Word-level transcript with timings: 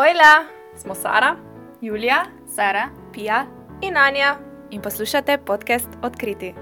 Ojla, 0.00 0.44
smo 0.76 0.94
Sara, 0.94 1.36
Julija, 1.80 2.24
Sara, 2.54 2.88
Pija 3.12 3.46
in 3.82 3.96
Anja 3.96 4.36
in 4.70 4.82
poslušate 4.82 5.38
podcast 5.38 5.88
Odkriti. 6.02 6.54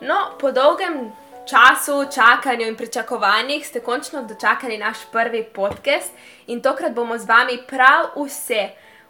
No, 0.00 0.38
po 0.40 0.52
dolgem 0.52 1.12
času, 1.50 2.04
čakanju 2.14 2.66
in 2.66 2.76
pričakovanjih 2.76 3.66
ste 3.66 3.80
končno 3.80 4.22
dočakali 4.22 4.78
naš 4.78 4.96
prvi 5.12 5.44
podcast 5.44 6.12
in 6.46 6.62
tokrat 6.62 6.92
bomo 6.92 7.18
z 7.18 7.28
vami 7.28 7.58
prav 7.68 8.06
vse. 8.16 8.68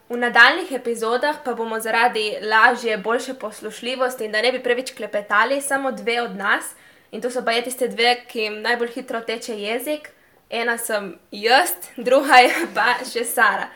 V 0.09 0.17
nadaljnih 0.17 0.73
epizodah 0.73 1.37
pa 1.45 1.55
bomo 1.55 1.81
zaradi 1.81 2.37
lažje, 2.43 2.99
boljše 2.99 3.35
poslušljivosti 3.35 4.25
in 4.25 4.33
da 4.33 4.43
ne 4.43 4.53
bi 4.53 4.63
preveč 4.63 4.91
klepetali, 4.97 5.61
samo 5.61 5.93
dve 5.93 6.23
od 6.23 6.37
nas. 6.37 6.75
In 7.13 7.21
to 7.21 7.31
so 7.31 7.43
pa 7.45 7.53
je 7.57 7.65
tiste 7.69 7.89
dve, 7.89 8.15
ki 8.29 8.43
jim 8.43 8.61
najbolj 8.63 8.93
hitro 8.99 9.21
teče 9.25 9.57
jezik. 9.57 10.11
Ena 10.51 10.79
sem 10.79 11.13
jaz, 11.33 11.75
druga 11.97 12.41
je 12.45 12.67
pa 12.75 12.99
še 13.05 13.25
Sara. 13.25 13.69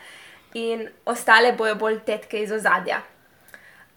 In 0.57 0.85
ostale 1.09 1.53
bojo 1.57 1.75
bolj 1.75 1.99
tetke 2.05 2.41
iz 2.43 2.51
ozadja. 2.53 3.01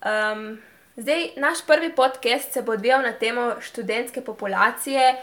Um, 0.06 0.58
zdaj, 0.96 1.30
naš 1.36 1.64
prvi 1.66 1.92
podcast 1.96 2.52
se 2.52 2.62
bo 2.62 2.72
odvijal 2.72 3.02
na 3.02 3.12
temo 3.12 3.54
študentske 3.60 4.20
populacije, 4.24 5.14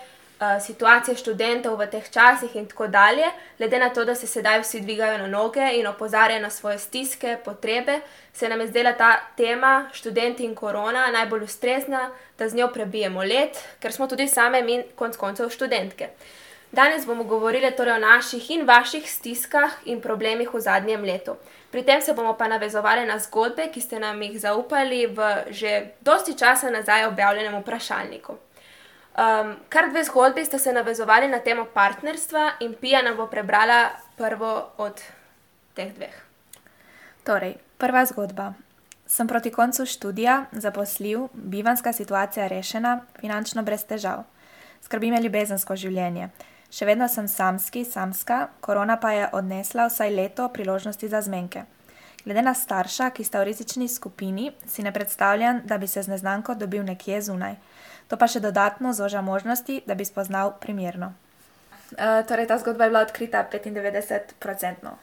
situacije 0.66 1.18
študentov 1.18 1.78
v 1.80 1.88
teh 1.88 2.10
časih 2.10 2.56
in 2.56 2.66
tako 2.68 2.88
dalje. 2.88 3.26
Glede 3.58 3.80
na 3.80 3.90
to, 3.90 4.06
da 4.06 4.16
se 4.16 4.28
sedaj 4.28 4.62
vsi 4.62 4.82
dvigajo 4.82 5.18
na 5.18 5.28
noge 5.28 5.70
in 5.74 5.88
opozarjajo 5.88 6.42
na 6.42 6.50
svoje 6.50 6.80
stiske, 6.80 7.38
potrebe, 7.46 8.00
se 8.34 8.50
nam 8.50 8.62
je 8.62 8.68
zdela 8.68 8.94
ta 8.94 9.20
tema 9.38 9.90
študenti 9.94 10.44
in 10.44 10.56
korona 10.56 11.08
najbolj 11.12 11.44
ustrezna, 11.44 12.10
da 12.38 12.50
z 12.50 12.56
njo 12.56 12.68
prebijemo 12.74 13.24
let, 13.24 13.64
ker 13.80 13.94
smo 13.94 14.08
tudi 14.08 14.28
same 14.28 14.62
mi 14.62 14.84
konc 14.96 15.18
koncev 15.18 15.50
študentke. 15.50 16.10
Danes 16.72 17.06
bomo 17.06 17.24
govorili 17.24 17.72
torej 17.72 17.94
o 17.94 18.00
naših 18.00 18.52
in 18.52 18.66
vaših 18.66 19.12
stiskah 19.12 19.72
in 19.86 20.02
problemih 20.02 20.54
v 20.54 20.60
zadnjem 20.60 21.04
letu. 21.04 21.36
Pri 21.72 21.84
tem 21.84 22.02
se 22.02 22.14
bomo 22.14 22.34
pa 22.34 22.48
navezovali 22.48 23.06
na 23.06 23.20
zgodbe, 23.20 23.68
ki 23.74 23.82
ste 23.82 24.00
nam 24.00 24.22
jih 24.22 24.40
zaupali 24.40 25.06
v 25.08 25.28
že 25.50 25.94
dosti 26.02 26.34
časa 26.38 26.70
nazaj 26.70 27.06
objavljenem 27.06 27.62
vprašalniku. 27.62 28.38
Um, 29.14 29.56
kar 29.70 29.90
dve 29.92 30.04
zgodbi 30.04 30.46
sta 30.46 30.58
se 30.60 30.74
navezovali 30.74 31.28
na 31.28 31.40
temo 31.40 31.66
partnerstva, 31.66 32.52
in 32.60 32.74
Pija 32.74 33.02
nam 33.02 33.18
bo 33.18 33.28
prebrala 33.28 33.92
prvo 34.18 34.70
od 34.78 35.02
teh 35.74 35.94
dveh. 35.94 36.16
Torej, 37.24 37.56
prva 37.78 38.06
zgodba. 38.06 38.54
Sem 39.06 39.28
proti 39.28 39.52
koncu 39.52 39.86
študija, 39.86 40.46
zaposljiv, 40.52 41.28
bivanska 41.34 41.94
situacija 41.94 42.48
rešena, 42.48 43.02
finančno 43.20 43.64
brez 43.64 43.86
težav. 43.86 44.24
Skrbi 44.82 45.12
me 45.12 45.22
ljubezensko 45.22 45.76
življenje. 45.76 46.30
Še 46.74 46.88
vedno 46.90 47.06
sem 47.08 47.28
samski, 47.30 47.86
samska, 47.86 48.48
korona 48.66 48.98
pa 48.98 49.12
je 49.14 49.30
odnesla 49.38 49.86
vsaj 49.92 50.10
leto 50.10 50.48
priložnosti 50.50 51.08
za 51.08 51.22
zmenke. 51.22 51.68
Glede 52.26 52.42
na 52.42 52.56
starša, 52.58 53.12
ki 53.14 53.24
sta 53.24 53.44
v 53.44 53.52
rizični 53.52 53.88
skupini, 53.88 54.50
si 54.66 54.82
ne 54.82 54.92
predstavljam, 54.92 55.62
da 55.70 55.78
bi 55.78 55.88
se 55.88 56.02
z 56.02 56.10
neznanko 56.10 56.56
dobil 56.56 56.82
nekje 56.84 57.22
zunaj. 57.22 57.56
To 58.08 58.18
pa 58.18 58.28
še 58.28 58.44
dodatno 58.44 58.94
zoža 58.94 59.22
možnosti, 59.22 59.82
da 59.88 59.96
bi 59.96 60.06
spoznal 60.06 60.56
primerno. 60.62 61.14
Uh, 61.94 62.22
torej, 62.28 62.50
ta 62.50 62.58
zgodba 62.58 62.88
je 62.88 62.94
bila 62.94 63.06
odkrita 63.06 63.46
95-odstotno. 63.52 64.98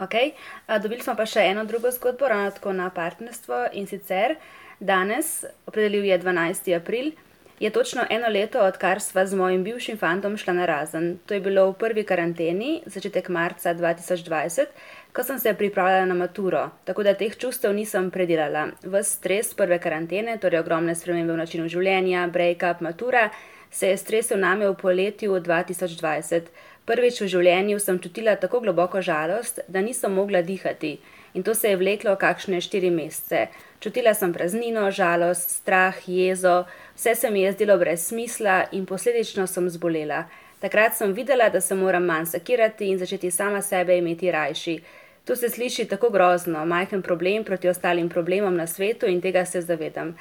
Okay. 0.00 0.32
Dobili 0.80 1.04
smo 1.04 1.12
pa 1.12 1.26
še 1.28 1.44
eno 1.52 1.66
drugo 1.68 1.90
zgodbo, 1.92 2.28
ravno 2.28 2.50
tako 2.56 2.72
na 2.72 2.88
partnerstvo 2.88 3.66
in 3.76 3.84
sicer 3.86 4.38
danes, 4.80 5.44
opredelil 5.68 6.06
je 6.08 6.16
12. 6.22 6.72
april, 6.76 7.12
je 7.60 7.70
točno 7.70 8.06
eno 8.10 8.28
leto, 8.32 8.62
odkar 8.64 9.02
sva 9.04 9.26
z 9.26 9.36
mojim 9.36 9.64
bivšim 9.64 9.98
fantom 10.00 10.38
šla 10.40 10.54
na 10.56 10.66
razen. 10.66 11.18
To 11.28 11.36
je 11.36 11.40
bilo 11.44 11.66
v 11.70 11.76
prvi 11.82 12.04
karanteni, 12.08 12.80
začetek 12.86 13.28
marca 13.28 13.74
2020, 13.76 14.72
ko 15.12 15.22
sem 15.22 15.38
se 15.38 15.54
pripravljala 15.54 16.06
na 16.06 16.14
maturo, 16.14 16.70
tako 16.84 17.02
da 17.02 17.14
teh 17.14 17.36
čustev 17.36 17.74
nisem 17.74 18.10
predelala. 18.10 18.68
Ves 18.82 19.14
stres 19.18 19.54
prve 19.54 19.78
karantene, 19.78 20.38
torej 20.38 20.60
ogromne 20.60 20.94
spremembe 20.94 21.32
v 21.32 21.42
načinu 21.42 21.68
življenja, 21.68 22.28
break-up, 22.32 22.80
matura, 22.80 23.30
se 23.70 23.88
je 23.88 23.96
stresel 23.96 24.38
name 24.38 24.68
v 24.68 24.74
poletju 24.74 25.38
2020. 25.40 26.50
Prvič 26.86 27.20
v 27.22 27.30
življenju 27.30 27.78
sem 27.78 27.98
čutila 28.02 28.36
tako 28.36 28.60
globoko 28.64 29.02
žalost, 29.02 29.60
da 29.68 29.82
nisem 29.82 30.14
mogla 30.14 30.42
dihati. 30.42 30.98
In 31.34 31.42
to 31.46 31.54
se 31.54 31.70
je 31.70 31.78
vleklo 31.78 32.16
kakšne 32.18 32.58
štiri 32.60 32.90
mesece. 32.90 33.46
Čutila 33.80 34.14
sem 34.14 34.32
praznino, 34.34 34.88
žalost, 34.90 35.60
strah, 35.62 35.94
jezo, 36.06 36.64
vse 36.96 37.14
se 37.14 37.30
mi 37.30 37.42
je 37.42 37.52
zdelo 37.52 37.78
brez 37.78 38.08
smisla 38.08 38.64
in 38.72 38.86
posledično 38.86 39.46
sem 39.46 39.70
zbolela. 39.70 40.24
Takrat 40.60 40.96
sem 40.96 41.12
videla, 41.12 41.48
da 41.48 41.60
se 41.60 41.74
moram 41.74 42.04
manj 42.04 42.26
sakirati 42.34 42.90
in 42.90 42.98
začeti 42.98 43.30
sama 43.30 43.62
sebe 43.62 43.96
imeti 43.96 44.30
rajši. 44.30 44.80
To 45.24 45.36
se 45.36 45.48
sliši 45.48 45.84
tako 45.84 46.10
grozno, 46.10 46.64
majhen 46.66 47.02
problem 47.02 47.44
proti 47.44 47.68
ostalim 47.68 48.08
problemom 48.08 48.56
na 48.56 48.66
svetu 48.66 49.06
in 49.06 49.20
tega 49.20 49.44
se 49.44 49.60
zavedam. 49.60 50.16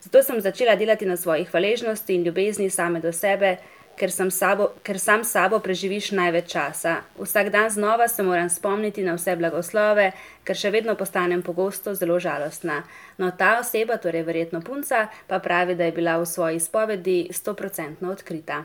Zato 0.00 0.22
sem 0.22 0.40
začela 0.40 0.76
delati 0.76 1.06
na 1.06 1.16
svoji 1.16 1.44
hvaležnosti 1.44 2.14
in 2.14 2.22
ljubezni 2.22 2.70
same 2.70 3.00
do 3.00 3.12
sebe, 3.12 3.56
ker, 3.96 4.10
sabo, 4.10 4.68
ker 4.82 4.98
sam 4.98 5.24
s 5.24 5.32
sabo 5.32 5.58
preživiš 5.62 6.10
največ 6.12 6.50
časa. 6.52 6.96
Vsak 7.18 7.50
dan 7.50 7.70
znova 7.70 8.08
se 8.08 8.22
moram 8.22 8.50
spomniti 8.50 9.02
na 9.02 9.14
vse 9.14 9.36
blagoslove, 9.36 10.10
ker 10.44 10.56
še 10.56 10.70
vedno 10.70 10.94
postanem 10.98 11.42
pogosto 11.42 11.94
zelo 11.94 12.18
žalostna. 12.20 12.82
No, 13.18 13.30
ta 13.30 13.58
oseba, 13.60 13.96
torej 13.96 14.26
verjetno 14.26 14.60
punca, 14.60 15.08
pa 15.26 15.38
pravi, 15.38 15.74
da 15.74 15.88
je 15.88 15.92
bila 15.92 16.18
v 16.18 16.26
svoji 16.26 16.60
spovedi 16.60 17.18
100% 17.32 18.10
odkrita. 18.10 18.64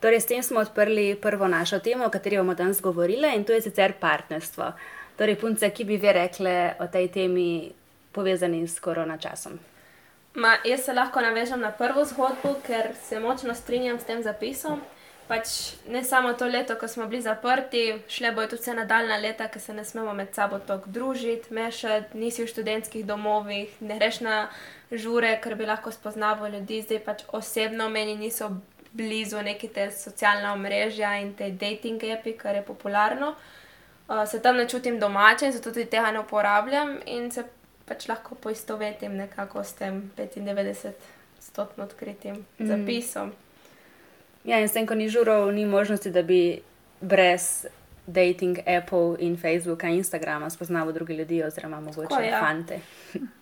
Torej, 0.00 0.20
s 0.20 0.26
tem 0.26 0.42
smo 0.42 0.60
odprli 0.60 1.16
prvo 1.18 1.48
našo 1.48 1.78
temo, 1.78 2.06
o 2.06 2.10
kateri 2.10 2.38
bomo 2.38 2.54
danes 2.54 2.80
govorili, 2.80 3.34
in 3.34 3.44
to 3.44 3.52
je 3.52 3.62
sicer 3.62 3.92
partnerstvo. 4.00 4.72
Torej, 5.16 5.36
punce, 5.40 5.70
ki 5.70 5.84
bi 5.84 5.96
vi 5.96 6.12
rekli 6.12 6.54
o 6.78 6.86
tej 6.86 7.08
temi, 7.08 7.72
povezani 8.12 8.68
s 8.68 8.78
korona 8.80 9.18
časom. 9.18 9.58
Ma, 10.34 10.54
jaz 10.64 10.84
se 10.84 10.92
lahko 10.92 11.20
navežem 11.20 11.60
na 11.60 11.72
prvo 11.74 12.04
zgodbo, 12.04 12.54
ker 12.66 12.92
se 13.02 13.18
močno 13.20 13.54
strinjam 13.54 13.98
s 13.98 14.06
tem 14.06 14.22
zapisom. 14.22 14.80
Pač 15.28 15.74
ne 15.90 16.04
samo 16.04 16.32
to 16.32 16.46
leto, 16.46 16.76
ko 16.80 16.88
smo 16.88 17.06
bili 17.06 17.20
zaprti, 17.22 17.98
šle 18.08 18.30
bojo 18.32 18.48
tudi 18.54 18.62
vse 18.62 18.74
nadaljna 18.78 19.18
leta, 19.20 19.48
ker 19.52 19.60
se 19.60 19.74
ne 19.74 19.84
smemo 19.84 20.14
med 20.14 20.30
sabo 20.32 20.58
tako 20.58 20.88
družiti, 20.94 21.52
mešati, 21.54 22.16
nisi 22.16 22.46
v 22.46 22.48
študentskih 22.48 23.04
domovih, 23.06 23.74
ne 23.80 23.98
greš 23.98 24.22
na 24.24 24.38
žure, 24.92 25.34
ker 25.42 25.58
bi 25.58 25.66
lahko 25.68 25.92
spoznaval 25.92 26.54
ljudi. 26.54 26.80
Zdaj 26.86 27.02
pač 27.04 27.26
osebno 27.28 27.90
meni 27.92 28.16
niso 28.16 28.48
blizu 28.92 29.42
neki 29.42 29.68
te 29.68 29.90
socialne 29.90 30.50
omrežja 30.52 31.16
in 31.20 31.34
te 31.34 31.50
dating 31.50 32.02
api, 32.18 32.32
kar 32.38 32.54
je 32.54 32.62
popularno. 32.62 33.34
Uh, 34.08 34.24
se 34.28 34.42
tam 34.42 34.56
ne 34.56 34.68
čutim 34.68 34.98
domače, 35.00 35.52
zato 35.52 35.70
tudi 35.70 35.86
tega 35.86 36.10
ne 36.10 36.20
uporabljam 36.20 36.96
in 37.06 37.30
se 37.30 37.44
pač 37.88 38.08
lahko 38.08 38.34
poistovetim 38.34 39.16
nekako 39.16 39.64
s 39.64 39.72
tem 39.72 40.10
95-stotno 40.16 41.84
odkritim 41.84 42.44
mm. 42.58 42.66
zapisom. 42.66 43.32
Ja, 44.44 44.60
in 44.60 44.68
s 44.68 44.72
tem, 44.72 44.86
ko 44.86 44.94
ni 44.94 45.08
žurov, 45.08 45.52
ni 45.52 45.66
možnosti, 45.66 46.10
da 46.10 46.22
bi 46.22 46.60
brez 47.00 47.66
dating 48.08 48.58
Apple 48.64 49.16
in 49.20 49.36
Facebooka 49.36 49.88
in 49.88 50.00
Instagrama 50.00 50.50
spoznal 50.50 50.92
druge 50.92 51.14
ljudi, 51.14 51.42
oziroma 51.42 51.80
mogoče 51.80 52.08
Tako, 52.08 52.22
ja. 52.22 52.40
fante. 52.40 52.80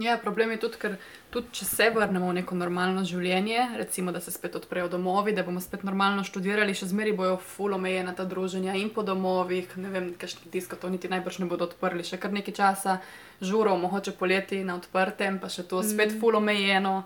Ja, 0.00 0.18
problem 0.22 0.50
je 0.50 0.58
tudi, 0.60 0.76
ker 0.76 0.96
tudi 1.32 1.54
če 1.56 1.64
se 1.64 1.86
vrnemo 1.88 2.28
v 2.28 2.34
neko 2.36 2.56
normalno 2.58 3.00
življenje, 3.08 3.62
recimo, 3.80 4.12
da 4.12 4.20
se 4.20 4.32
spet 4.34 4.58
odprejo 4.58 4.90
domovi, 4.92 5.32
da 5.32 5.44
bomo 5.46 5.62
spet 5.64 5.86
normalno 5.88 6.24
študirali, 6.26 6.74
še 6.76 6.90
zmeraj 6.90 7.14
bojo 7.16 7.38
fulomejena 7.54 8.12
ta 8.16 8.26
druženja 8.28 8.74
in 8.76 8.90
po 8.92 9.06
domovih, 9.06 9.72
ne 9.80 9.92
vem, 9.94 10.10
kakšni 10.20 10.52
disko 10.52 10.76
to 10.76 10.90
niti 10.92 11.08
najbrž 11.08 11.40
ne 11.40 11.48
bodo 11.48 11.64
odprli, 11.70 12.04
še 12.04 12.20
kar 12.20 12.34
nekaj 12.36 12.56
časa, 12.58 12.98
žuro, 13.40 13.78
mogoče 13.80 14.12
poleti 14.20 14.60
na 14.68 14.76
odprtem, 14.76 15.40
pa 15.40 15.48
še 15.48 15.64
to 15.64 15.80
spet 15.80 16.12
mm. 16.12 16.20
fulomejeno. 16.20 16.98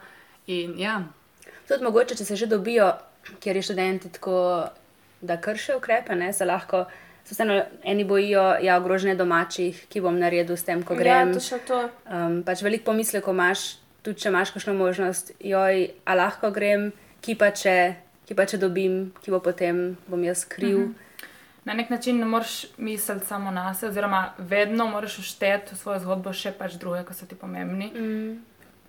In 0.51 0.75
ja. 0.81 0.97
Tudi 1.71 1.87
mogoče, 1.87 2.19
če 2.19 2.27
se 2.27 2.41
že 2.43 2.51
dobijo, 2.51 2.91
ker 3.39 3.55
je 3.55 3.69
študenti 3.71 4.11
tako, 4.19 4.67
da 5.23 5.39
kršijo 5.39 5.79
ukrepe, 5.79 6.19
ne, 6.19 6.33
se 6.35 6.49
lahko 6.49 6.89
se 7.25 7.35
vseeno 7.35 7.63
eni 7.85 8.05
bojijo, 8.05 8.43
ja, 8.43 8.75
je 8.75 8.77
ogrožene 8.77 9.15
domačih, 9.15 9.85
ki 9.89 10.01
bom 10.01 10.19
naredil 10.19 10.57
s 10.57 10.67
tem, 10.67 10.83
ko 10.83 10.95
ja, 10.95 11.01
grem. 11.01 11.35
Ja, 11.35 11.41
to 11.41 11.59
to. 11.67 11.81
Um, 12.11 12.41
pač 12.47 12.63
veliko 12.63 12.91
pomislekov 12.91 13.35
imaš, 13.35 13.67
tudi 14.03 14.23
če 14.23 14.33
imaš 14.33 14.55
kakšno 14.57 14.75
možnost, 14.75 15.33
joj, 15.41 15.87
a 16.05 16.17
lahko 16.19 16.51
grem, 16.55 16.91
ki 17.21 17.37
pa 17.39 17.53
če, 17.55 17.77
ki 18.27 18.35
pa 18.35 18.49
če 18.49 18.59
dobim, 18.59 19.13
ki 19.23 19.33
bo 19.35 19.43
potem 19.45 19.95
bom 20.09 20.25
jaz 20.25 20.45
kriv. 20.49 20.89
Mhm. 20.89 21.07
Na 21.65 21.75
nek 21.75 21.91
način 21.91 22.19
ne 22.19 22.25
moreš 22.25 22.65
misliti 22.79 23.27
samo 23.27 23.51
na 23.51 23.75
sebe, 23.75 23.91
oziroma 23.91 24.33
vedno 24.39 24.87
moraš 24.87 25.19
ušteti 25.19 25.75
v 25.75 25.79
svojo 25.79 26.01
zgodbo 26.01 26.33
še 26.33 26.55
pač 26.57 26.79
druge, 26.81 27.05
ki 27.05 27.15
so 27.15 27.29
ti 27.29 27.37
pomembni. 27.37 27.91
Mm. 27.93 28.39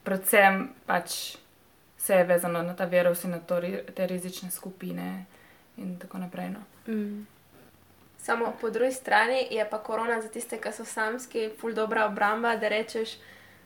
Predvsem 0.07 0.69
pač 0.87 1.35
se 1.97 2.15
je 2.15 2.23
vezano 2.23 2.63
na 2.63 2.73
ta 2.73 2.85
verus 2.85 3.23
in 3.23 3.35
na 3.35 3.39
to, 3.39 3.59
te 3.95 4.07
rizične 4.07 4.51
skupine 4.51 5.25
in 5.77 5.97
tako 5.99 6.17
naprej. 6.17 6.49
No. 6.55 6.63
Mm. 6.87 7.27
Samo 8.21 8.53
po 8.61 8.69
drugi 8.69 8.91
strani 8.91 9.47
je 9.51 9.69
pa 9.69 9.77
korona 9.79 10.21
za 10.21 10.27
tiste, 10.29 10.57
ki 10.57 10.71
so 10.71 10.85
samski, 10.85 11.49
ful 11.59 11.73
dobra 11.73 12.05
obramba, 12.05 12.55
da 12.55 12.67
rečeš, 12.69 13.09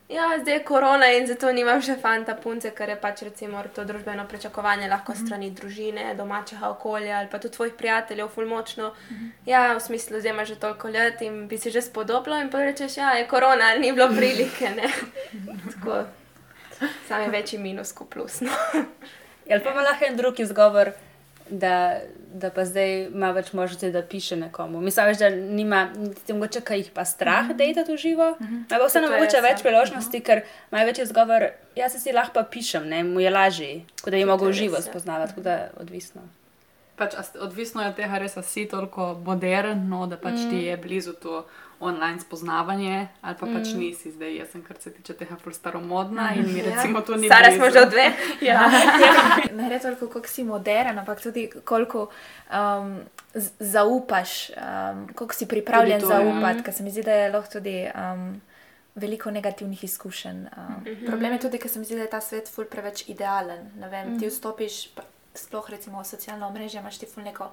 Ja, 0.09 0.37
zdaj 0.39 0.53
je 0.53 0.63
korona 0.63 1.07
in 1.11 1.25
zato 1.27 1.49
nimam 1.51 1.79
še 1.81 1.95
fanta 1.97 2.35
punce, 2.35 2.69
ker 2.71 2.89
je 2.89 2.95
pač 2.95 3.21
recimo 3.21 3.63
to 3.75 3.83
družbeno 3.83 4.27
pričakovanje 4.27 4.87
lahko 4.87 5.11
Mhm. 5.11 5.25
strani 5.25 5.49
družine, 5.51 6.15
domačega 6.15 6.69
okolja 6.69 7.17
ali 7.17 7.27
pa 7.27 7.39
tudi 7.39 7.53
tvojih 7.53 7.73
prijateljev, 7.73 8.27
ful 8.27 8.45
močno. 8.45 8.91
Ja, 9.45 9.73
v 9.73 9.79
smislu, 9.81 10.19
zdaj 10.19 10.31
imaš 10.31 10.47
že 10.47 10.55
toliko 10.55 10.87
let 10.89 11.21
in 11.21 11.47
bi 11.47 11.57
si 11.57 11.71
že 11.71 11.81
spodoblo 11.81 12.37
in 12.37 12.49
pa 12.49 12.57
rečeš, 12.59 12.97
ja, 12.97 13.09
je 13.11 13.25
korona, 13.27 13.75
ni 13.75 13.91
bilo 13.91 14.07
prilike, 14.09 14.69
ne. 14.69 14.89
Tako, 15.73 16.03
sam 17.07 17.21
je 17.21 17.29
večji 17.29 17.59
minus 17.59 17.91
kot 17.91 18.09
plus. 18.09 18.41
No. 18.41 18.51
Ali 19.51 19.63
pa 19.63 19.71
ima 19.71 19.81
lahko 19.81 20.05
en 20.05 20.17
drug 20.17 20.39
izgovor, 20.39 20.91
da, 21.49 21.99
da 22.33 22.49
pa 22.49 22.65
zdaj 22.65 23.05
ima 23.05 23.31
več 23.31 23.51
možnosti, 23.53 23.91
da 23.91 24.01
piše 24.01 24.35
nekomu. 24.35 24.81
Mislim, 24.81 25.05
veš, 25.05 25.17
da 25.17 25.29
nima, 25.29 25.89
mogoče 26.29 26.61
kaj 26.61 26.77
jih 26.77 26.91
pa 26.93 27.05
strah, 27.05 27.51
da 27.53 27.63
je 27.63 27.85
to 27.85 27.97
živo. 27.97 28.31
Ima 28.39 28.65
pa 28.69 28.85
vseeno 28.87 29.07
To 29.07 29.13
je 29.13 29.19
mogoče 29.19 29.41
več 29.41 29.61
priložnosti, 29.61 30.21
ker 30.21 30.41
ima 30.71 30.85
več 30.87 31.03
izgovor, 31.05 31.49
jaz 31.75 31.93
se 31.93 31.99
si 31.99 32.15
lahko 32.15 32.39
pa 32.39 32.43
pišem, 32.43 32.89
ne, 32.89 33.03
mu 33.03 33.19
je 33.19 33.29
lažje, 33.29 33.75
kot 34.01 34.11
da 34.11 34.17
je 34.17 34.25
mogel 34.25 34.51
živo 34.51 34.81
ja. 34.81 34.81
spoznavati, 34.81 35.35
tako 35.35 35.45
da 35.45 35.59
odvisno. 35.81 36.25
Pač, 36.95 37.15
odvisno 37.43 37.83
je 37.83 37.91
od 37.91 37.95
tega, 37.95 38.17
res 38.17 38.37
si 38.47 38.65
toliko 38.71 39.13
modern, 39.25 39.87
no, 39.91 40.05
da 40.07 40.17
pač 40.17 40.39
mm. 40.39 40.49
ti 40.49 40.65
je 40.69 40.77
blizu 40.77 41.13
to 41.13 41.43
online 41.79 42.19
spoznavanje, 42.19 43.07
ali 43.21 43.35
pa 43.39 43.45
pač 43.45 43.73
Mm. 43.73 43.79
nisi 43.79 44.11
zdaj. 44.11 44.35
Jaz 44.35 44.49
sem, 44.51 44.63
kar 44.63 44.77
se 44.79 44.93
tiče 44.93 45.13
tega, 45.13 45.35
ful 45.35 45.53
staromodna 45.53 46.33
in 46.35 46.53
mi 46.53 46.61
recimo 46.61 47.01
to 47.01 47.15
ni 47.15 47.27
Stara 47.27 47.51
smo 47.51 47.69
že 47.69 47.79
od 47.81 47.89
dve. 47.89 48.11
Ja. 48.41 48.69
Ne 49.57 49.67
gre 49.69 49.79
toliko, 49.79 50.07
koliko 50.07 50.27
si 50.27 50.43
moderen, 50.43 50.99
ampak 50.99 51.21
tudi 51.21 51.49
koliko 51.63 52.09
um, 52.51 52.99
zaupaš, 53.59 54.49
um, 54.49 55.07
koliko 55.15 55.33
si 55.35 55.47
pripravljen 55.47 56.01
to, 56.01 56.11
ja. 56.11 56.17
zaupati, 56.17 56.63
ker 56.63 56.73
se 56.73 56.83
mi 56.83 56.91
zdi, 56.91 57.03
da 57.03 57.11
je 57.11 57.31
lahko 57.31 57.51
tudi 57.51 57.87
um, 57.95 58.41
veliko 58.95 59.31
negativnih 59.31 59.83
izkušenj. 59.83 60.45
Um, 60.57 60.85
problem 61.05 61.33
je 61.33 61.39
tudi, 61.39 61.57
ker 61.59 61.71
se 61.71 61.79
mi 61.79 61.85
zdi, 61.85 61.95
da 61.95 62.01
je 62.01 62.09
ta 62.09 62.21
svet 62.21 62.47
ful 62.49 62.65
preveč 62.65 63.09
idealen. 63.09 63.71
Ne 63.79 63.89
Vem, 63.89 64.19
Ti 64.19 64.29
vstopiš, 64.29 64.87
pa, 64.95 65.03
sploh 65.35 65.69
recimo 65.69 65.99
v 66.01 66.05
socialno 66.07 66.47
omrežje, 66.47 66.79
imaš 66.79 66.97
ti 66.97 67.05
ful 67.05 67.23
neko. 67.23 67.51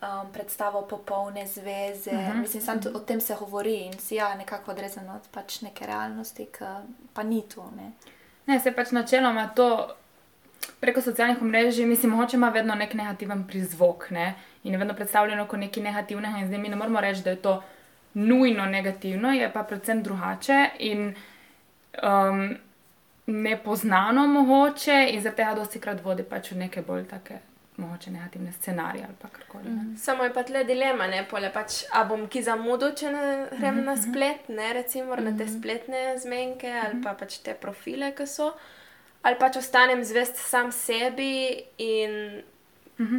Um, 0.00 0.32
predstavo 0.32 0.82
popolne 0.82 1.46
zveze, 1.46 2.10
uh 2.10 2.16
-huh. 2.16 2.40
mislim, 2.40 2.62
samo 2.62 2.80
o 2.94 2.98
tem 2.98 3.20
se 3.20 3.36
govori 3.40 3.74
in 3.74 3.98
si 3.98 4.14
ja, 4.14 4.34
nekako 4.34 4.70
odrezan 4.70 5.10
od 5.10 5.28
pač 5.30 5.60
neke 5.60 5.86
realnosti, 5.86 6.46
ki 6.46 6.64
pa 7.14 7.22
ni 7.22 7.42
tu. 7.48 7.62
Ne? 7.76 7.92
Ne, 8.46 8.60
se 8.60 8.72
pač 8.72 8.90
načeloma 8.90 9.48
to 9.48 9.88
preko 10.80 11.02
socialnih 11.02 11.42
omrežij, 11.42 11.86
mislim, 11.86 12.12
mogoče 12.12 12.36
ima 12.36 12.48
vedno 12.48 12.74
nek 12.74 12.94
negativen 12.94 13.46
prizvok 13.46 14.10
ne? 14.10 14.34
in 14.64 14.72
je 14.72 14.78
vedno 14.78 14.94
predstavljeno 14.94 15.46
kot 15.46 15.60
nekaj 15.60 15.82
negativnega. 15.82 16.38
In 16.38 16.46
zdaj 16.46 16.58
mi 16.58 16.68
ne 16.68 16.76
moramo 16.76 17.00
reči, 17.00 17.22
da 17.22 17.30
je 17.30 17.36
to 17.36 17.62
nujno 18.14 18.66
negativno, 18.66 19.32
je 19.32 19.52
pa 19.52 19.62
predvsem 19.62 20.02
drugače 20.02 20.68
in 20.78 21.14
um, 22.02 22.56
nepoznano 23.26 24.26
mogoče 24.26 25.08
in 25.10 25.22
zaradi 25.22 25.36
tega 25.36 25.54
dosti 25.54 25.80
krat 25.80 26.04
vodi 26.04 26.22
pač 26.22 26.52
v 26.52 26.56
neke 26.56 26.82
bolj 26.82 27.06
take. 27.08 27.38
Mogoče 27.80 28.10
negativne 28.10 28.52
scenarije 28.52 29.04
ali 29.08 29.30
karkoli. 29.32 29.70
Mm. 29.70 29.96
Samo 29.98 30.24
je 30.24 30.32
pa 30.34 30.42
tle 30.42 30.64
dilema, 30.64 31.06
ne, 31.06 31.24
pole 31.30 31.50
pač, 31.52 31.84
a 31.92 32.04
bom 32.04 32.26
ki 32.28 32.42
zamudil, 32.42 32.92
če 32.96 33.12
ne 33.14 33.24
grem 33.58 33.80
na 33.84 33.96
splet, 33.96 34.48
ne, 34.48 34.72
recimo 34.76 35.16
na 35.16 35.32
te 35.38 35.48
spletne 35.48 36.18
zmenke 36.18 36.70
ali 36.84 37.02
pa 37.04 37.14
pač 37.18 37.38
te 37.44 37.54
profile, 37.54 38.12
ki 38.14 38.26
so, 38.26 38.52
ali 39.22 39.36
pač 39.40 39.56
ostanem 39.56 40.04
zvest 40.04 40.36
sam 40.36 40.72
sebi 40.72 41.64
in 41.78 42.42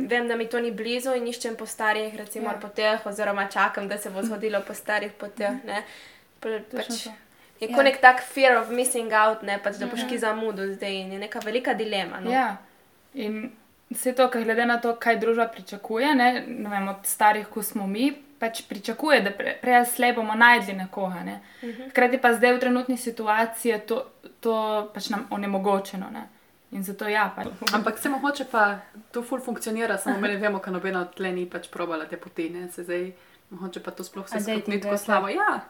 vem, 0.07 0.27
da 0.27 0.35
mi 0.35 0.45
to 0.49 0.59
ni 0.59 0.71
blizu 0.71 1.15
in 1.17 1.25
iščem 1.27 1.55
po 1.57 1.65
starih, 1.65 2.13
recimo 2.15 2.45
Ja. 2.45 2.53
ja. 2.53 2.59
poteh, 2.59 3.05
oziroma 3.05 3.47
čakam, 3.49 3.87
da 3.87 3.97
se 3.97 4.09
bo 4.09 4.21
zgodilo 4.23 4.61
po 4.67 4.73
starih 4.73 5.11
poteh, 5.17 5.63
ne. 5.65 5.83
Pa, 6.39 6.49
pač, 6.71 7.03
to. 7.03 7.09
je 7.59 7.69
Ja. 7.69 7.75
kot 7.75 7.83
nek 7.85 8.01
tak 8.01 8.21
fear 8.21 8.57
of 8.57 8.69
missing 8.69 9.11
out, 9.13 9.41
ne, 9.43 9.57
pač, 9.63 9.79
da 9.81 9.87
boš 9.89 10.05
ki 10.09 10.17
zamudil 10.17 10.73
zdaj 10.75 10.93
in 10.99 11.11
je 11.13 11.19
neka 11.19 11.39
velika 11.39 11.73
dilema. 11.73 12.19
No. 12.19 12.31
Ja, 12.31 12.57
in 13.13 13.51
vse 13.91 14.13
to, 14.15 14.27
kar 14.29 14.43
glede 14.43 14.65
na 14.65 14.79
to, 14.81 14.95
kaj 14.95 15.19
družba 15.19 15.47
pričakuje, 15.47 16.15
ne, 16.15 16.29
ne 16.47 16.69
vem, 16.69 16.88
od 16.88 17.05
starih, 17.07 17.47
ko 17.47 17.63
smo 17.63 17.88
mi, 17.88 18.11
pač 18.39 18.63
pričakuje, 18.69 19.21
da 19.21 19.31
pre, 19.31 19.55
prej 19.61 19.77
ali 19.77 19.85
slej 19.85 20.13
bomo 20.17 20.35
najdli 20.35 20.73
nekoga. 20.73 21.23
Ne. 21.23 21.39
Hkrati 21.91 22.17
pa 22.21 22.33
zdaj 22.33 22.55
v 22.55 22.61
trenutni 22.63 22.97
situaciji 22.97 23.81
to, 23.88 24.03
to 24.41 24.55
pač 24.93 25.11
nam 25.13 25.27
onemogočeno. 25.29 26.09
Ne. 26.13 26.27
In 26.71 26.85
zato 26.88 27.07
ja, 27.11 27.27
pač. 27.35 27.51
Ampak 27.77 27.99
se 27.99 28.09
mogoče 28.09 28.47
pa 28.51 28.79
to 29.11 29.23
ful 29.23 29.43
funkcionira, 29.43 29.97
samo 29.97 30.17
mi 30.19 30.31
ne 30.31 30.39
vemo, 30.41 30.63
ker 30.63 30.73
nobena 30.73 31.03
od 31.05 31.13
tle 31.17 31.33
ni 31.35 31.45
pač 31.45 31.69
probala 31.69 32.07
te 32.09 32.17
poti, 32.17 32.49
ne, 32.49 32.69
se 32.71 32.87
zdaj, 32.87 33.11
mogoče 33.51 33.83
pa 33.83 33.91
to 33.91 34.07
sploh 34.07 34.25
A 34.25 34.39
vse 34.39 34.57
skupaj 34.57 34.73
ni 34.73 34.81
tako 34.81 34.97
slabo. 34.97 35.29
Ja, 35.29 35.61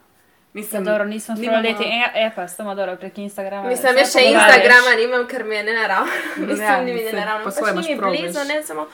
mislim, 0.53 0.83
dobro, 0.85 1.05
nisem 1.05 1.35
nimamo- 1.35 1.59
spremljal 1.59 1.81
te 2.13 2.21
epa, 2.21 2.47
samo 2.47 2.75
dobro 2.75 2.95
prek 2.95 3.17
Instagrama. 3.17 3.67
Mislim, 3.67 3.97
jaz 3.97 4.13
še. 4.13 4.21
Instagrama 4.23 4.95
nimam, 4.97 5.27
ker 5.27 5.43
mi 5.43 5.55
je 5.55 5.63
nenaravno. 5.63 6.11
Mislim, 6.37 6.61
Ja, 6.61 6.81
ni 6.81 6.93
mi 6.93 6.99
saj 6.99 7.13
nenaravno. 7.13 7.43
po 7.45 7.51
Pač 7.65 7.75
ni 7.77 7.93
mi 7.93 7.97
prav, 7.97 8.11
blizu, 8.11 8.39
ne 8.45 8.63
samo. 8.63 8.87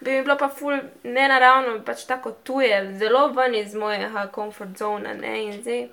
Bi 0.00 0.10
mi 0.10 0.22
bilo 0.22 0.36
pa 0.36 0.48
ful 0.48 0.76
nenaravno, 1.04 1.80
pač 1.82 2.04
tako 2.04 2.30
tuje, 2.32 2.94
zelo 2.94 3.28
ven 3.28 3.54
iz 3.56 3.74
mojega 3.74 4.28
comfort 4.34 4.76
zona, 4.76 5.14
ne, 5.14 5.44
in 5.44 5.62
zdaj. 5.62 5.88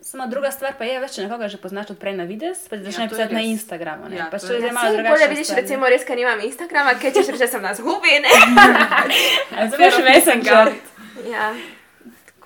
Samo 0.00 0.26
druga 0.26 0.50
stvar 0.50 0.74
pa 0.78 0.84
je, 0.84 1.00
veš, 1.00 1.14
če 1.14 1.22
nekoga 1.22 1.48
že 1.48 1.56
poznaš 1.56 1.90
od 1.90 1.98
prej 1.98 2.12
na 2.12 2.24
videz, 2.24 2.68
pa 2.68 2.76
ti 2.76 2.84
začne 2.84 3.08
to 3.08 3.14
je 3.14 3.18
pisati 3.18 3.34
na 3.34 3.40
res. 3.40 3.48
Instagramu. 3.48 4.08
Ne? 4.08 4.16
Ja, 4.16 4.26
pač 4.30 4.40
to 4.40 4.46
je 4.46 4.52
je 4.52 4.54
res. 4.54 4.62
zdaj 4.62 4.72
malo 4.74 4.92
drugače. 4.92 5.10
bolje 5.10 5.28
vidiš, 5.28 5.48
recimo, 5.50 5.88
res, 5.88 6.04
ker 6.04 6.16
nimam 6.16 6.40
Instagrama, 6.40 6.92
kaj 6.94 7.10
češ 7.10 7.26
reči, 7.26 7.38
da 7.38 7.48
sem 7.48 7.62
na 7.62 7.72
zgubi, 7.74 8.20
ne. 8.20 8.32
Zveš 9.72 9.94
Messenger. 10.04 10.72
ja. 11.26 11.54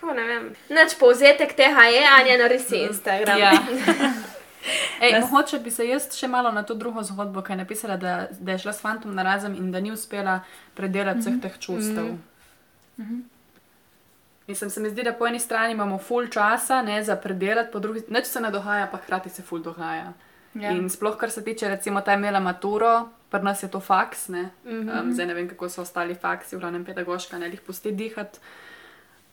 Tako 0.08 0.20
ne 0.20 0.26
vem. 0.26 0.44
Nač 0.72 0.94
povzetek 0.96 1.50
tega 1.52 1.82
je, 1.84 2.00
Anja, 2.00 2.36
narisi 2.40 2.78
Instagram. 2.88 3.38
Ja. 3.38 3.50
Ej, 5.04 5.18
mogoče 5.20 5.58
bi 5.60 5.70
se 5.70 5.84
jaz 5.84 6.06
še 6.16 6.30
malo 6.32 6.48
na 6.52 6.62
to 6.64 6.72
drugo 6.74 7.02
zgodbo, 7.04 7.42
ki 7.44 7.52
je 7.52 7.56
napisala, 7.60 7.96
da, 8.00 8.12
da 8.32 8.54
je 8.54 8.62
šla 8.62 8.72
s 8.72 8.80
fantom 8.80 9.12
na 9.12 9.22
razem 9.22 9.52
in 9.60 9.66
da 9.72 9.82
ni 9.84 9.92
uspela 9.92 10.38
predelati 10.74 11.20
vseh 11.20 11.36
teh 11.42 11.58
čustev. 11.60 12.06
Mislim, 14.48 14.70
se 14.70 14.80
mi 14.80 14.88
zdi, 14.88 15.04
da 15.04 15.12
po 15.12 15.28
eni 15.28 15.40
strani 15.40 15.76
imamo 15.76 15.98
full 15.98 16.30
časa 16.32 16.80
ne, 16.82 17.02
za 17.04 17.16
predelati, 17.20 17.68
po 17.72 17.82
drugi 17.84 18.06
nič 18.08 18.30
se 18.32 18.40
ne 18.40 18.48
dogaja, 18.54 18.86
pa 18.88 19.02
hkrati 19.02 19.28
se 19.28 19.44
full 19.44 19.60
dogaja. 19.60 20.14
Ja. 20.54 20.72
In 20.72 20.88
sploh, 20.88 21.18
kar 21.20 21.28
se 21.30 21.44
tiče, 21.44 21.68
recimo, 21.68 22.00
ta 22.00 22.16
imela 22.16 22.40
maturo, 22.40 23.10
pri 23.28 23.44
nas 23.44 23.60
je 23.62 23.68
to 23.68 23.84
faks, 23.84 24.30
ne? 24.32 24.48
um, 24.64 25.12
zdaj 25.12 25.28
ne 25.28 25.36
vem, 25.36 25.52
kako 25.52 25.68
so 25.68 25.84
ostali 25.84 26.16
faksi, 26.16 26.56
v 26.56 26.64
glavnem 26.64 26.88
pedagoška, 26.88 27.36
ne 27.38 27.52
jih 27.52 27.60
pusti 27.60 27.92
dihati. 27.92 28.40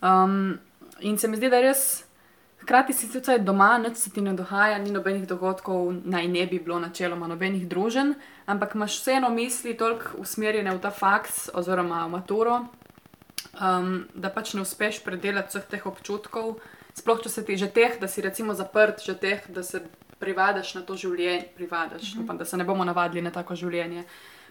Um, 0.02 0.60
in 1.00 1.18
se 1.18 1.28
mi 1.28 1.38
zdi, 1.38 1.50
da 1.50 1.62
res, 1.62 2.06
hkrati 2.66 2.94
si 2.94 3.10
tudi 3.12 3.40
doma, 3.40 3.78
nič 3.78 3.98
se 3.98 4.10
ti 4.10 4.22
ne 4.22 4.34
dogaja, 4.34 4.78
ni 4.82 4.92
nobenih 4.92 5.28
dogodkov, 5.28 5.94
naj 6.06 6.28
ne 6.28 6.46
bi 6.50 6.60
bilo 6.60 6.80
načeloma 6.80 7.28
nobenih 7.28 7.68
družen, 7.70 8.16
ampak 8.46 8.76
imaš 8.76 9.00
vseeno 9.02 9.30
misli 9.30 9.76
toliko 9.78 10.18
usmerjene 10.18 10.74
v 10.74 10.82
ta 10.82 10.92
faks 10.92 11.50
oziroma 11.54 12.06
v 12.06 12.16
maturo, 12.18 12.56
um, 13.62 14.06
da 14.14 14.34
pač 14.34 14.56
ne 14.58 14.66
uspeš 14.66 15.04
predelati 15.06 15.54
vseh 15.54 15.70
teh 15.70 15.86
občutkov, 15.86 16.58
sploh 16.98 17.22
če 17.22 17.30
se 17.30 17.46
ti 17.46 17.58
že 17.58 17.70
teh, 17.70 18.00
da 18.02 18.08
si 18.08 18.26
recimo 18.26 18.54
zaprt, 18.54 19.04
že 19.06 19.14
teh, 19.14 19.46
da 19.50 19.64
se 19.64 19.84
privadaš 20.20 20.76
na 20.76 20.82
to 20.82 20.96
življenje, 20.96 21.52
privadaš, 21.56 22.02
-hmm. 22.02 22.24
upam, 22.24 22.38
da 22.38 22.46
se 22.46 22.58
ne 22.58 22.64
bomo 22.64 22.84
navadili 22.86 23.22
na 23.22 23.32
tako 23.32 23.56
življenje. 23.56 24.04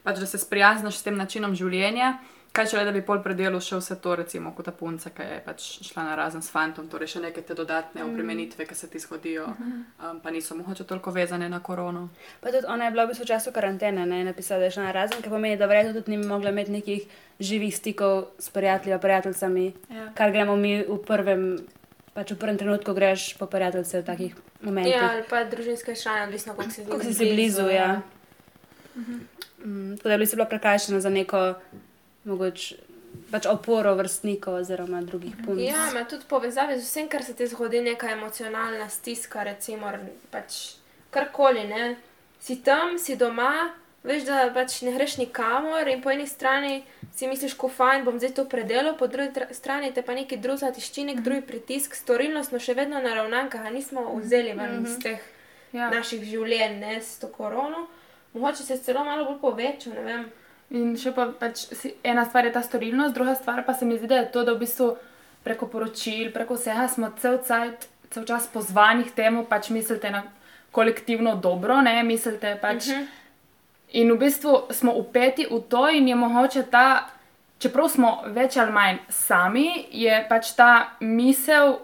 Pač, 0.04 0.18
da 0.18 0.26
se 0.26 0.38
sprijaznaš 0.38 0.96
s 0.96 1.02
tem 1.02 1.16
načinom 1.16 1.54
življenja, 1.54 2.18
kaj 2.54 2.68
če 2.70 2.76
le, 2.78 2.84
da 2.86 2.92
bi 2.94 3.00
pol 3.02 3.18
predelal 3.22 3.58
še 3.60 3.80
vse 3.80 3.96
to, 3.98 4.12
recimo 4.14 4.52
kot 4.54 4.68
ta 4.68 4.72
punca, 4.72 5.10
ki 5.10 5.24
je 5.26 5.38
pač 5.42 5.64
šla 5.88 6.04
na 6.06 6.14
razen 6.14 6.42
s 6.44 6.52
fantom, 6.54 6.86
torej 6.88 7.08
še 7.16 7.22
neke 7.24 7.42
te 7.42 7.54
dodatne 7.58 8.04
obremenitve, 8.06 8.62
ki 8.68 8.76
se 8.78 8.86
ti 8.88 9.00
zgodijo, 9.02 9.48
um, 9.50 10.20
pa 10.22 10.30
niso 10.30 10.54
mogoče 10.54 10.86
toliko 10.86 11.10
vezane 11.10 11.48
na 11.50 11.58
korono. 11.60 12.04
Pa 12.40 12.52
tudi 12.54 12.68
ona 12.70 12.86
je 12.86 12.94
bila 12.94 13.04
v 13.04 13.10
bistvu 13.10 13.26
v 13.26 13.30
času 13.32 13.50
karantene, 13.52 14.06
ne, 14.06 14.22
napisala, 14.24 14.62
da 14.62 14.70
je 14.70 14.76
šla 14.78 14.84
na 14.86 14.94
razen, 14.94 15.18
kar 15.20 15.34
pomeni, 15.34 15.58
da 15.58 15.66
verjetno 15.66 15.96
tudi 15.98 16.14
ni 16.14 16.22
mogla 16.22 16.54
imeti 16.54 16.76
nekih 16.78 17.08
živih 17.42 17.74
stikov 17.74 18.28
s 18.38 18.50
prijatelji, 18.54 19.00
prijateljicami, 19.02 19.66
Ja. 19.90 20.06
kar 20.14 20.30
gremo 20.30 20.54
mi 20.56 20.78
v 20.78 20.98
prvem, 21.02 21.58
pač 22.14 22.30
v 22.30 22.38
prvem 22.38 22.58
trenutku 22.58 22.94
greš 22.94 23.34
po 23.34 23.50
prijateljce 23.50 24.00
v 24.00 24.06
takih 24.06 24.32
momentih. 24.62 24.94
Ja, 24.94 25.10
ali 25.10 25.26
pa 25.26 25.42
družinske 25.44 25.96
člane, 25.98 26.28
odvisno 26.30 26.54
koliko 26.54 26.70
si 26.70 26.82
z 26.82 26.86
njimi 26.86 26.90
Kako 26.94 27.10
si 27.10 27.14
si 27.18 27.32
blizu, 27.34 27.66
ja. 27.74 28.02
Mm, 29.64 29.96
tako 29.96 30.08
da 30.08 30.18
bi 30.18 30.26
si 30.26 30.36
bila 30.36 30.46
prekrajšana 30.46 31.00
za 31.00 31.10
neko, 31.10 31.54
mogoče, 32.24 32.76
pač 33.30 33.46
oporo 33.46 33.94
vrstnikov 33.94 34.54
oziroma 34.54 35.02
drugih 35.02 35.34
punc. 35.44 35.60
Ja, 35.60 35.90
ima 35.90 36.04
tudi 36.04 36.24
povezave 36.28 36.78
z 36.78 36.84
vsem, 36.84 37.08
kar 37.08 37.22
se 37.22 37.34
ti 37.34 37.46
zgodi, 37.46 37.80
neka 37.80 38.10
emocionalna 38.10 38.88
stiska, 38.88 39.42
recimo, 39.42 39.92
pač 40.30 40.74
karkoli. 41.10 41.64
Ne? 41.64 41.96
Si 42.40 42.56
tam, 42.62 42.98
si 42.98 43.16
doma, 43.16 43.70
veš, 44.02 44.24
da 44.24 44.50
pač 44.54 44.82
ne 44.82 44.92
greš 44.92 45.16
nikamor 45.16 45.88
in 45.88 46.02
po 46.02 46.10
eni 46.10 46.26
strani 46.26 46.82
si 47.14 47.26
misliš, 47.26 47.54
ko 47.54 47.68
fajn 47.68 48.04
bom 48.04 48.18
zdaj 48.18 48.34
to 48.34 48.44
predelal, 48.44 48.96
po 48.98 49.06
drugi 49.06 49.30
tra- 49.30 49.52
strani 49.52 49.92
te 49.94 50.02
pa 50.02 50.14
neki 50.14 50.36
drugi 50.36 50.72
tišči, 50.74 51.04
nek 51.04 51.20
drugi 51.20 51.42
pritisk, 51.42 51.94
storilnost 51.94 52.48
smo 52.48 52.58
še 52.58 52.74
vedno 52.74 53.00
naravnan, 53.00 53.46
ki 53.48 53.58
ga 53.58 53.70
nismo 53.70 54.08
vzeli 54.16 54.52
ven 54.52 54.82
iz 54.82 54.98
teh 54.98 55.22
Ja. 55.72 55.88
naših 55.90 56.22
življenj, 56.22 56.76
ne 56.78 57.00
s 57.02 57.18
to 57.18 57.26
korono. 57.28 57.86
Mogoče 58.32 58.62
se 58.62 58.74
je 58.74 58.78
celo 58.78 59.04
malo 59.04 59.24
bolj 59.24 59.40
povečal, 59.40 59.94
ne 59.94 60.02
vem. 60.02 60.26
In 60.70 60.94
še 60.96 61.12
pa 61.12 61.26
pač 61.38 61.66
ena 62.02 62.24
stvar 62.24 62.46
je 62.46 62.52
ta 62.52 62.62
storilnost, 62.62 63.14
druga 63.14 63.34
stvar 63.34 63.64
pa 63.66 63.74
se 63.74 63.84
mi 63.84 63.98
zdi, 63.98 64.06
da 64.06 64.22
je 64.22 64.30
to, 64.32 64.44
da 64.44 64.54
v 64.54 64.64
bistvu 64.64 64.94
preko 65.44 65.68
poročil, 65.68 66.32
preko 66.32 66.56
vsega 66.56 66.88
smo 66.88 67.10
cel, 67.20 67.38
cajt, 67.44 67.88
cel 68.10 68.24
čas 68.24 68.48
pozvani 68.48 69.04
k 69.04 69.14
temu, 69.14 69.44
pač 69.44 69.68
mislite 69.70 70.10
na 70.10 70.24
kolektivno 70.72 71.36
dobro, 71.36 71.82
ne 71.82 72.02
mislite 72.02 72.56
pač. 72.62 72.88
Uh 72.88 72.94
-huh. 72.94 73.06
In 73.94 74.12
v 74.12 74.18
bistvu 74.18 74.66
smo 74.70 74.92
upeti 74.92 75.46
v 75.46 75.60
to, 75.68 75.88
in 75.88 76.08
je 76.08 76.14
mogoče 76.14 76.62
ta, 76.62 77.08
čeprav 77.58 77.88
smo 77.88 78.22
več 78.26 78.56
ali 78.56 78.72
manj 78.72 78.98
sami, 79.08 79.86
je 79.90 80.26
pač 80.28 80.50
ta 80.56 80.96
misel 81.00 81.78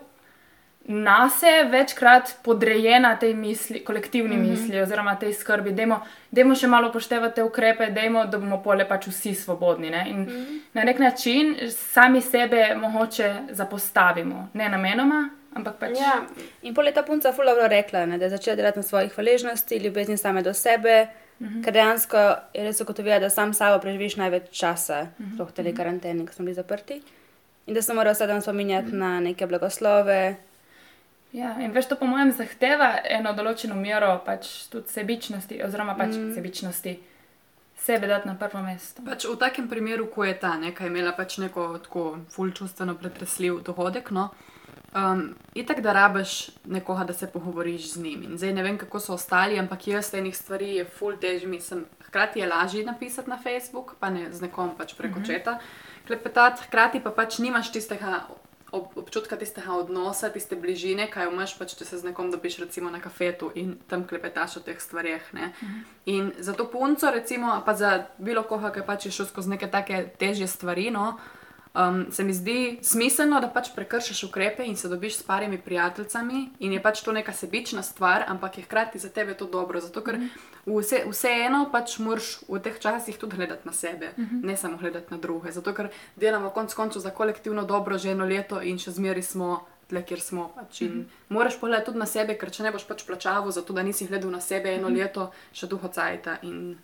nas 0.90 1.42
je 1.42 1.64
večkrat 1.64 2.34
podrejena 2.42 3.16
tej 3.16 3.34
misli, 3.34 3.84
kolektivni 3.84 4.36
mm 4.36 4.42
-hmm. 4.42 4.50
misli 4.50 4.80
oziroma 4.80 5.16
tej 5.16 5.32
skrbi. 5.32 5.72
Dajmo, 5.72 6.00
dajmo 6.30 6.54
še 6.54 6.66
malo 6.66 6.88
upoštevati 6.88 7.34
te 7.34 7.42
ukrepe, 7.42 7.90
dajmo, 7.90 8.24
da 8.26 8.38
bomo 8.38 8.62
pole 8.62 8.88
pač 8.88 9.06
vsi 9.06 9.34
svobodni. 9.34 9.90
Ne? 9.90 10.04
In 10.08 10.16
mm 10.16 10.26
-hmm. 10.26 10.60
na 10.72 10.84
nek 10.84 10.98
način 10.98 11.56
sami 11.70 12.20
sebe 12.20 12.74
mogoče 12.74 13.34
zapostavimo, 13.50 14.48
ne 14.54 14.68
namenoma. 14.68 15.30
Pač... 15.78 15.98
Ja. 15.98 16.26
In 16.62 16.74
pol 16.74 16.86
je 16.86 16.92
ta 16.92 17.02
punca 17.02 17.32
fulano 17.32 17.68
rekla, 17.68 18.06
ne, 18.06 18.18
da 18.18 18.24
je 18.24 18.30
začela 18.30 18.56
delati 18.56 18.78
na 18.78 18.82
svojih 18.82 19.12
hvaležnosti, 19.12 19.76
ljubezni 19.76 20.16
same 20.16 20.42
do 20.42 20.54
sebe, 20.54 21.06
mm 21.38 21.46
-hmm. 21.46 21.64
ker 21.64 21.72
dejansko 21.72 22.16
je 22.54 22.64
res 22.64 22.80
ugotovila, 22.80 23.18
da 23.18 23.30
sam 23.30 23.54
sabo 23.54 23.82
preživiš 23.82 24.16
največ 24.16 24.42
časa, 24.50 25.06
-hmm. 25.18 25.34
sploh 25.34 25.52
te 25.52 25.74
karantene, 25.74 26.26
ko 26.26 26.32
smo 26.32 26.44
bili 26.44 26.54
zaprti. 26.54 27.02
In 27.66 27.74
da 27.74 27.82
se 27.82 27.94
mora 27.94 28.12
vse 28.12 28.26
dan 28.26 28.42
spominjati 28.42 28.86
mm 28.86 28.92
-hmm. 28.92 28.98
na 28.98 29.20
neke 29.20 29.46
blagoslove, 29.46 30.36
Ja, 31.32 31.54
in 31.62 31.70
veš, 31.72 31.86
to 31.92 31.96
po 31.96 32.08
mojem 32.10 32.32
zahteva 32.34 32.96
eno 33.06 33.32
določeno 33.36 33.76
mero 33.78 34.16
pač 34.26 34.48
tudi 34.72 34.90
sebičnosti, 34.90 35.60
oziroma 35.62 35.94
pač 35.98 36.16
mm. 36.16 36.34
sebičnosti. 36.34 36.96
Sebe 37.80 38.10
dati 38.10 38.28
na 38.28 38.34
prvo 38.36 38.60
mesto. 38.60 39.00
Pač 39.06 39.24
v 39.24 39.38
takem 39.40 39.68
primeru, 39.70 40.10
ko 40.12 40.26
je 40.26 40.34
ta 40.36 40.56
neka 40.60 40.90
imela 40.90 41.14
pač 41.16 41.38
neko 41.40 41.78
tako 41.86 42.02
fulčustveno 42.34 42.92
pretresljiv 43.00 43.62
dogodek, 43.64 44.10
no, 44.12 44.26
um, 44.92 45.22
itak 45.56 45.80
da 45.80 45.94
rabiš 45.96 46.50
nekoga, 46.68 47.06
da 47.08 47.16
se 47.16 47.30
pogovoriš 47.30 47.94
z 47.94 48.02
njim. 48.04 48.26
In 48.28 48.36
zdaj 48.36 48.52
ne 48.58 48.66
vem, 48.66 48.76
kako 48.76 49.00
so 49.00 49.14
ostali, 49.16 49.56
ampak 49.58 49.86
jaz 49.88 50.12
enih 50.18 50.36
stvari 50.36 50.74
je 50.82 50.84
ful 50.98 51.16
tež, 51.16 51.46
mislim, 51.48 51.86
hkrati 52.10 52.42
je 52.42 52.50
lažje 52.50 52.84
napisati 52.84 53.30
na 53.30 53.38
Facebook, 53.40 53.94
pa 54.02 54.10
ne 54.10 54.28
z 54.28 54.44
nekom 54.44 54.74
pač 54.76 54.92
preko 54.98 55.20
mm 55.20 55.22
-hmm. 55.22 55.26
četa 55.26 55.58
klepetati, 56.06 56.62
hkrati 56.66 57.00
pa 57.00 57.10
pač 57.14 57.38
nimaš 57.38 57.72
tistega 57.72 58.24
ob, 58.72 58.96
občutka 58.96 59.36
tistega 59.36 59.74
odnosa, 59.74 60.30
tiste 60.30 60.56
bližine, 60.56 61.08
kaj 61.10 61.30
imaš, 61.30 61.56
pač, 61.58 61.74
če 61.78 61.84
se 61.84 61.98
z 61.98 62.10
nekom 62.10 62.30
dobiš, 62.30 62.58
recimo 62.64 62.90
na 62.90 63.00
kafetu 63.00 63.50
in 63.54 63.76
tam 63.90 64.06
klepetaš 64.06 64.60
o 64.60 64.64
teh 64.66 64.80
stvareh. 64.80 65.22
Mhm. 65.34 65.82
In 66.06 66.32
za 66.38 66.52
to 66.52 66.68
punco, 66.70 67.10
recimo, 67.10 67.62
pa 67.66 67.74
za 67.74 68.06
bilo 68.18 68.42
koga, 68.42 68.70
ki 68.70 68.86
pač 68.86 69.06
je 69.06 69.12
šel 69.12 69.26
skozi 69.26 69.56
neke 69.56 69.70
take 69.70 70.06
težje 70.18 70.46
stvari. 70.46 70.90
No, 70.90 71.18
Um, 71.74 72.06
se 72.10 72.24
mi 72.24 72.34
zdi 72.34 72.78
smiselno, 72.82 73.38
da 73.40 73.46
pač 73.48 73.68
prekršiš 73.74 74.24
ukrepe 74.26 74.64
in 74.66 74.76
se 74.76 74.88
dobiš 74.88 75.20
s 75.20 75.22
parimi 75.22 75.58
prijateljicami, 75.58 76.48
in 76.58 76.72
je 76.72 76.82
pač 76.82 77.02
to 77.06 77.12
neka 77.12 77.32
sebična 77.32 77.82
stvar, 77.82 78.24
ampak 78.26 78.58
je 78.58 78.64
hkrati 78.64 78.98
za 78.98 79.08
tebe 79.08 79.34
to 79.34 79.46
dobro. 79.46 79.80
Zato, 79.80 80.02
ker 80.02 80.18
vse, 80.66 81.04
vseeno 81.06 81.68
pač 81.72 81.98
moraš 82.02 82.40
v 82.48 82.58
teh 82.58 82.78
časih 82.78 83.18
tudi 83.18 83.36
gledati 83.36 83.68
na 83.68 83.72
sebe, 83.72 84.10
uh 84.16 84.24
-huh. 84.24 84.44
ne 84.44 84.56
samo 84.56 84.76
gledati 84.76 85.14
na 85.14 85.18
druge. 85.18 85.52
Zato, 85.52 85.74
ker 85.74 85.88
delamo 86.16 86.50
konec 86.50 86.74
koncev 86.74 87.02
za 87.02 87.10
kolektivno 87.10 87.64
dobro 87.64 87.98
že 87.98 88.10
eno 88.10 88.24
leto 88.24 88.62
in 88.62 88.78
še 88.78 88.90
zmeri 88.90 89.22
smo. 89.22 89.66
Tle, 89.90 90.02
kjer 90.02 90.20
smo. 90.20 90.52
Pač. 90.54 90.80
Mm 90.80 90.86
-hmm. 90.86 91.04
Moraš 91.28 91.60
pogledati 91.60 91.86
tudi 91.86 91.98
na 91.98 92.06
sebe, 92.06 92.38
ker 92.38 92.50
če 92.50 92.62
ne 92.62 92.70
boš 92.70 92.84
pač 92.84 93.06
plačal 93.06 93.50
za 93.50 93.62
to, 93.62 93.72
da 93.72 93.82
nisi 93.82 94.06
gledal 94.06 94.30
na 94.30 94.40
sebe 94.40 94.74
eno 94.74 94.88
mm 94.88 94.94
-hmm. 94.94 94.98
leto, 94.98 95.30
še 95.52 95.66
duho 95.66 95.88
cajta. 95.88 96.36
In 96.42 96.78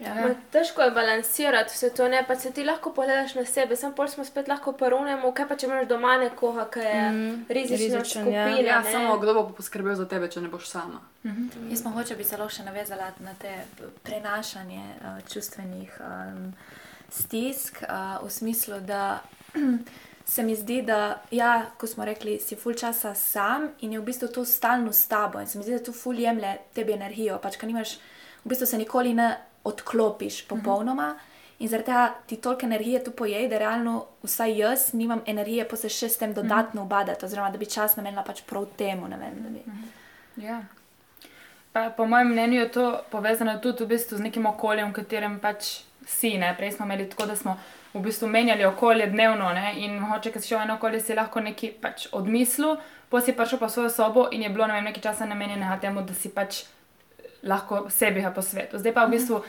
Ja. 0.00 0.34
Težko 0.50 0.82
je 0.82 0.90
balansirati 0.90 1.74
vse 1.74 1.90
to, 1.90 2.08
ne 2.08 2.24
pa 2.26 2.36
se 2.36 2.50
ti 2.50 2.64
lahko 2.64 2.92
pogledaš 2.92 3.34
na 3.34 3.44
sebe, 3.44 3.76
samo 3.76 3.94
pol 3.94 4.08
smo 4.08 4.24
spet 4.24 4.48
lahko 4.48 4.72
porunemo, 4.72 5.32
kaj 5.36 5.48
pa 5.48 5.56
če 5.60 5.66
imaš 5.66 5.88
doma 5.88 6.16
nekoga, 6.22 6.64
ki 6.72 6.84
je 6.84 7.02
mm, 7.10 7.44
rizična 7.48 7.98
ja. 7.98 8.04
skupina. 8.04 8.46
Ja, 8.48 8.64
ja 8.64 8.82
samo 8.84 9.18
kdo 9.20 9.34
bo 9.34 9.42
poskrbel 9.56 9.94
za 9.94 10.08
tebe, 10.08 10.30
če 10.32 10.40
ne 10.40 10.48
boš 10.48 10.68
sama. 10.68 11.02
Mm 11.24 11.30
-hmm. 11.30 11.70
Jaz 11.70 11.84
mogoče 11.84 12.16
bi 12.16 12.24
se 12.24 12.36
lahko 12.36 12.54
še 12.54 12.64
navezala 12.64 13.12
na 13.18 13.34
te 13.38 13.56
prenašanje 14.02 14.84
uh, 15.00 15.32
čustvenih 15.32 16.00
um, 16.00 16.54
stisk, 17.10 17.82
uh, 17.82 18.26
v 18.26 18.30
smislu, 18.30 18.80
da 18.80 19.20
se 20.32 20.42
mi 20.42 20.56
zdi, 20.56 20.82
da 20.82 21.22
ja, 21.30 21.66
ko 21.78 21.86
smo 21.86 22.04
rekli, 22.04 22.38
si 22.38 22.56
ful 22.56 22.74
časa 22.74 23.14
sam 23.14 23.68
in 23.80 23.92
je 23.92 24.00
v 24.00 24.04
bistvu 24.04 24.28
to 24.28 24.44
stalno 24.44 24.92
s 24.92 25.08
tabo 25.08 25.40
in 25.40 25.46
se 25.46 25.58
mi 25.58 25.64
zdi, 25.64 25.72
da 25.72 25.84
to 25.84 25.92
ful 25.92 26.18
jemlje 26.18 26.56
tebi 26.74 26.92
energijo, 26.92 27.38
pač 27.42 27.56
kaj 27.56 27.66
nimaš, 27.66 27.98
v 28.44 28.48
bistvu 28.48 28.66
se 28.66 28.78
nikoli 28.78 29.14
ne 29.14 29.36
odklopiš 29.64 30.48
popolnoma. 30.48 31.08
Uh 31.08 31.20
-huh. 31.20 31.30
In 31.60 31.68
zaradi 31.68 31.86
tega 31.86 32.14
ti 32.26 32.36
toliko 32.36 32.66
energije 32.66 33.04
tu 33.04 33.10
pojej, 33.10 33.48
da 33.48 33.58
realno, 33.58 34.06
vsaj 34.22 34.58
jaz, 34.58 34.92
nimam 34.92 35.20
energije, 35.26 35.68
pa 35.68 35.76
se 35.76 35.88
še 35.88 36.08
s 36.08 36.16
tem 36.18 36.32
dodatno 36.34 36.82
ubadati, 36.82 37.24
oziroma 37.24 37.50
da 37.50 37.58
bi 37.58 37.66
čas 37.66 37.96
namenila 37.96 38.22
pač 38.24 38.40
prav 38.48 38.64
temu. 38.76 39.08
Vem, 39.08 39.34
bi... 39.52 39.60
-huh. 39.66 40.44
ja. 40.44 40.62
pa, 41.72 41.90
po 41.90 42.06
mojem 42.06 42.28
mnenju 42.28 42.60
je 42.60 42.72
to 42.72 43.00
povezano 43.10 43.58
tudi 43.58 43.84
v 43.84 43.88
bistvu 43.88 44.16
z 44.16 44.20
nekim 44.20 44.46
okoljem, 44.46 44.90
v 44.90 44.92
katerem 44.92 45.38
pač 45.40 45.82
si. 46.06 46.38
Ne? 46.38 46.54
Prej 46.56 46.72
smo 46.72 46.86
imeli 46.86 47.08
tako, 47.08 47.26
da 47.26 47.36
smo 47.36 47.58
v 47.94 48.00
bistvu 48.00 48.28
menjali 48.28 48.64
okolje 48.64 49.06
dnevno 49.06 49.52
ne? 49.52 49.74
in 49.76 50.00
hoče, 50.00 50.32
ker 50.32 50.42
si 50.42 50.48
šel 50.48 50.58
v 50.58 50.62
eno 50.62 50.74
okolje, 50.74 51.00
si 51.00 51.14
lahko 51.14 51.40
nekaj 51.40 51.74
pač 51.80 52.08
odmislil, 52.12 52.76
pa 53.10 53.20
si 53.20 53.32
prišel 53.32 53.58
pa 53.58 53.66
v 53.66 53.70
svojo 53.70 53.90
sobo 53.90 54.28
in 54.32 54.42
je 54.42 54.48
bilo 54.48 54.66
ne 54.66 54.74
vem, 54.74 54.84
nekaj 54.84 55.02
časa 55.02 55.26
namenjenega 55.26 55.76
temu, 55.80 56.02
da 56.02 56.14
si 56.14 56.28
pač 56.28 56.64
lahko 57.42 57.86
sebi 57.90 58.24
po 58.34 58.42
svetu. 58.42 58.78
Zdaj 58.78 58.94
pa 58.94 59.06
v 59.06 59.10
bistvu 59.10 59.42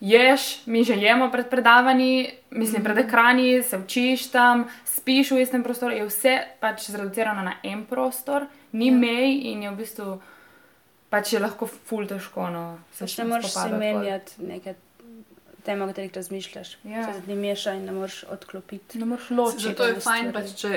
ješ, 0.00 0.66
mi 0.66 0.84
že 0.84 0.94
jemo 0.94 1.30
pred 1.30 1.50
predavanji, 1.50 2.30
mislim, 2.50 2.84
pred 2.84 2.98
ekrani, 2.98 3.62
se 3.62 3.78
učiš 3.78 4.30
tam, 4.30 4.68
spiš 4.84 5.30
v 5.30 5.42
istem 5.42 5.62
prostoru, 5.62 5.94
je 5.94 6.06
vse 6.06 6.38
pač 6.60 6.90
zreducirano 6.90 7.42
na 7.42 7.54
en 7.62 7.84
prostor, 7.84 8.46
ni 8.72 8.88
ja. 8.88 8.94
mej 8.94 9.52
in 9.52 9.62
je 9.62 9.70
v 9.70 9.76
bistvu 9.76 10.20
pač 11.10 11.32
je 11.32 11.40
lahko 11.40 11.66
ful 11.66 12.06
težko. 12.06 12.50
No, 12.52 12.78
se 12.92 13.08
še 13.08 13.24
ne 13.24 13.32
moreš 13.34 13.56
menjati 13.72 14.44
nekaj. 14.44 14.78
Tema, 15.66 15.84
o 15.84 15.90
katerih 15.90 16.14
razmišljaš, 16.14 16.68
ja. 16.88 17.02
se 17.12 17.20
ti 17.26 17.34
meša 17.36 17.74
in 17.76 17.82
ne 17.84 17.92
moreš 17.92 18.22
odklopiti. 18.32 18.96
Ne 19.02 19.04
moreš 19.04 19.26
ločiti. 19.36 19.66
Zato 19.66 19.88
je 19.90 19.96
fajn, 20.00 20.30
pač, 20.32 20.54
če 20.56 20.70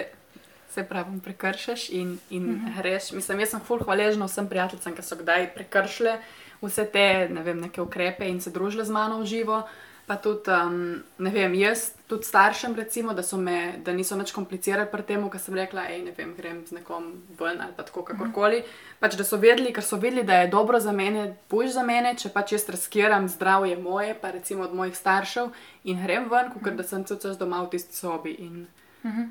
se 0.74 0.84
pravi, 0.84 1.20
prekršiš 1.24 1.86
in, 1.96 2.18
in 2.30 2.44
mm 2.44 2.58
-hmm. 2.58 2.82
greš. 2.82 3.12
Mislim, 3.16 3.40
jaz 3.40 3.54
sem 3.54 3.62
ful 3.64 3.80
hvaležen 3.80 4.26
vsem 4.26 4.50
prijateljem, 4.52 4.96
ki 4.96 5.04
so 5.04 5.16
kdaj 5.16 5.48
prekršili 5.54 6.18
vse 6.62 6.86
te 6.94 7.28
ne 7.30 7.44
vem, 7.44 7.62
neke 7.62 7.82
ukrepe 7.82 8.28
in 8.30 8.42
se 8.42 8.52
družile 8.54 8.86
z 8.86 8.94
mano 8.94 9.22
v 9.22 9.26
živo. 9.26 9.64
Pa 10.08 10.18
tudi, 10.18 10.50
um, 10.52 11.04
ne 11.24 11.30
vem, 11.32 11.54
jaz, 11.56 11.94
tudi 12.10 12.26
staršem, 12.26 12.74
recimo, 12.76 13.14
da, 13.14 13.24
me, 13.38 13.78
da 13.86 13.94
niso 13.94 14.18
več 14.20 14.34
komplicirali 14.36 14.90
pri 14.92 15.06
tem, 15.08 15.24
ker 15.30 15.40
sem 15.40 15.56
rekla, 15.56 15.86
hej, 15.88 16.02
ne 16.04 16.12
vem, 16.18 16.34
grem 16.36 16.58
z 16.68 16.76
nekom 16.80 17.06
ven 17.40 17.62
ali 17.62 17.72
pa 17.78 17.86
tako 17.88 18.04
kakorkoli. 18.10 18.64
Pač, 19.00 19.16
da 19.16 19.24
so 19.24 19.40
vedeli, 19.40 19.72
ker 19.72 19.86
so 19.86 20.02
vedeli, 20.02 20.26
da 20.28 20.42
je 20.42 20.50
dobro 20.52 20.82
za 20.84 20.92
mene, 20.92 21.30
boš 21.54 21.78
za 21.78 21.86
mene, 21.88 22.16
če 22.18 22.34
pač 22.34 22.58
jaz 22.58 22.68
razkiram 22.74 23.30
zdravje 23.32 23.78
moje, 23.80 24.18
pa 24.20 24.34
recimo 24.36 24.66
od 24.66 24.76
mojih 24.76 24.98
staršev 24.98 25.54
in 25.88 26.04
grem 26.04 26.28
ven, 26.34 26.52
kot 26.58 26.76
da 26.76 26.84
sem 26.84 27.06
cel 27.08 27.22
čas 27.22 27.40
doma 27.40 27.62
v 27.64 27.72
tisti 27.78 27.96
sobi. 27.96 28.36
In 28.42 28.66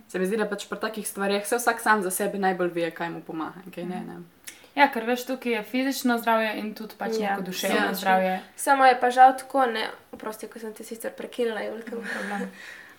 se 0.08 0.18
mi 0.18 0.26
zdi, 0.26 0.38
da 0.40 0.48
pač 0.48 0.64
pri 0.70 0.80
takih 0.80 1.04
stvarih 1.04 1.44
se 1.46 1.58
vsak 1.60 1.82
sam 1.82 2.02
za 2.02 2.10
sebe 2.10 2.38
najbolj 2.38 2.72
ve, 2.74 2.90
kaj 2.94 3.10
mu 3.10 3.20
pomaga. 3.26 3.62
Kaj 3.74 3.84
ne, 3.84 4.00
ne. 4.06 4.22
Ja, 4.80 4.88
ker 4.92 5.04
veš, 5.04 5.26
tukaj 5.28 5.52
je 5.52 5.62
fizično 5.62 6.16
zdravje 6.18 6.54
in 6.62 6.72
tudi 6.74 6.96
pač 6.98 7.18
ja. 7.18 7.30
neko 7.30 7.44
duševno 7.50 7.86
ja. 7.90 7.94
zdravje. 7.94 8.36
Samo 8.56 8.86
je 8.88 9.00
pa 9.00 9.10
žal 9.12 9.36
tako, 9.38 9.66
ne, 9.68 9.88
oprosti, 10.12 10.48
ko 10.48 10.62
sem 10.62 10.72
te 10.74 10.84
sicer 10.84 11.12
prekinila, 11.16 11.60
je 11.60 11.74
veliko 11.74 12.00
problem. 12.14 12.46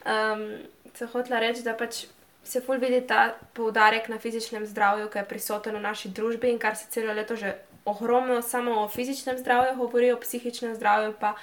Um, 0.01 0.45
se 0.93 1.07
hotla 1.09 1.39
reči, 1.39 1.63
da 1.65 1.73
pač 1.77 2.05
se 2.43 2.61
ful 2.61 2.77
vidi 2.81 3.01
ta 3.07 3.33
poudarek 3.53 4.09
na 4.09 4.19
fizičnem 4.19 4.65
zdravju, 4.65 5.09
ki 5.09 5.21
je 5.21 5.27
prisoten 5.29 5.75
v 5.77 5.81
naši 5.81 6.09
družbi 6.09 6.49
in 6.49 6.59
kar 6.59 6.75
se 6.75 6.89
celo 6.89 7.13
leto 7.13 7.35
že 7.35 7.53
ogromno 7.85 8.41
samo 8.41 8.81
o 8.81 8.87
fizičnem 8.87 9.37
zdravju 9.37 9.77
govori, 9.77 10.11
o 10.11 10.19
psihičnem 10.19 10.75
zdravju 10.75 11.13
pa 11.19 11.35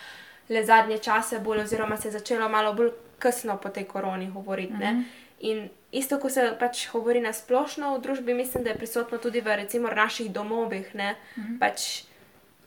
le 0.48 0.64
zadnje 0.64 0.98
čase 0.98 1.38
bolj, 1.38 1.60
oziroma 1.60 1.96
se 1.96 2.08
je 2.08 2.12
začelo 2.12 2.48
malo 2.48 2.72
bolj 2.72 2.90
kasno 3.18 3.56
po 3.56 3.68
tej 3.68 3.84
koroni 3.84 4.30
govoriti. 4.30 4.72
Mm 4.72 4.80
-hmm. 4.80 5.02
In 5.40 5.68
isto, 5.92 6.18
ko 6.18 6.30
se 6.30 6.42
pač 6.58 6.88
govori 6.92 7.20
na 7.20 7.32
splošno 7.32 7.94
v 7.94 8.02
družbi, 8.02 8.34
mislim, 8.34 8.64
da 8.64 8.70
je 8.70 8.76
prisotno 8.76 9.18
tudi 9.18 9.40
v 9.40 9.56
recimo, 9.56 9.88
naših 9.88 10.32
domovih. 10.32 10.94
Ne? 10.94 11.14
Mhm. 11.38 11.58
Pač 11.58 12.04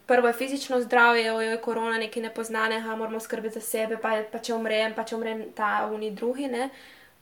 prvo 0.08 0.28
je 0.28 0.34
fizično 0.34 0.82
zdravje, 0.82 1.34
ojo 1.34 1.52
je 1.52 1.62
korona, 1.62 1.98
nekaj 1.98 2.24
nepoznanega, 2.24 2.96
moramo 2.96 3.20
skrbeti 3.20 3.60
za 3.60 3.62
sebe, 3.62 3.98
pa, 3.98 4.24
pa 4.32 4.40
če 4.40 4.56
umrem, 4.56 4.96
pa 4.96 5.04
če 5.04 5.16
umrem 5.16 5.46
ta 5.56 5.88
uni 5.92 6.12
drugi. 6.12 6.48
Ne? 6.48 6.70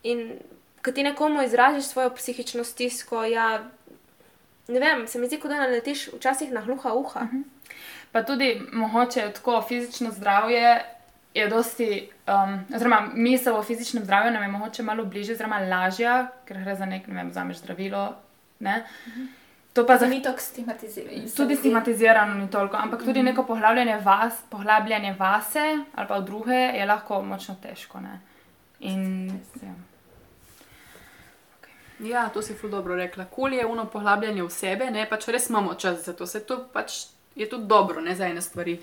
In 0.04 0.40
ko 0.86 0.92
ti 0.92 1.04
nekomu 1.04 1.44
izražiš 1.44 1.92
svojo 1.92 2.14
psihično 2.16 2.64
stisko, 2.64 3.24
ja, 3.26 3.64
ne 4.68 4.80
vem, 4.80 5.08
se 5.08 5.20
mi 5.20 5.28
zdi, 5.28 5.42
da 5.44 5.66
naletiš 5.66 6.08
včasih 6.14 6.52
na 6.52 6.62
gluha 6.62 6.94
uha. 6.94 7.26
Mhm. 7.26 7.42
Pa 8.12 8.24
tudi 8.26 8.62
mogoče 8.74 9.32
tako 9.34 9.62
fizično 9.62 10.12
zdravje 10.12 10.80
je 11.34 11.48
dosti, 11.48 12.10
um, 12.28 12.60
oziroma 12.76 13.02
misel 13.14 13.56
o 13.56 13.64
fizičnem 13.64 14.04
zdravju 14.04 14.32
nam 14.32 14.44
je 14.44 14.50
mogoče 14.50 14.84
malo 14.84 15.06
bližje, 15.06 15.34
oziroma 15.34 15.60
lažja, 15.60 16.28
ker 16.46 16.58
gre 16.64 16.76
za 16.76 16.86
nek, 16.86 17.08
ne 17.08 17.16
vem, 17.16 17.30
vzameš 17.30 17.58
zdravilo. 17.58 18.16
Ne? 18.60 18.86
Mhm. 19.08 19.26
To 19.74 19.86
pa 19.86 19.98
za 19.98 20.08
mi 20.08 20.22
tako 20.22 20.40
stigmatizirano. 20.40 21.28
Tudi 21.38 21.56
stigmatizirano 21.56 22.34
ni 22.34 22.50
toliko, 22.52 22.78
ampak 22.78 23.00
tudi 23.00 23.20
-hmm. 23.20 23.24
neko 23.24 23.44
poglabljanje, 23.44 23.98
vas, 23.98 24.34
poglabljanje 24.50 25.16
vase 25.20 25.78
ali 25.96 26.08
pa 26.08 26.18
v 26.18 26.26
druge 26.26 26.56
je 26.56 26.86
lahko 26.86 27.22
močno 27.22 27.56
težko. 27.62 28.00
Ne? 28.00 28.20
In, 28.80 29.28
ja. 29.62 29.74
Ja, 32.00 32.30
to 32.30 32.42
si 32.42 32.54
ful 32.54 32.70
dobro 32.70 32.96
rekla. 32.96 33.26
Kul 33.26 33.54
je 33.54 33.66
uno 33.66 33.86
poglabljanje 33.86 34.44
v 34.44 34.50
sebe, 34.50 34.92
ne 34.92 35.10
pač 35.10 35.28
res 35.28 35.50
imamo 35.50 35.74
čas 35.74 36.06
za 36.06 36.14
to, 36.14 36.26
se 36.26 36.40
to 36.46 36.68
pač 36.74 37.06
je 37.36 37.50
tudi 37.50 37.68
dobro, 37.68 38.02
ne 38.02 38.16
za 38.16 38.28
ene 38.28 38.42
stvari. 38.42 38.80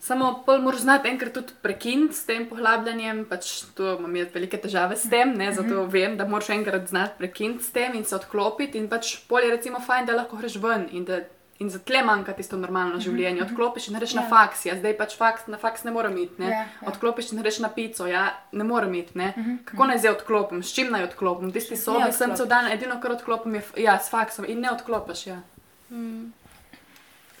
Samo 0.00 0.42
pol 0.46 0.60
moraš 0.62 0.84
znati 0.84 1.08
enkrat 1.08 1.32
tudi 1.34 1.54
prekiniti 1.62 2.14
s 2.14 2.26
tem 2.28 2.44
poglabljanjem, 2.46 3.24
pač 3.26 3.64
to 3.74 3.96
imam 3.96 4.16
jaz 4.16 4.28
velike 4.34 4.60
težave 4.62 4.96
s 4.96 5.08
tem, 5.10 5.32
ne, 5.34 5.48
zato 5.52 5.86
vem, 5.90 6.16
da 6.16 6.28
moraš 6.28 6.52
enkrat 6.54 6.88
znati 6.88 7.18
prekiniti 7.18 7.64
s 7.64 7.72
tem 7.74 7.96
in 7.98 8.04
se 8.04 8.14
odklopiti 8.16 8.78
in 8.78 8.86
pač 8.88 9.16
pol 9.28 9.42
je 9.42 9.50
recimo 9.56 9.80
fajn, 9.80 10.06
da 10.06 10.20
lahko 10.20 10.36
greš 10.36 10.60
ven 10.62 10.86
in 10.92 11.08
da 11.08 11.24
in 11.58 11.70
za 11.70 11.78
tle 11.78 12.02
manjka 12.04 12.32
tisto 12.36 12.56
normalno 12.56 13.00
življenje. 13.00 13.42
Odklopiš 13.46 13.88
in 13.88 13.96
greš 13.96 14.14
na 14.18 14.26
faks, 14.28 14.66
ja, 14.68 14.76
zdaj 14.76 14.96
pač 14.98 15.16
faks, 15.16 15.46
na 15.48 15.56
faks 15.60 15.86
ne 15.86 15.92
morem 15.94 16.16
iti, 16.20 16.36
ne. 16.42 16.50
Ja, 16.52 16.64
ja. 16.66 16.88
Odklopiš 16.92 17.32
in 17.32 17.40
greš 17.40 17.60
na 17.64 17.70
pico, 17.72 18.06
ja, 18.10 18.26
ne 18.52 18.64
morem 18.64 18.94
iti, 19.00 19.16
ne. 19.18 19.32
Kako 19.64 19.88
naj 19.88 20.02
zdaj 20.04 20.16
odklopim, 20.18 20.62
s 20.62 20.74
čim 20.76 20.92
naj 20.92 21.08
odklopim? 21.08 21.52
Tisti 21.56 21.78
sobi 21.80 22.10
sem 22.12 22.34
cel 22.36 22.48
dan, 22.50 22.68
edino 22.72 22.98
kar 23.00 23.16
odklopim 23.16 23.56
je, 23.56 23.62
ja, 23.86 23.96
s 23.96 24.12
faksom 24.12 24.44
in 24.48 24.60
ne 24.60 24.74
odklopiš, 24.74 25.26
ja. 25.30 25.40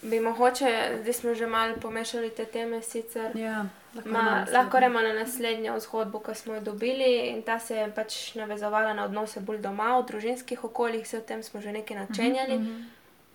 Bi 0.02 0.20
mogoče, 0.20 0.98
zdaj 1.00 1.12
smo 1.12 1.34
že 1.34 1.46
malo 1.46 1.74
pomešali 1.82 2.30
te 2.30 2.44
teme 2.44 2.82
sicer. 2.82 3.36
Ja, 3.36 3.64
lahko 3.94 4.10
Ma, 4.10 4.46
lahko 4.52 4.76
gremo 4.78 5.00
na 5.00 5.12
naslednjo 5.12 5.80
zgodbo, 5.80 6.20
ki 6.20 6.34
smo 6.34 6.54
jo 6.54 6.60
dobili, 6.60 7.28
in 7.28 7.42
ta 7.42 7.58
se 7.58 7.76
je 7.76 7.90
pač 7.94 8.34
navezovala 8.34 8.94
na 8.94 9.04
odnose 9.04 9.40
bolj 9.40 9.58
doma, 9.58 9.98
v 9.98 10.06
družinskih 10.06 10.64
okoljih, 10.64 11.08
se 11.08 11.18
o 11.18 11.20
tem 11.20 11.42
smo 11.42 11.60
že 11.60 11.72
nekaj 11.72 11.96
načenjali. 11.96 12.56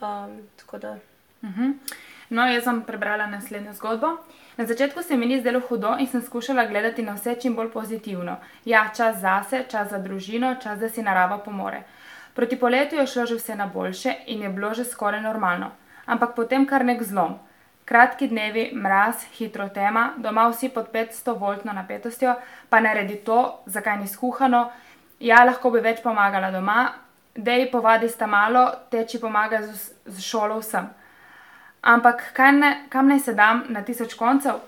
Um, 0.02 0.42
tako 0.58 0.78
da, 0.78 0.98
Mhm. 1.44 1.72
No, 2.30 2.46
jaz 2.48 2.64
sem 2.64 2.82
prebrala 2.82 3.26
naslednjo 3.28 3.74
zgodbo. 3.74 4.08
Na 4.58 4.66
začetku 4.66 5.04
se 5.04 5.18
mi 5.18 5.26
ni 5.26 5.40
zdelo 5.40 5.60
hudo 5.60 5.96
in 6.00 6.08
sem 6.08 6.22
skušala 6.22 6.66
gledati 6.66 7.02
na 7.04 7.14
vse 7.14 7.36
čim 7.42 7.56
bolj 7.56 7.72
pozitivno. 7.72 8.36
Ja, 8.66 8.90
čas 8.98 9.18
zase, 9.18 9.64
čas 9.70 9.90
za 9.90 9.98
družino, 9.98 10.56
čas, 10.64 10.80
da 10.80 10.90
si 10.90 11.02
narava 11.02 11.38
pomore. 11.38 11.84
Proti 12.34 12.60
poletju 12.60 13.00
je 13.00 13.08
šlo 13.08 13.26
že 13.26 13.36
vse 13.36 13.56
na 13.56 13.66
boljše 13.68 14.14
in 14.28 14.42
je 14.42 14.50
bilo 14.50 14.74
že 14.74 14.86
skoraj 14.86 15.22
normalno. 15.22 15.72
Ampak 16.06 16.36
potem 16.36 16.66
kar 16.66 16.86
nek 16.86 17.04
zlom. 17.04 17.38
Kratki 17.86 18.28
dnevi, 18.28 18.70
mraz, 18.74 19.26
hitro 19.36 19.68
tema, 19.70 20.14
doma 20.18 20.48
vsi 20.50 20.70
pod 20.70 20.92
500 20.94 21.38
voltno 21.40 21.74
napetostjo, 21.74 22.36
pa 22.70 22.80
naredi 22.80 23.18
to, 23.26 23.60
zakaj 23.66 24.00
ni 24.00 24.08
skuhano. 24.08 24.70
Ja, 25.20 25.44
lahko 25.44 25.72
bi 25.72 25.82
več 25.84 26.00
pomagala 26.02 26.52
doma, 26.52 26.94
dej 27.36 27.68
povadi 27.72 28.10
sta 28.10 28.28
malo, 28.28 28.64
teči 28.92 29.20
pomaga 29.20 29.62
z, 29.62 29.92
z 30.06 30.24
šolo 30.24 30.60
vsem. 30.62 30.88
Ampak 31.82 32.24
ne, 32.54 32.86
kam 32.90 33.08
naj 33.08 33.20
se 33.20 33.34
dam 33.34 33.66
na 33.70 33.82
tisoč 33.82 34.14
koncev? 34.14 34.62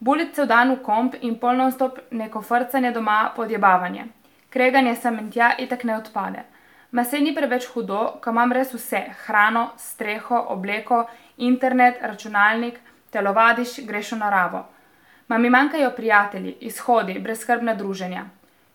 Bulice 0.00 0.34
cel 0.34 0.46
dan 0.46 0.70
v 0.70 0.82
komp 0.82 1.14
in 1.22 1.38
polno 1.38 1.70
stop 1.70 1.98
neko 2.10 2.42
frcanje 2.42 2.92
doma, 2.92 3.32
podjebavanje. 3.36 4.04
Kreganje 4.50 4.94
sem 4.96 5.18
in 5.18 5.30
tja 5.30 5.54
itak 5.58 5.84
ne 5.84 5.96
odpade. 5.96 6.44
Ma 6.90 7.04
se 7.04 7.20
ni 7.20 7.34
preveč 7.34 7.66
hudo, 7.74 8.18
ko 8.24 8.30
imam 8.30 8.52
res 8.52 8.72
vse: 8.74 9.02
hrano, 9.26 9.70
streho, 9.76 10.38
obleko, 10.54 11.04
internet, 11.36 11.98
računalnik, 12.02 12.80
telovadiš, 13.12 13.80
greš 13.86 14.12
v 14.12 14.18
naravo. 14.22 14.64
Ma 15.28 15.38
mi 15.38 15.50
manjkajo 15.50 15.90
prijatelji, 15.96 16.56
izhodi, 16.60 17.18
brezskrbna 17.20 17.74
druženja. 17.74 18.24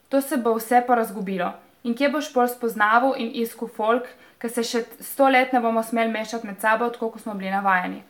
To 0.10 0.22
se 0.22 0.38
bo 0.38 0.54
vse 0.54 0.84
porazgubilo. 0.88 1.54
In 1.84 1.96
kje 1.98 2.10
boš 2.10 2.30
pol 2.34 2.48
spoznaval 2.48 3.16
in 3.18 3.32
iskal 3.42 3.68
folk, 3.68 4.06
ki 4.40 4.50
se 4.50 4.64
še 4.64 4.84
sto 5.02 5.28
let 5.30 5.54
ne 5.54 5.60
bomo 5.60 5.82
smeli 5.84 6.12
mešati 6.12 6.48
med 6.48 6.62
sabo, 6.62 6.90
tako 6.94 7.10
kot 7.16 7.24
smo 7.24 7.34
bili 7.34 7.50
navajeni. 7.52 8.04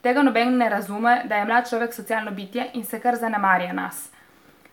Tega 0.00 0.22
noben 0.22 0.56
ne 0.56 0.68
razume, 0.72 1.22
da 1.28 1.36
je 1.36 1.44
mlad 1.44 1.68
človek 1.68 1.94
socialno 1.94 2.30
bitje 2.32 2.70
in 2.74 2.84
se 2.84 3.00
kar 3.00 3.16
zanemarja 3.20 3.72
nas. 3.76 4.08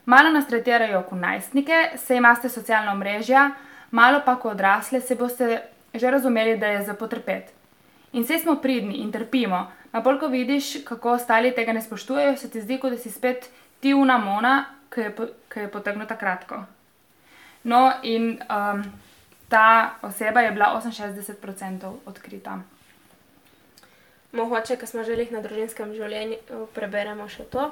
Malo 0.05 0.31
nas 0.31 0.47
tretirajo 0.47 1.03
kot 1.09 1.19
najstnike, 1.19 1.97
se 1.97 2.15
imate 2.15 2.49
socialna 2.49 2.93
omrežja, 2.95 3.49
malo 3.91 4.21
pa 4.25 4.35
kot 4.35 4.53
odrasle, 4.53 5.01
se 5.01 5.15
boste 5.15 5.61
že 5.93 6.11
razumeli, 6.11 6.57
da 6.57 6.67
je 6.67 6.83
za 6.85 6.93
potrpeti. 6.93 7.53
In 8.13 8.23
vse 8.23 8.39
smo 8.39 8.55
pridni 8.61 9.01
in 9.01 9.11
trpimo, 9.11 9.71
a 9.91 10.01
bolj 10.01 10.19
ko 10.19 10.27
vidiš, 10.27 10.83
kako 10.85 11.11
ostali 11.11 11.55
tega 11.55 11.73
ne 11.73 11.81
spoštujejo, 11.81 12.37
se 12.37 12.49
ti 12.49 12.61
zdi, 12.61 12.77
kot 12.79 12.91
da 12.91 12.97
si 12.97 13.11
spet 13.11 13.49
ti 13.79 13.93
una 13.93 14.17
mona, 14.17 14.65
ki 14.93 15.01
je, 15.01 15.13
je 15.55 15.67
potegnuta 15.71 16.17
kratko. 16.17 16.63
No, 17.63 17.91
in 18.03 18.39
um, 18.49 18.83
ta 19.49 19.97
oseba 20.01 20.41
je 20.41 20.51
bila 20.51 20.81
68% 20.85 21.93
odkrita. 22.05 22.59
mogoče, 24.31 24.75
ker 24.77 24.87
smo 24.87 25.03
že 25.03 25.15
jih 25.17 25.31
na 25.31 25.41
družinskem 25.41 25.93
življenju, 25.93 26.67
preberemo 26.73 27.27
še 27.27 27.43
to. 27.51 27.71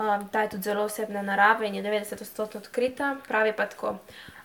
Um, 0.00 0.28
ta 0.32 0.42
je 0.42 0.54
tudi 0.54 0.62
zelo 0.62 0.84
osebne 0.88 1.22
narave 1.22 1.68
in 1.68 1.74
je 1.74 1.82
90% 1.82 2.56
odkrita. 2.56 3.16
Pravi 3.28 3.52
pa 3.52 3.66
tako. 3.66 3.98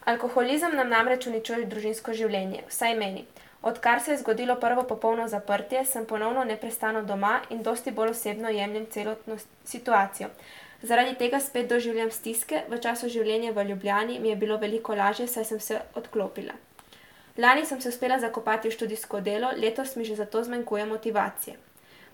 Alkoholizem 0.05 0.75
nam 0.75 0.89
namreč 0.89 1.25
uničuje 1.27 1.65
družinsko 1.65 2.13
življenje, 2.13 2.59
vsaj 2.69 2.93
meni. 2.97 3.23
Odkar 3.65 4.01
se 4.05 4.11
je 4.11 4.17
zgodilo 4.19 4.55
prvo 4.61 4.83
popolno 4.85 5.25
zaprtje, 5.27 5.81
sem 5.85 6.05
ponovno 6.05 6.43
neprestano 6.45 7.01
doma 7.01 7.39
in 7.49 7.63
dosti 7.65 7.91
bolj 7.91 8.11
osebno 8.11 8.51
jemljem 8.53 8.85
celotno 8.93 9.37
situacijo. 9.65 10.29
Zaradi 10.81 11.15
tega 11.17 11.39
spet 11.39 11.69
doživljam 11.69 12.11
stiske, 12.11 12.61
v 12.69 12.77
času 12.85 13.09
življenja 13.09 13.55
v 13.55 13.65
Ljubljani 13.71 14.19
mi 14.19 14.29
je 14.29 14.35
bilo 14.35 14.59
veliko 14.61 14.93
lažje, 14.93 15.25
saj 15.27 15.49
sem 15.49 15.59
se 15.59 15.81
odklopila. 15.95 16.53
Lani 17.37 17.65
sem 17.65 17.81
se 17.81 17.89
uspela 17.89 18.19
zakopati 18.19 18.69
v 18.69 18.77
študijsko 18.77 19.25
delo, 19.25 19.49
letos 19.57 19.95
mi 19.95 20.05
že 20.05 20.15
zato 20.21 20.43
zmanjkuje 20.43 20.85
motivacije. 20.85 21.57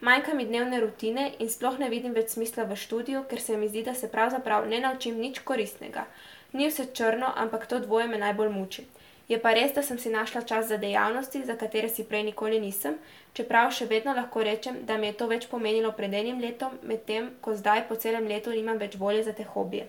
Manjka 0.01 0.33
mi 0.33 0.45
dnevne 0.45 0.79
rutine 0.79 1.33
in 1.39 1.49
sploh 1.49 1.75
ne 1.79 1.89
vidim 1.89 2.15
več 2.15 2.31
smisla 2.33 2.63
v 2.65 2.79
študiju, 2.79 3.27
ker 3.29 3.41
se 3.41 3.57
mi 3.57 3.67
zdi, 3.67 3.83
da 3.83 3.93
se 3.93 4.07
pravzaprav 4.09 4.65
ne 4.69 4.79
naučim 4.79 5.19
nič 5.19 5.43
koristnega. 5.45 6.07
Ni 6.53 6.67
vse 6.67 6.85
črno, 6.93 7.33
ampak 7.35 7.67
to 7.67 7.79
dvoje 7.79 8.07
me 8.07 8.17
najbolj 8.17 8.49
muči. 8.49 8.85
Je 9.27 9.37
pa 9.39 9.53
res, 9.53 9.71
da 9.71 9.83
sem 9.83 9.99
si 9.99 10.09
našla 10.09 10.41
čas 10.41 10.67
za 10.67 10.77
dejavnosti, 10.77 11.45
za 11.45 11.55
katere 11.55 11.89
si 11.89 12.03
prej 12.03 12.23
nikoli 12.23 12.59
nisem, 12.59 12.97
čeprav 13.33 13.71
še 13.71 13.85
vedno 13.85 14.11
lahko 14.13 14.43
rečem, 14.43 14.81
da 14.83 14.97
mi 14.97 15.07
je 15.07 15.13
to 15.13 15.27
več 15.27 15.47
pomenilo 15.47 15.91
pred 15.91 16.13
enim 16.13 16.41
letom, 16.41 16.75
medtem 16.83 17.29
ko 17.41 17.55
zdaj 17.55 17.85
po 17.87 17.95
celem 17.95 18.27
letu 18.27 18.51
nimam 18.51 18.77
več 18.77 18.95
volje 18.95 19.23
za 19.23 19.33
te 19.33 19.43
hobije. 19.45 19.87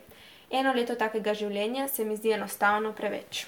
Eno 0.50 0.72
leto 0.72 0.94
takega 0.94 1.34
življenja 1.34 1.88
se 1.88 2.04
mi 2.04 2.16
zdi 2.16 2.30
enostavno 2.32 2.92
preveč. 2.92 3.46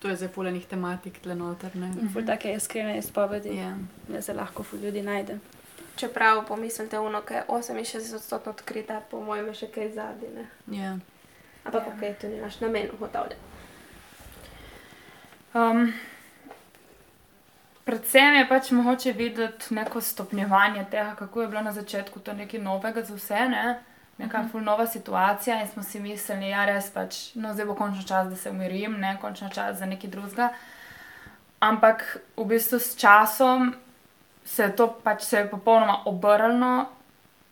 To 0.00 0.08
je 0.08 0.16
zdaj 0.16 0.28
polenih 0.28 0.64
tematik 0.66 1.18
tle 1.20 1.34
noter, 1.34 1.74
ne. 1.76 1.90
In 2.00 2.08
ful 2.08 2.24
take 2.24 2.54
iskrene 2.54 2.96
izpovedi, 2.98 3.56
Ja. 3.58 3.74
da 4.08 4.22
se 4.22 4.32
lahko 4.32 4.62
ful 4.62 4.78
ljudi 4.78 5.02
najde. 5.02 5.36
Čeprav 6.00 6.46
pomislite, 6.48 6.98
ono, 6.98 7.20
ki 7.22 7.34
je 7.34 7.44
68% 7.48 8.48
odkrita, 8.48 9.00
po 9.10 9.20
mojem, 9.20 9.50
je 9.52 9.54
še 9.54 9.66
kaj 9.74 9.90
zadnje. 9.98 10.46
Ja. 10.72 10.94
Ampak 11.64 11.86
ja. 11.86 11.92
ok, 11.92 12.20
to 12.20 12.28
ni 12.28 12.40
naš 12.40 12.60
namen, 12.60 12.88
ugotavljam. 12.94 13.38
Um, 15.54 15.92
predvsem 17.84 18.38
je 18.38 18.48
pač 18.48 18.70
mogoče 18.70 19.12
videti 19.12 19.74
neko 19.74 20.00
stopnjevanje 20.00 20.86
tega, 20.90 21.14
kako 21.18 21.42
je 21.42 21.48
bilo 21.48 21.62
na 21.62 21.72
začetku 21.72 22.20
to 22.20 22.32
nekaj 22.32 22.60
novega 22.60 23.02
za 23.02 23.14
vse, 23.14 23.48
ne? 23.50 23.80
neka 24.20 24.38
uh 24.38 24.44
-huh. 24.44 24.50
ful 24.50 24.60
nova 24.60 24.86
situacija 24.86 25.60
in 25.60 25.68
smo 25.68 25.82
si 25.82 26.00
mislili, 26.00 26.48
ja, 26.48 26.64
res 26.64 26.90
pač, 26.90 27.34
no, 27.34 27.52
zdaj 27.52 27.66
bo 27.66 27.74
končno 27.74 28.02
čas, 28.02 28.28
da 28.28 28.36
se 28.36 28.50
umirim, 28.50 29.00
ne, 29.00 29.18
končno 29.20 29.48
čas 29.48 29.78
za 29.78 29.86
nekaj 29.86 30.10
drugega. 30.10 30.48
Ampak 31.60 32.18
v 32.36 32.44
bistvu 32.44 32.78
s 32.78 32.96
časom 32.96 33.74
se 34.44 34.62
je 34.62 34.76
to 34.76 34.88
pač 35.04 35.22
se 35.22 35.38
je 35.38 35.50
popolnoma 35.50 36.02
obrnilo 36.06 36.86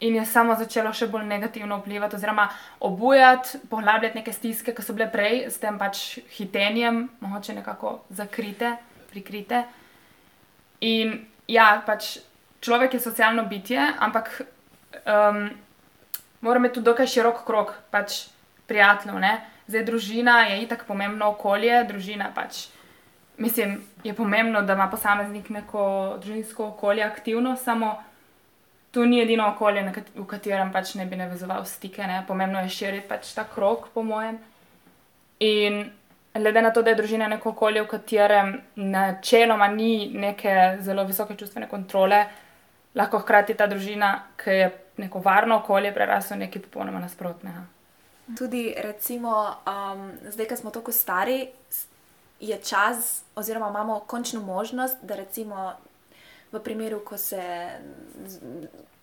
in 0.01 0.15
je 0.15 0.25
samo 0.27 0.55
začelo 0.55 0.93
še 0.95 1.09
bolj 1.11 1.25
negativno 1.27 1.81
vplivati, 1.81 2.17
oziroma 2.17 2.49
obujati, 2.87 3.59
poglabljati 3.71 4.21
neke 4.21 4.33
stiske, 4.33 4.75
ki 4.75 4.83
so 4.83 4.95
bile 4.95 5.09
prej 5.11 5.49
s 5.51 5.59
tem 5.59 5.79
pač 5.79 6.21
hitenjem, 6.37 7.09
mogoče 7.21 7.57
nekako 7.59 7.99
zakrite, 8.15 8.77
prikrite. 9.11 9.65
In 10.87 11.17
ja, 11.51 11.83
pač 11.87 12.19
človek 12.63 12.95
je 12.95 13.03
socialno 13.03 13.43
bitje, 13.51 13.83
ampak 13.99 14.31
um, 15.03 15.49
mora 16.47 16.63
imeti 16.63 16.79
tudi 16.79 16.91
dokaj 16.93 17.11
širok 17.11 17.43
krok 17.47 17.75
pač 17.91 18.29
prijateljev. 18.71 19.19
Ne? 19.19 19.35
Zdaj, 19.67 19.85
družina 19.85 20.41
je 20.53 20.63
itak 20.63 20.87
pomembno 20.87 21.33
okolje, 21.35 21.83
družina 21.91 22.31
pač. 22.35 22.69
Mislim, 23.39 23.81
je 24.05 24.15
pomembno, 24.15 24.63
da 24.63 24.73
ima 24.73 24.89
posameznik 24.91 25.49
neko 25.51 25.83
družinsko 26.23 26.67
okolje 26.67 27.03
aktivno, 27.03 27.57
samo 27.57 28.03
to 28.91 29.05
ni 29.05 29.21
edino 29.23 29.47
okolje, 29.49 29.93
v 30.15 30.25
katerem 30.27 30.73
pač 30.73 30.95
ne 30.95 31.07
bi 31.07 31.17
navezoval 31.17 31.65
stike. 31.65 32.03
Ne? 32.03 32.25
Pomembno 32.27 32.61
je 32.65 32.73
širiti 32.75 33.09
pač 33.09 33.31
ta 33.35 33.45
krok, 33.55 33.89
po 33.95 34.03
mojem. 34.03 34.39
In 35.39 35.85
glede 36.35 36.63
na 36.63 36.73
to, 36.75 36.83
da 36.83 36.91
je 36.91 36.99
družina 36.99 37.29
neko 37.29 37.53
okolje, 37.55 37.83
v 37.83 37.91
katerem 37.93 38.53
načeloma 38.75 39.69
ni 39.69 40.11
neke 40.15 40.79
zelo 40.83 41.05
visoke 41.05 41.37
čustvene 41.37 41.69
kontrole, 41.69 42.25
lahko 42.95 43.21
hkrati 43.23 43.55
ta 43.55 43.67
družina, 43.71 44.13
ki 44.41 44.51
je 44.51 44.71
neko 44.99 45.23
varno 45.23 45.61
okolje, 45.63 45.93
prerasla 45.95 46.37
v 46.37 46.47
nekaj 46.47 46.65
popolnoma 46.67 47.03
nasprotnega. 47.05 47.63
Tudi, 48.39 48.75
recimo, 48.83 49.37
um, 49.63 50.11
zdaj, 50.27 50.49
ko 50.49 50.57
smo 50.57 50.73
tako 50.75 50.93
stari, 50.93 51.47
je 52.41 52.59
čas, 52.63 53.23
oziroma 53.35 53.69
imamo 53.69 54.01
končno 54.01 54.41
možnost, 54.41 54.97
da 55.03 55.17
recimo 55.17 55.73
v 56.53 56.61
primeru, 56.61 57.01
ko 57.05 57.19
se 57.19 57.71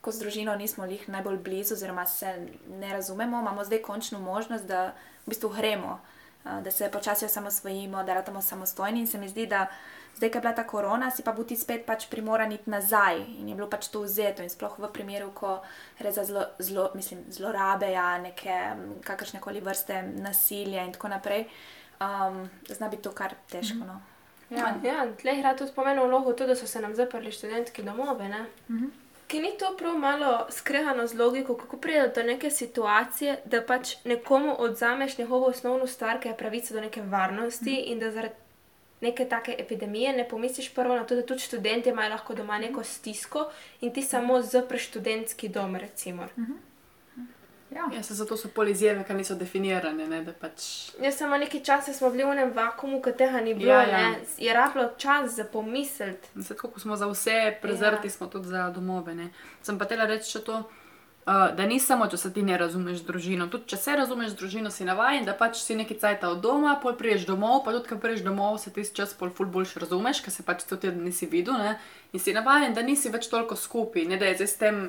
ko 0.02 0.12
z 0.12 0.20
družino 0.20 0.56
nismo 0.56 0.86
lih 0.86 1.10
najbolj 1.10 1.38
blizu, 1.38 1.74
oziroma 1.74 2.06
se 2.06 2.48
ne 2.70 2.94
razumemo, 2.94 3.40
imamo 3.40 3.64
zdaj 3.66 3.82
končno 3.82 4.20
možnost, 4.20 4.66
da 4.66 4.94
v 5.26 5.34
bistvu 5.34 5.50
gremo 5.50 5.94
uh, 5.94 6.16
da 6.62 6.72
se 6.72 6.92
počasi 6.92 7.26
osamosvojimo, 7.26 8.04
da 8.04 8.14
ratamo 8.14 8.42
samostojni. 8.42 9.00
In 9.00 9.08
se 9.08 9.18
mi 9.18 9.30
zdi, 9.30 9.48
da 9.48 9.68
zdaj, 10.16 10.32
ko 10.32 10.38
je 10.38 10.42
bila 10.42 10.54
ta 10.54 10.68
korona, 10.68 11.12
si 11.12 11.24
pa 11.24 11.32
bo 11.34 11.44
ti 11.44 11.56
spet 11.56 11.86
pač 11.86 12.06
primoran 12.10 12.52
iti 12.52 12.70
nazaj 12.70 13.18
in 13.40 13.50
je 13.50 13.56
bilo 13.56 13.70
pač 13.70 13.88
to 13.88 14.02
vzeto. 14.02 14.44
In 14.44 14.50
sploh 14.50 14.78
v 14.80 14.92
primeru, 14.94 15.32
ko 15.34 15.62
gre 16.00 16.12
za 16.12 16.26
zlo, 16.26 16.46
zlo, 16.60 16.92
mislim, 16.96 17.26
zlorabe, 17.30 17.92
ja, 17.92 18.18
neke 18.22 18.60
kakršne 19.04 19.42
koli 19.42 19.60
vrste 19.60 20.04
nasilja 20.22 20.86
in 20.86 20.94
tako 20.94 21.08
naprej, 21.08 21.48
um, 22.00 22.50
zna 22.68 22.90
biti 22.90 23.04
to 23.04 23.12
kar 23.12 23.34
težko. 23.52 23.86
No. 23.86 24.02
Ja, 24.50 24.76
ja 24.84 25.08
tleh 25.22 25.40
igra 25.40 25.56
tudi 25.58 25.72
pomembno 25.76 26.06
vlogo, 26.08 26.34
tudi 26.34 26.54
da 26.54 26.56
so 26.56 26.68
se 26.68 26.82
nam 26.82 26.96
zaprli 26.96 27.32
študentski 27.32 27.84
domove. 27.84 28.30
Ne? 28.30 28.46
Ki 29.28 29.40
ni 29.42 29.56
to 29.60 29.72
prav 29.78 29.98
malo 29.98 30.46
skrehano 30.50 31.08
z 31.08 31.18
logiko, 31.18 31.56
kako 31.58 31.78
pride 31.78 32.12
do 32.16 32.24
neke 32.24 32.52
situacije, 32.52 33.40
da 33.46 33.62
pač 33.62 33.96
nekomu 34.06 34.56
odzameš 34.60 35.18
njegovo 35.18 35.48
osnovno 35.48 35.88
stvar, 35.88 36.20
ki 36.22 36.28
je 36.28 36.38
pravica 36.38 36.74
do 36.74 36.82
neke 36.82 37.02
varnosti 37.02 37.76
in 37.76 38.00
da 38.00 38.12
zaradi 38.12 38.36
neke 39.02 39.26
take 39.26 39.56
epidemije 39.58 40.14
ne 40.18 40.30
pomisliš 40.30 40.74
prvo 40.74 40.96
na 40.96 41.04
to, 41.04 41.16
da 41.16 41.26
tudi 41.26 41.42
študenti 41.42 41.90
imajo 41.90 42.10
lahko 42.10 42.36
doma 42.36 42.58
neko 42.58 42.84
stisko 42.84 43.50
in 43.82 43.94
ti 43.94 44.02
samo 44.02 44.42
zapreš 44.42 44.88
študentski 44.88 45.50
dom, 45.50 45.76
recimo. 45.76 46.28
Ja. 47.72 47.90
Ja, 47.94 48.02
zato 48.02 48.38
so 48.38 48.50
pol 48.54 48.70
izjeme, 48.70 49.04
ker 49.04 49.16
niso 49.18 49.36
definirane. 49.36 50.06
Ne, 50.08 50.22
pač... 50.40 50.92
Jaz 51.02 51.18
samo 51.18 51.38
nekaj 51.42 51.64
časa 51.66 51.94
smo 51.94 52.12
bili 52.14 52.24
v 52.24 52.36
enem 52.38 52.54
vakumu, 52.54 53.02
ki 53.02 53.16
tega 53.18 53.42
ni 53.42 53.56
bilo, 53.58 53.72
Ja, 53.72 53.82
ja, 53.82 54.00
ja. 54.00 54.10
ja. 54.14 54.16
je 54.38 54.54
rabilo 54.54 54.92
čas 54.98 55.36
za 55.36 55.48
pomisliti. 55.50 56.30
Tako, 56.48 56.70
ko 56.76 56.80
smo 56.80 56.96
za 56.96 57.10
vse 57.10 57.58
prezrti, 57.62 58.06
Ja. 58.08 58.12
ja. 58.12 58.18
smo 58.18 58.28
tudi 58.28 58.48
za 58.54 58.70
domove. 58.70 59.16
Ne. 59.16 59.32
Sem 59.66 59.80
pa 59.82 59.90
tela 59.90 60.06
reči 60.06 60.30
še 60.38 60.44
to, 60.46 60.60
uh, 60.62 61.34
da 61.58 61.66
ni 61.66 61.80
samo, 61.82 62.06
če 62.08 62.18
se 62.22 62.32
ti 62.34 62.44
ne 62.46 62.58
razumeš 62.58 63.02
družino. 63.08 63.50
Tudi 63.50 63.74
če 63.74 63.82
se 63.82 63.96
razumeš 63.98 64.38
družino, 64.38 64.70
si 64.72 64.86
navaden, 64.86 65.26
da 65.26 65.34
pač 65.34 65.58
si 65.66 65.76
nekaj 65.76 65.98
cajta 66.06 66.30
od 66.36 66.46
doma, 66.46 66.78
pol 66.84 66.94
priješ 66.94 67.26
domov, 67.26 67.64
pa 67.66 67.74
tudi, 67.74 67.90
ko 67.90 67.98
priješ 67.98 68.22
domov, 68.30 68.62
se 68.62 68.70
ti 68.74 68.86
čas 68.86 69.18
pol 69.18 69.34
ful 69.34 69.50
boljš 69.50 69.76
razumeš, 69.82 70.22
ker 70.22 70.32
se 70.32 70.46
pač 70.46 70.64
teden 70.70 71.02
nisi 71.04 71.26
videl. 71.26 71.58
Ne. 71.58 71.80
In 72.14 72.22
si 72.22 72.38
navaden, 72.38 72.78
da 72.78 72.86
nisi 72.86 73.10
več 73.10 73.26
toliko 73.34 73.58
skupaj, 73.58 74.06
ne 74.06 74.22
da 74.22 74.30
je 74.30 74.40
zdaj 74.44 74.54
s 74.54 74.62
tem. 74.62 74.82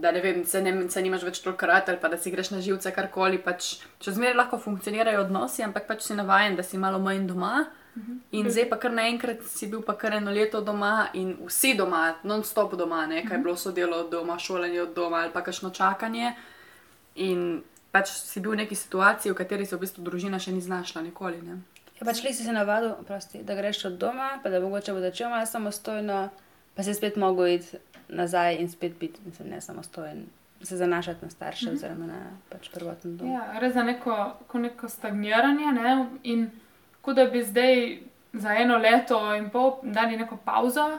Da 0.00 0.12
ne 0.14 0.22
vem, 0.24 0.44
se, 0.48 0.62
ne, 0.64 0.72
se 0.88 1.02
nimaš 1.04 1.26
več 1.26 1.42
toliko 1.44 1.68
rad 1.68 1.90
ali 1.92 1.98
pa 2.00 2.08
da 2.08 2.16
si 2.16 2.30
greš 2.32 2.52
na 2.54 2.60
živce, 2.64 2.92
karkoli. 2.96 3.40
Pač, 3.42 3.74
še 4.00 4.14
zmeraj 4.16 4.38
lahko 4.38 4.60
funkcionirajo 4.62 5.26
odnosi, 5.26 5.64
ampak 5.66 5.88
pač 5.90 6.06
si 6.06 6.16
navaden, 6.16 6.56
da 6.56 6.64
si 6.64 6.80
malo 6.80 7.02
manj 7.02 7.26
doma. 7.28 7.66
In 8.30 8.46
zdaj 8.46 8.68
pa 8.70 8.78
kar 8.78 8.92
naenkrat 8.94 9.42
si 9.50 9.66
bil 9.66 9.82
pa 9.82 9.96
kar 9.98 10.14
eno 10.14 10.30
leto 10.30 10.60
doma 10.62 11.10
in 11.18 11.34
vsi 11.48 11.74
doma, 11.76 12.14
non-stop 12.22 12.76
doma, 12.78 13.02
ne, 13.10 13.24
kaj 13.26 13.36
je 13.36 13.42
bilo 13.42 13.56
sodelo 13.58 14.04
od 14.04 14.12
doma, 14.12 14.38
šolanje 14.38 14.82
od 14.82 14.94
doma 14.94 15.24
ali 15.24 15.32
pa 15.34 15.42
kakšno 15.42 15.72
čakanje. 15.74 16.32
In 17.26 17.62
pač 17.90 18.12
si 18.14 18.40
bil 18.40 18.54
v 18.54 18.62
neki 18.62 18.78
situaciji, 18.78 19.34
v 19.34 19.40
kateri 19.42 19.66
se 19.66 19.76
v 19.76 19.82
bistvu 19.82 20.06
družina 20.06 20.38
še 20.38 20.54
ni 20.54 20.62
znašla 20.62 21.02
nikoli. 21.02 21.42
Ne. 21.42 21.58
Ja, 21.98 22.06
pač 22.06 22.22
li 22.24 22.32
si 22.32 22.46
se 22.46 22.54
navadil, 22.54 22.94
prosti, 23.08 23.42
da 23.44 23.58
greš 23.58 23.84
od 23.90 23.98
doma, 24.00 24.38
pa 24.42 24.54
da 24.54 24.62
mogoče 24.62 24.94
bo 24.94 25.02
začel 25.02 25.28
malo 25.28 25.50
samostojno, 25.50 26.30
pa 26.78 26.86
si 26.86 26.94
spet 26.94 27.18
mogel 27.20 27.58
iti 27.58 27.82
nazaj 28.10 28.56
in 28.56 28.70
spet 28.70 28.92
biti 29.00 29.20
mislim, 29.26 29.48
ne 29.48 29.60
samostojen, 29.60 30.26
se 30.62 30.76
zanašati 30.76 31.24
na 31.24 31.30
starše 31.30 31.66
mm 31.66 31.72
-hmm. 31.72 31.76
oziroma 31.76 32.06
na 32.06 32.20
pač 32.48 32.68
prvotno 32.68 33.10
dom. 33.10 33.32
Ja, 33.32 33.54
gre 33.58 33.70
za 33.70 33.82
neko, 33.82 34.36
ko 34.46 34.58
neko 34.58 34.88
stagniranje 34.88 35.72
ne? 35.72 36.06
in 36.22 36.50
kot 37.00 37.16
da 37.16 37.24
bi 37.24 37.44
zdaj 37.44 37.98
za 38.32 38.54
eno 38.54 38.76
leto 38.76 39.34
in 39.34 39.50
pol 39.50 39.72
dali 39.82 40.16
neko 40.16 40.36
pauzo 40.36 40.98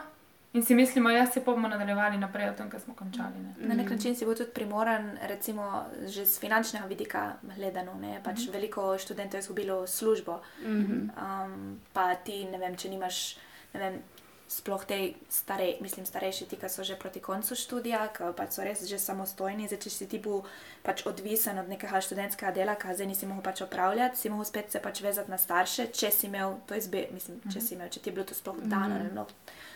in 0.52 0.64
si 0.64 0.74
mislimo, 0.74 1.10
da 1.10 1.26
se 1.26 1.40
bomo 1.40 1.68
nadaljevali 1.68 2.18
naprej 2.18 2.48
od 2.48 2.56
tam, 2.56 2.70
kjer 2.70 2.82
smo 2.82 2.94
končali. 2.94 3.38
Ne? 3.42 3.54
Na 3.68 3.74
nek 3.74 3.90
način 3.90 4.16
si 4.16 4.24
bo 4.24 4.34
tudi 4.34 4.50
primoran, 4.54 5.18
recimo, 5.22 5.84
že 6.06 6.26
z 6.26 6.40
finančnega 6.40 6.86
vidika 6.86 7.32
gledano. 7.56 7.94
Ne? 8.00 8.20
Pač 8.24 8.38
mm 8.38 8.42
-hmm. 8.42 8.52
Veliko 8.52 8.98
študentov 8.98 9.38
je 9.38 9.40
izgubilo 9.40 9.86
službo. 9.86 10.40
Mm 10.62 10.66
-hmm. 10.66 11.08
um, 11.44 11.80
pa 11.92 12.14
ti, 12.14 12.44
ne 12.44 12.58
vem, 12.58 12.76
če 12.76 12.88
nimaš, 12.88 13.36
ne 13.74 13.80
vem, 13.80 14.02
sploh 14.52 14.84
te 14.84 14.96
stare, 15.32 15.76
mislim, 15.80 16.06
starejši, 16.06 16.46
ti, 16.50 16.56
ki 16.60 16.68
so 16.68 16.84
že 16.84 16.98
proti 17.00 17.20
koncu 17.24 17.56
študija, 17.56 18.02
ki 18.12 18.32
pač 18.36 18.58
so 18.58 18.64
res 18.66 18.82
že 18.88 18.98
samostojni, 19.00 19.68
zdaj, 19.70 19.80
če 19.86 19.92
si 19.94 20.08
ti 20.10 20.20
bil 20.20 20.42
pač 20.84 21.06
odvisen 21.08 21.56
od 21.62 21.70
nekega 21.72 22.02
študentskega 22.04 22.52
dela, 22.52 22.74
ki 22.76 22.92
zdaj 22.92 23.08
nisi 23.08 23.28
mogel 23.30 23.46
pač 23.46 23.62
opravljati, 23.64 24.20
si 24.20 24.32
mogel 24.32 24.50
spet 24.50 24.74
se 24.74 24.82
pač 24.84 25.00
vezati 25.00 25.32
na 25.32 25.40
starše, 25.40 25.88
če 25.96 26.12
si 26.12 26.28
imel 26.28 26.58
to 26.68 26.76
izbiro, 26.76 27.14
mislim, 27.16 27.40
če 27.48 27.64
si 27.64 27.74
imel, 27.78 27.88
če 27.88 28.04
ti 28.04 28.12
je 28.12 28.16
bilo 28.18 28.28
to 28.28 28.36
sploh 28.36 28.60
dano, 28.60 29.00
mm 29.00 29.08
-hmm. 29.08 29.14
no, 29.16 29.26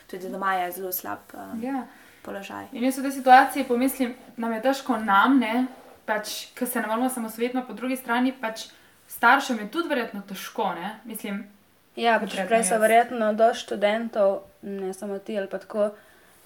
tudi 0.07 0.29
doma 0.29 0.53
je 0.61 0.71
zelo 0.71 0.91
slab 0.91 1.33
um, 1.33 1.63
Ja. 1.63 1.87
položaj. 2.21 2.69
In 2.71 2.83
jaz 2.83 2.97
v 2.97 3.01
tej 3.01 3.11
situaciji 3.11 3.67
pomislim, 3.67 4.15
nam 4.37 4.53
je 4.53 4.61
težko 4.61 4.97
nam, 4.97 5.39
ne, 5.39 5.67
pač, 6.05 6.53
ker 6.53 6.67
se 6.67 6.81
ne 6.81 6.87
moramo 6.87 7.09
samo 7.09 7.29
svetno, 7.29 7.65
po 7.67 7.73
drugi 7.73 7.95
strani 7.97 8.31
pač 8.41 8.69
staršem 9.07 9.59
je 9.59 9.71
tudi 9.71 9.89
verjetno 9.89 10.21
težko, 10.21 10.73
ne, 10.73 10.99
mislim. 11.05 11.56
Ja, 11.97 12.19
pač 12.21 12.35
prej 12.45 12.67
so 12.67 12.77
verjetno 12.77 13.31
do 13.33 13.49
študentov, 13.57 14.43
ne 14.61 14.93
samo 14.93 15.17
ti 15.17 15.37
ali 15.37 15.49
pa 15.49 15.57
tako, 15.57 15.91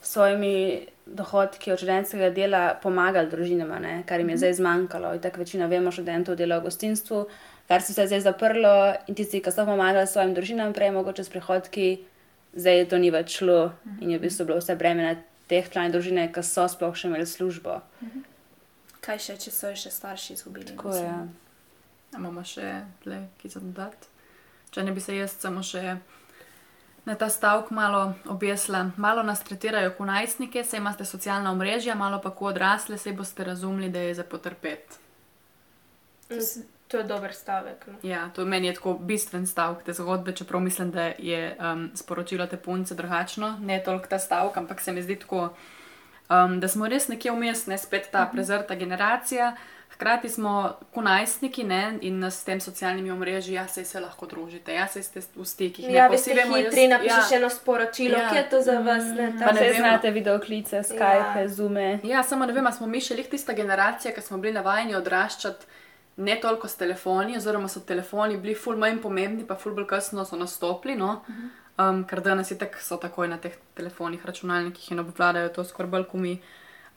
s 0.01 0.13
svojimi 0.15 0.87
dohodki 1.05 1.71
od 1.71 1.77
študentskega 1.77 2.29
dela 2.33 2.61
pomagali 2.83 3.29
družinama, 3.29 3.79
ne, 3.79 3.95
kar 4.07 4.19
jim 4.19 4.31
je 4.33 4.37
zdaj 4.37 4.53
zmanjkalo. 4.61 5.13
In 5.13 5.21
tako 5.21 5.43
večina 5.43 5.67
vemo, 5.67 5.91
študentov 5.91 6.39
dela 6.39 6.57
v 6.59 6.69
gostinstvu, 6.69 7.25
kar 7.67 7.83
se 7.83 7.93
je 8.01 8.07
zdaj 8.07 8.23
zaprlo 8.25 8.93
in 9.07 9.15
tisti, 9.15 9.41
ki 9.43 9.51
so 9.51 9.65
pomagali 9.67 10.07
svojim 10.07 10.33
družinam 10.33 10.73
prej, 10.73 10.93
mogoče 10.95 11.27
s 11.27 11.33
prihodki, 11.33 11.89
zdaj 12.55 12.87
to 12.89 12.97
ni 12.97 13.11
več 13.11 13.37
šlo 13.37 13.73
in 13.99 14.15
je 14.15 14.17
v 14.17 14.23
bistvu 14.25 14.47
bilo 14.47 14.59
vse 14.59 14.75
breme 14.75 15.03
na 15.03 15.15
teh 15.51 15.67
članih 15.67 15.91
družine, 15.91 16.29
ki 16.31 16.43
so 16.47 16.65
sploh 16.71 16.95
še 16.95 17.11
imeli 17.11 17.27
službo. 17.27 17.81
Kaj 19.03 19.19
še, 19.19 19.37
če 19.41 19.51
so 19.51 19.75
še 19.75 19.91
starši 19.91 20.39
izgubili? 20.39 20.71
Tako 20.71 20.95
mislim. 20.95 21.11
je. 21.11 21.51
A 22.11 22.19
imamo 22.19 22.43
še 22.43 22.73
tle, 23.03 23.25
ki 23.41 23.51
za 23.51 23.59
dodati. 23.63 24.10
Če 24.71 24.83
ne 24.83 24.91
bi 24.91 25.03
se 25.03 25.15
jaz 25.17 25.35
samo 25.39 25.63
še 25.63 25.97
na 27.05 27.15
ta 27.15 27.29
stavek 27.29 27.71
malo 27.71 28.13
objesla. 28.29 28.91
Malo 28.97 29.23
nas 29.23 29.43
tretirajo 29.43 29.93
kot 29.97 30.07
najstnike, 30.07 30.63
saj 30.63 30.79
imate 30.79 31.05
socialna 31.05 31.51
omrežja, 31.51 31.95
malo 31.95 32.21
pa 32.23 32.31
kot 32.31 32.53
odrasle, 32.53 32.97
saj 32.97 33.17
boste 33.17 33.43
razumeli, 33.43 33.89
da 33.89 33.99
je 33.99 34.13
za 34.21 34.23
potrpeti. 34.23 35.01
Mm, 36.29 36.63
To 36.91 36.97
je 36.97 37.03
dober 37.03 37.33
stavek. 37.33 37.87
No. 37.87 37.93
Ja, 38.03 38.29
to 38.35 38.45
meni 38.45 38.67
je 38.67 38.73
tako 38.75 38.93
bistven 38.93 39.47
stavek 39.47 39.83
te 39.83 39.93
zgodbe, 39.93 40.33
čeprav 40.35 40.61
mislim, 40.61 40.91
da 40.91 41.03
je 41.17 41.57
um, 41.59 41.91
sporočilo 41.95 42.47
te 42.47 42.57
punce 42.57 42.95
drugačno, 42.95 43.57
ne 43.61 43.83
toliko 43.83 44.07
ta 44.07 44.19
stavek, 44.19 44.57
ampak 44.57 44.81
se 44.81 44.91
mi 44.91 45.03
zdi 45.03 45.15
tako, 45.19 45.53
um, 46.29 46.59
da 46.59 46.67
smo 46.67 46.87
res 46.87 47.07
nekje 47.07 47.31
vmes, 47.31 47.65
ne 47.67 47.77
spet 47.77 48.09
ta 48.11 48.25
prezrta 48.33 48.75
generacija. 48.75 49.55
Hkrati 49.91 50.29
smo 50.29 50.53
kot 50.91 51.03
najstniki 51.03 51.63
ne, 51.63 51.79
in 52.01 52.19
nas 52.19 52.35
s 52.35 52.43
tem 52.43 52.59
socialnimi 52.59 53.11
omrežji, 53.11 53.53
ja, 53.53 53.67
sej 53.67 53.85
se 53.85 53.99
lahko 53.99 54.25
družite, 54.25 54.73
ja, 54.73 54.87
sej 54.87 55.03
ste 55.03 55.21
v 55.35 55.45
stikih. 55.45 55.85
ne, 55.85 55.93
Ja, 55.93 56.05
pa 56.05 56.11
vi 56.11 56.17
vsi 56.17 56.23
ste 56.23 56.33
vemo, 56.35 56.55
jaz- 56.55 56.65
hitri, 56.65 56.87
napišeš 56.87 57.31
ja. 57.31 57.37
eno 57.37 57.49
sporočilo, 57.51 58.17
Ja. 58.17 58.29
ki 58.29 58.37
je 58.37 58.49
to 58.49 58.61
za 58.61 58.79
vas. 58.79 59.03
Ne, 59.05 59.27
ne 59.29 59.45
Vse 59.47 59.59
vem. 59.61 59.75
znate 59.75 60.11
videoklice, 60.11 60.81
Skype, 60.81 61.37
Ja. 61.37 61.47
Zoome. 61.49 61.99
Ja, 62.03 62.23
samo 62.23 62.45
ne 62.45 62.53
vem, 62.53 62.71
smo 62.71 62.87
mi 62.87 63.01
še 63.01 63.15
lih 63.15 63.27
tista 63.27 63.53
generacija, 63.53 64.13
ki 64.13 64.21
smo 64.21 64.37
bili 64.37 64.53
navajeni 64.53 64.95
odraščati 64.95 65.65
ne 66.17 66.35
toliko 66.37 66.67
s 66.67 66.75
telefoni, 66.75 67.37
oziroma 67.37 67.67
so 67.67 67.79
telefoni 67.81 68.37
bili 68.37 68.55
ful 68.55 68.75
manj 68.75 68.97
pomembni, 68.99 69.43
pa 69.43 69.55
ful 69.55 69.73
bolj 69.73 69.85
kasno 69.87 70.25
so 70.25 70.35
nastopili. 70.35 70.95
No? 70.95 71.21
Um, 71.79 72.03
ker 72.03 72.19
danes 72.21 72.51
je 72.51 72.57
tako, 72.57 72.77
so 72.79 72.97
takoj 72.97 73.27
na 73.27 73.37
teh 73.37 73.53
telefonih, 73.73 74.25
računalnikih 74.25 74.91
in 74.91 74.99
obvladajo 74.99 75.49
to 75.49 75.63
skoraj 75.63 75.89
bolj 75.89 76.03
kot 76.05 76.19
mi. 76.19 76.33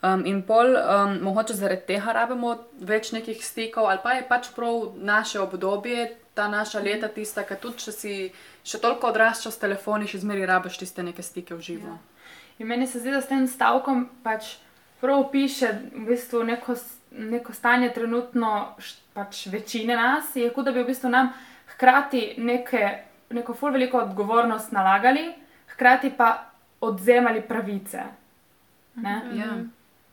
Um, 0.05 0.27
in 0.29 0.43
pol, 0.45 0.75
um, 0.77 1.14
mogoče 1.25 1.55
zaradi 1.57 1.87
tega 1.88 2.12
rabimo 2.12 2.51
več 2.77 3.12
nekih 3.14 3.38
stikov, 3.40 3.87
ali 3.88 4.03
pa 4.03 4.19
je 4.19 4.25
pač 4.29 4.51
prav 4.53 4.90
naše 5.01 5.38
obdobje, 5.40 6.11
ta 6.37 6.49
naša 6.49 6.83
leta, 6.85 7.09
tista, 7.09 7.45
ki 7.47 7.57
tudi 7.62 7.87
če 7.87 7.93
si 7.95 8.14
še 8.67 8.81
toliko 8.83 9.09
odraščal 9.09 9.55
s 9.55 9.62
telefoni, 9.62 10.11
še 10.11 10.21
zmeraj 10.21 10.51
rabiš 10.51 10.77
tiste 10.83 11.05
neke 11.07 11.25
stike 11.25 11.57
v 11.57 11.64
živo. 11.64 11.95
In 12.59 12.69
meni 12.69 12.87
se 12.90 13.01
zdi, 13.01 13.14
da 13.14 13.23
s 13.23 13.31
tem 13.31 13.47
stavkom 13.49 14.05
pač 14.27 14.57
prav 15.01 15.25
piše 15.33 15.71
v 15.95 16.05
bistvu 16.11 16.43
neko, 16.51 16.77
neko 17.33 17.55
stanje 17.57 17.88
trenutno 17.95 18.51
pač 19.14 19.47
večine 19.53 19.97
nas, 19.97 20.35
je 20.37 20.51
kot 20.53 20.69
da 20.69 20.75
bi 20.75 20.83
v 20.83 20.90
bistvu 20.90 21.12
nam 21.14 21.33
hkrati 21.75 22.35
neke, 22.45 22.83
neko 23.33 23.57
ful 23.57 23.73
veliko 23.73 24.03
odgovornost 24.03 24.75
nalagali, 24.75 25.31
hkrati 25.75 26.12
pa 26.19 26.51
odzemali 26.85 27.40
pravice. 27.47 28.05
Ne? 29.01 29.17
Ja. 29.38 29.57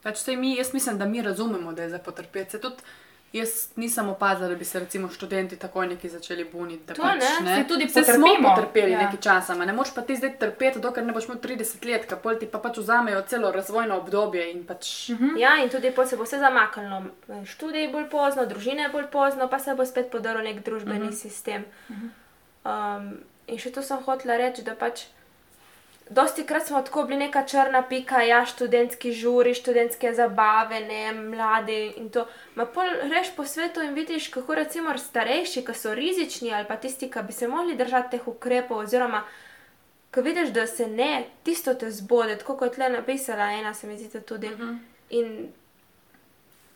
Pač 0.04 0.18
sej 0.18 0.36
mi, 0.36 0.56
jaz 0.58 0.74
mislim, 0.74 0.98
da 0.98 1.06
mi 1.06 1.22
razumemo, 1.22 1.74
da 1.74 1.84
je 1.84 1.90
za 1.90 2.00
potrpeti. 2.00 2.52
Se 2.52 2.62
Tudi 2.62 2.82
jaz 3.34 3.68
nisem 3.76 4.10
opazila, 4.10 4.50
da 4.50 4.56
bi 4.56 4.66
se 4.66 4.80
recimo 4.80 5.10
študenti 5.10 5.56
takoj 5.56 5.88
neki 5.88 6.10
začeli 6.10 6.46
buniti. 6.54 6.84
da 6.88 6.94
To 6.94 7.02
Pač, 7.02 7.22
ne, 7.44 7.56
saj 7.56 7.68
tudi 7.68 7.90
Saj 7.90 8.04
smo 8.04 8.28
potrpeli 8.44 8.92
Ja. 8.92 8.98
nekaj 8.98 9.20
časa, 9.22 9.56
ne 9.56 9.74
moš 9.74 9.94
pa 9.96 10.02
ti 10.02 10.16
zdaj 10.16 10.38
trpeti, 10.40 10.80
dokler 10.80 11.06
ne 11.06 11.14
boš 11.14 11.26
imel 11.26 11.38
30 11.40 11.86
let, 11.92 12.06
kapol 12.10 12.36
ti 12.40 12.46
pa 12.46 12.60
pač 12.60 12.78
vzamejo 12.78 13.22
celo 13.28 13.52
razvojno 13.52 13.98
obdobje 13.98 14.52
in 14.52 14.66
pač. 14.66 15.10
Mm 15.10 15.16
-hmm. 15.16 15.38
Ja, 15.38 15.64
in 15.64 15.70
tudi 15.70 15.92
pol 15.92 16.06
se 16.08 16.18
bo 16.18 16.24
vse 16.24 16.40
zamaknilo. 16.40 17.04
Študij 17.46 17.92
bolj 17.92 18.10
pozno, 18.10 18.46
družine 18.46 18.90
bolj 18.92 19.08
pozno, 19.12 19.48
pa 19.48 19.60
se 19.60 19.76
bo 19.76 19.86
spet 19.86 20.12
podaril 20.12 20.44
nek 20.44 20.64
družbeni 20.66 21.08
uh 21.08 21.12
-huh. 21.12 21.22
sistem. 21.22 21.66
Um, 22.66 23.18
in 23.48 23.58
še 23.58 23.72
to 23.72 23.82
sem 23.82 23.98
hotela 23.98 24.38
reči, 24.38 24.62
da 24.64 24.76
pač 24.76 25.02
dosti 26.12 26.46
krat 26.46 26.68
smo 26.68 26.82
tako 26.82 27.04
bili 27.04 27.20
neka 27.20 27.46
črna 27.46 27.82
pika, 27.90 28.22
ja, 28.22 28.46
študentski 28.46 29.12
žuri, 29.14 29.54
študentske 29.54 30.14
zabave, 30.14 30.80
ne, 30.80 31.14
mladi 31.14 31.94
in 31.98 32.10
to. 32.10 32.28
Ma 32.56 32.66
pol 32.66 32.90
reš 33.12 33.32
po 33.36 33.46
svetu 33.46 33.82
in 33.82 33.94
vidiš, 33.94 34.28
kako 34.28 34.56
recimo 34.56 34.98
starejši, 34.98 35.66
ki 35.66 35.74
so 35.74 35.96
rizični 35.96 36.54
ali 36.54 36.68
pa 36.68 36.76
tisti, 36.76 37.10
ki 37.12 37.24
bi 37.28 37.34
se 37.34 37.48
mogli 37.48 37.76
držati 37.76 38.18
teh 38.18 38.28
ukrepov 38.28 38.78
oziroma 38.78 39.24
ko 40.12 40.22
vidiš, 40.22 40.50
da 40.50 40.68
se 40.68 40.88
ne, 40.88 41.26
tisto 41.44 41.74
te 41.74 41.92
zbode, 41.92 42.38
tako 42.38 42.58
kot 42.58 42.78
le 42.78 42.90
napisala 42.90 43.52
ena, 43.52 43.74
se 43.74 43.88
mi 43.88 43.98
zdi 43.98 44.22
tudi. 44.22 44.50
In 45.10 45.50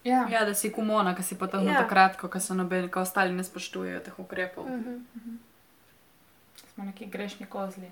Ja. 0.05 0.27
Ja, 0.29 0.45
da 0.45 0.53
si 0.53 0.69
kumona, 0.71 1.15
ki 1.15 1.23
si 1.23 1.35
pa 1.37 1.47
tam 1.47 1.67
Ja. 1.67 1.81
takrat, 1.81 2.17
ko 2.17 2.39
so 2.39 2.53
nobeni, 2.53 2.89
ko 2.91 3.01
ostali 3.01 3.33
ne 3.33 3.43
spoštujejo 3.43 3.99
teh 3.99 4.19
ukrepov. 4.19 4.69
Mhm. 4.69 4.99
Smo 6.73 6.83
neki 6.83 7.05
grešni 7.05 7.45
kozli. 7.45 7.91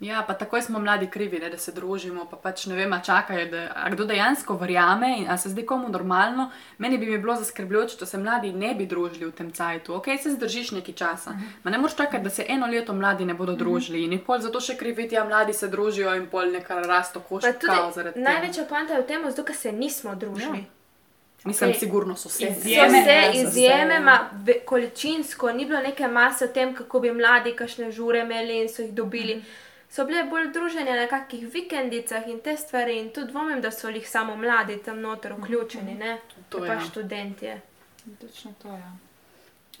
Ja, 0.00 0.24
pa 0.26 0.34
takoj 0.34 0.62
smo 0.62 0.78
mladi 0.78 1.06
krivi, 1.10 1.38
ne, 1.38 1.48
da 1.50 1.58
se 1.58 1.72
družimo, 1.72 2.28
pa 2.30 2.36
pač 2.36 2.66
ne 2.70 2.76
vem, 2.78 2.92
a 2.92 3.00
čakajo, 3.02 3.46
da 3.50 3.64
a 3.74 3.88
kdo 3.90 4.04
dejansko 4.06 4.54
verjame 4.56 5.08
in 5.18 5.30
a 5.30 5.34
se 5.38 5.50
zdi 5.50 5.64
komu 5.66 5.88
normalno. 5.88 6.50
Meni 6.78 6.98
bi 6.98 7.06
mi 7.06 7.18
bilo 7.18 7.34
zaskrbljujoče, 7.34 7.98
če 7.98 8.06
se 8.06 8.18
mladi 8.18 8.52
ne 8.52 8.74
bi 8.78 8.86
družili 8.86 9.26
v 9.26 9.34
tem 9.34 9.50
cajtu. 9.52 9.96
Ok, 9.98 10.06
se 10.22 10.36
zdržiš 10.36 10.70
nekaj 10.78 10.94
časa. 10.94 11.34
Ma 11.64 11.74
ne 11.74 11.82
moreš 11.82 11.96
čakati, 11.96 12.22
da 12.24 12.30
se 12.30 12.46
eno 12.48 12.66
leto 12.66 12.94
mladi 12.94 13.26
ne 13.26 13.34
bodo 13.34 13.58
družili 13.58 14.04
in 14.04 14.18
pol 14.22 14.38
zato 14.38 14.60
še 14.60 14.78
kriviti, 14.78 15.18
a 15.18 15.24
mladi 15.24 15.52
se 15.52 15.68
družijo 15.68 16.14
in 16.14 16.30
pol 16.30 16.54
neka 16.54 16.78
rasto 16.86 17.20
koščka 17.20 17.78
zaradi 17.94 18.22
največja 18.22 18.64
poanta 18.70 18.94
je 18.94 19.02
v 19.02 19.06
tem, 19.06 19.30
zato 19.30 19.44
ker 19.44 19.56
se 19.56 19.72
nismo 19.72 20.14
družili. 20.14 20.62
tega. 20.62 20.74
Mislim, 21.44 21.70
Okej. 21.70 21.80
sigurno 21.80 22.16
so 22.16 22.28
vse. 22.28 22.48
Izjeme, 22.50 23.00
vse 23.00 23.12
ja, 23.12 23.32
izjeme, 23.32 23.94
vse. 23.94 24.00
ma, 24.04 24.30
ve, 24.32 24.60
količinsko 24.66 25.52
ni 25.52 25.66
bilo 25.66 25.80
neke 25.80 26.08
mase 26.08 26.44
o 26.44 26.48
tem, 26.48 26.74
kako 26.74 27.00
bi 27.00 27.12
mladi 27.12 27.56
kašne 27.56 27.92
žure 27.92 28.20
imeli 28.20 28.62
in 28.62 28.68
so 28.68 28.82
jih 28.82 28.92
dobili. 28.94 29.42
So 29.90 30.04
bile 30.04 30.24
bolj 30.28 30.52
druženje 30.52 30.94
na 30.96 31.06
kakih 31.08 31.48
vikendicah 31.52 32.28
in 32.28 32.40
te 32.40 32.56
stvari, 32.56 32.98
in 33.00 33.10
tudi 33.10 33.32
dvomim, 33.32 33.60
da 33.60 33.70
so 33.70 33.88
jih 33.88 34.08
samo 34.08 34.36
mladi 34.36 34.78
tam 34.84 35.00
noter 35.00 35.32
vključeni, 35.32 35.94
ne 35.94 36.18
To 36.48 36.58
pa 36.58 36.74
ja. 36.74 36.80
študentje. 36.80 37.60
Točno 38.20 38.52
to 38.62 38.68
je. 38.68 38.78
Ja. 38.78 38.92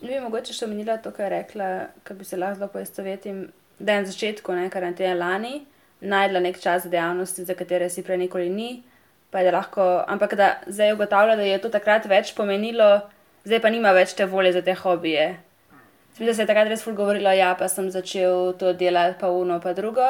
Ne 0.02 0.08
bi 0.08 0.20
mogoče 0.20 0.52
še 0.52 0.64
omenila 0.64 0.96
to, 0.96 1.10
kar 1.10 1.32
je 1.32 1.38
rekla, 1.38 1.68
kar 2.02 2.16
bi 2.16 2.24
se 2.24 2.36
lahko 2.36 2.58
zelo 2.58 2.68
poistovetim, 2.68 3.48
da 3.78 3.92
je 3.92 4.00
na 4.00 4.06
začetku 4.06 4.52
ne, 4.52 4.70
karantene 4.70 5.14
lani 5.14 5.64
najdla 6.00 6.40
nek 6.40 6.60
čas 6.60 6.82
za 6.82 6.88
dejavnosti, 6.88 7.44
za 7.44 7.54
katere 7.54 7.90
si 7.90 8.02
prej 8.02 8.18
nikoli 8.18 8.48
ni, 8.50 8.82
pa 9.30 9.38
je 9.38 9.50
da 9.50 9.56
lahko, 9.56 10.04
ampak 10.06 10.34
da 10.34 10.48
zdaj 10.66 10.92
ugotavlja, 10.92 11.36
da 11.36 11.42
je 11.42 11.58
to 11.60 11.68
takrat 11.68 12.06
več 12.06 12.34
pomenilo, 12.34 13.00
zdaj 13.44 13.60
pa 13.60 13.70
nima 13.70 13.92
več 13.92 14.14
te 14.14 14.26
volje 14.26 14.52
za 14.52 14.62
te 14.62 14.74
hobije. 14.74 15.36
Mislim, 16.18 16.26
da 16.26 16.34
se 16.34 16.42
je 16.42 16.46
takrat 16.46 16.68
res 16.68 16.82
ful 16.82 16.96
govorilo, 16.98 17.30
ja, 17.30 17.52
pa 17.54 17.68
sem 17.70 17.90
začel 17.94 18.52
to 18.58 18.72
delati, 18.72 19.20
pa 19.20 19.28
uno, 19.30 19.60
pa 19.60 19.72
drugo. 19.72 20.06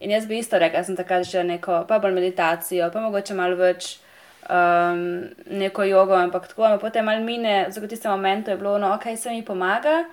In 0.00 0.10
jaz 0.10 0.24
bi 0.26 0.38
isto 0.38 0.58
rekla, 0.58 0.80
sem 0.84 0.96
takrat 0.96 1.26
začela 1.26 1.44
neko, 1.44 1.82
pa 1.88 1.98
bolj 2.00 2.14
meditacijo, 2.16 2.88
pa 2.92 3.00
mogoče 3.04 3.34
malo 3.36 3.58
več 3.60 3.98
um, 4.48 5.02
neko 5.52 5.84
jogo, 5.84 6.16
ampak 6.16 6.48
tako, 6.48 6.64
ampak 6.64 6.80
potem 6.86 7.04
malo 7.04 7.20
mine, 7.24 7.66
zato 7.68 7.84
v 7.84 7.90
tistem 7.90 8.10
momentu 8.10 8.50
je 8.50 8.56
bilo, 8.56 8.78
no, 8.78 8.94
ok, 8.94 9.12
se 9.16 9.30
mi 9.30 9.44
pomaga, 9.44 10.06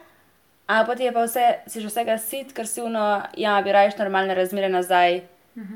a 0.68 0.84
potem 0.86 1.08
je 1.08 1.14
pa 1.16 1.24
vse, 1.24 1.46
si 1.68 1.82
že 1.82 1.88
vsega 1.88 2.18
sit, 2.18 2.52
ker 2.54 2.68
si 2.68 2.84
uno, 2.84 3.22
ja, 3.38 3.56
bi 3.64 3.72
rajš 3.72 3.96
normalne 3.98 4.36
razmere 4.36 4.70
nazaj, 4.70 5.22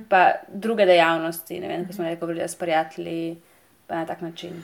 pa 0.10 0.44
druge 0.48 0.86
dejavnosti, 0.86 1.60
ne 1.60 1.72
vem, 1.72 1.88
ko 1.88 1.96
smo 1.96 2.04
rekli, 2.04 2.20
govorili 2.20 2.48
s 2.48 2.60
prijatelji, 2.60 3.38
pa 3.88 3.96
na 3.96 4.06
tak 4.06 4.22
način. 4.22 4.60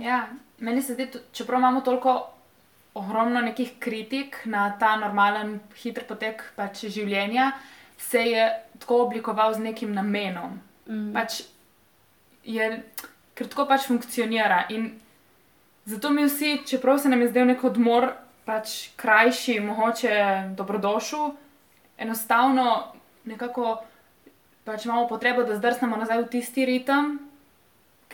Ja, 0.00 0.28
meni 0.58 0.82
se 0.82 0.94
zdi, 0.94 1.10
čeprav 1.32 1.58
imamo 1.58 1.80
toliko 1.80 2.33
ogromno 2.94 3.40
nekih 3.40 3.72
kritik 3.78 4.38
na 4.44 4.68
ta 4.78 4.96
normalen, 4.96 5.58
hiter 5.82 6.06
potek 6.06 6.42
pač 6.56 6.84
življenja, 6.86 7.52
se 7.98 8.22
je 8.22 8.44
tako 8.78 9.04
oblikoval 9.06 9.54
z 9.54 9.64
nekim 9.68 9.94
namenom. 9.94 10.60
Mm. 10.86 11.10
Pač 11.14 11.42
je, 12.44 12.68
ker 13.34 13.50
tako 13.50 13.66
pač 13.70 13.88
funkcionira. 13.88 14.64
In 14.70 14.92
zato 15.86 16.10
mi 16.10 16.26
vsi, 16.28 16.60
čeprav 16.66 16.98
se 16.98 17.08
nam 17.08 17.24
je 17.24 17.32
zdel 17.32 17.50
nek 17.50 17.64
odmor, 17.64 18.12
pač 18.44 18.92
krajši, 19.00 19.58
mogoče 19.64 20.14
dobrodošel, 20.56 21.32
enostavno 21.98 22.94
nekako 23.24 23.78
pač 24.64 24.84
imamo 24.84 25.08
potrebo, 25.08 25.44
da 25.44 25.56
zdrsnemo 25.56 25.96
nazaj 25.96 26.24
v 26.24 26.28
tisti 26.32 26.64
ritem, 26.68 27.18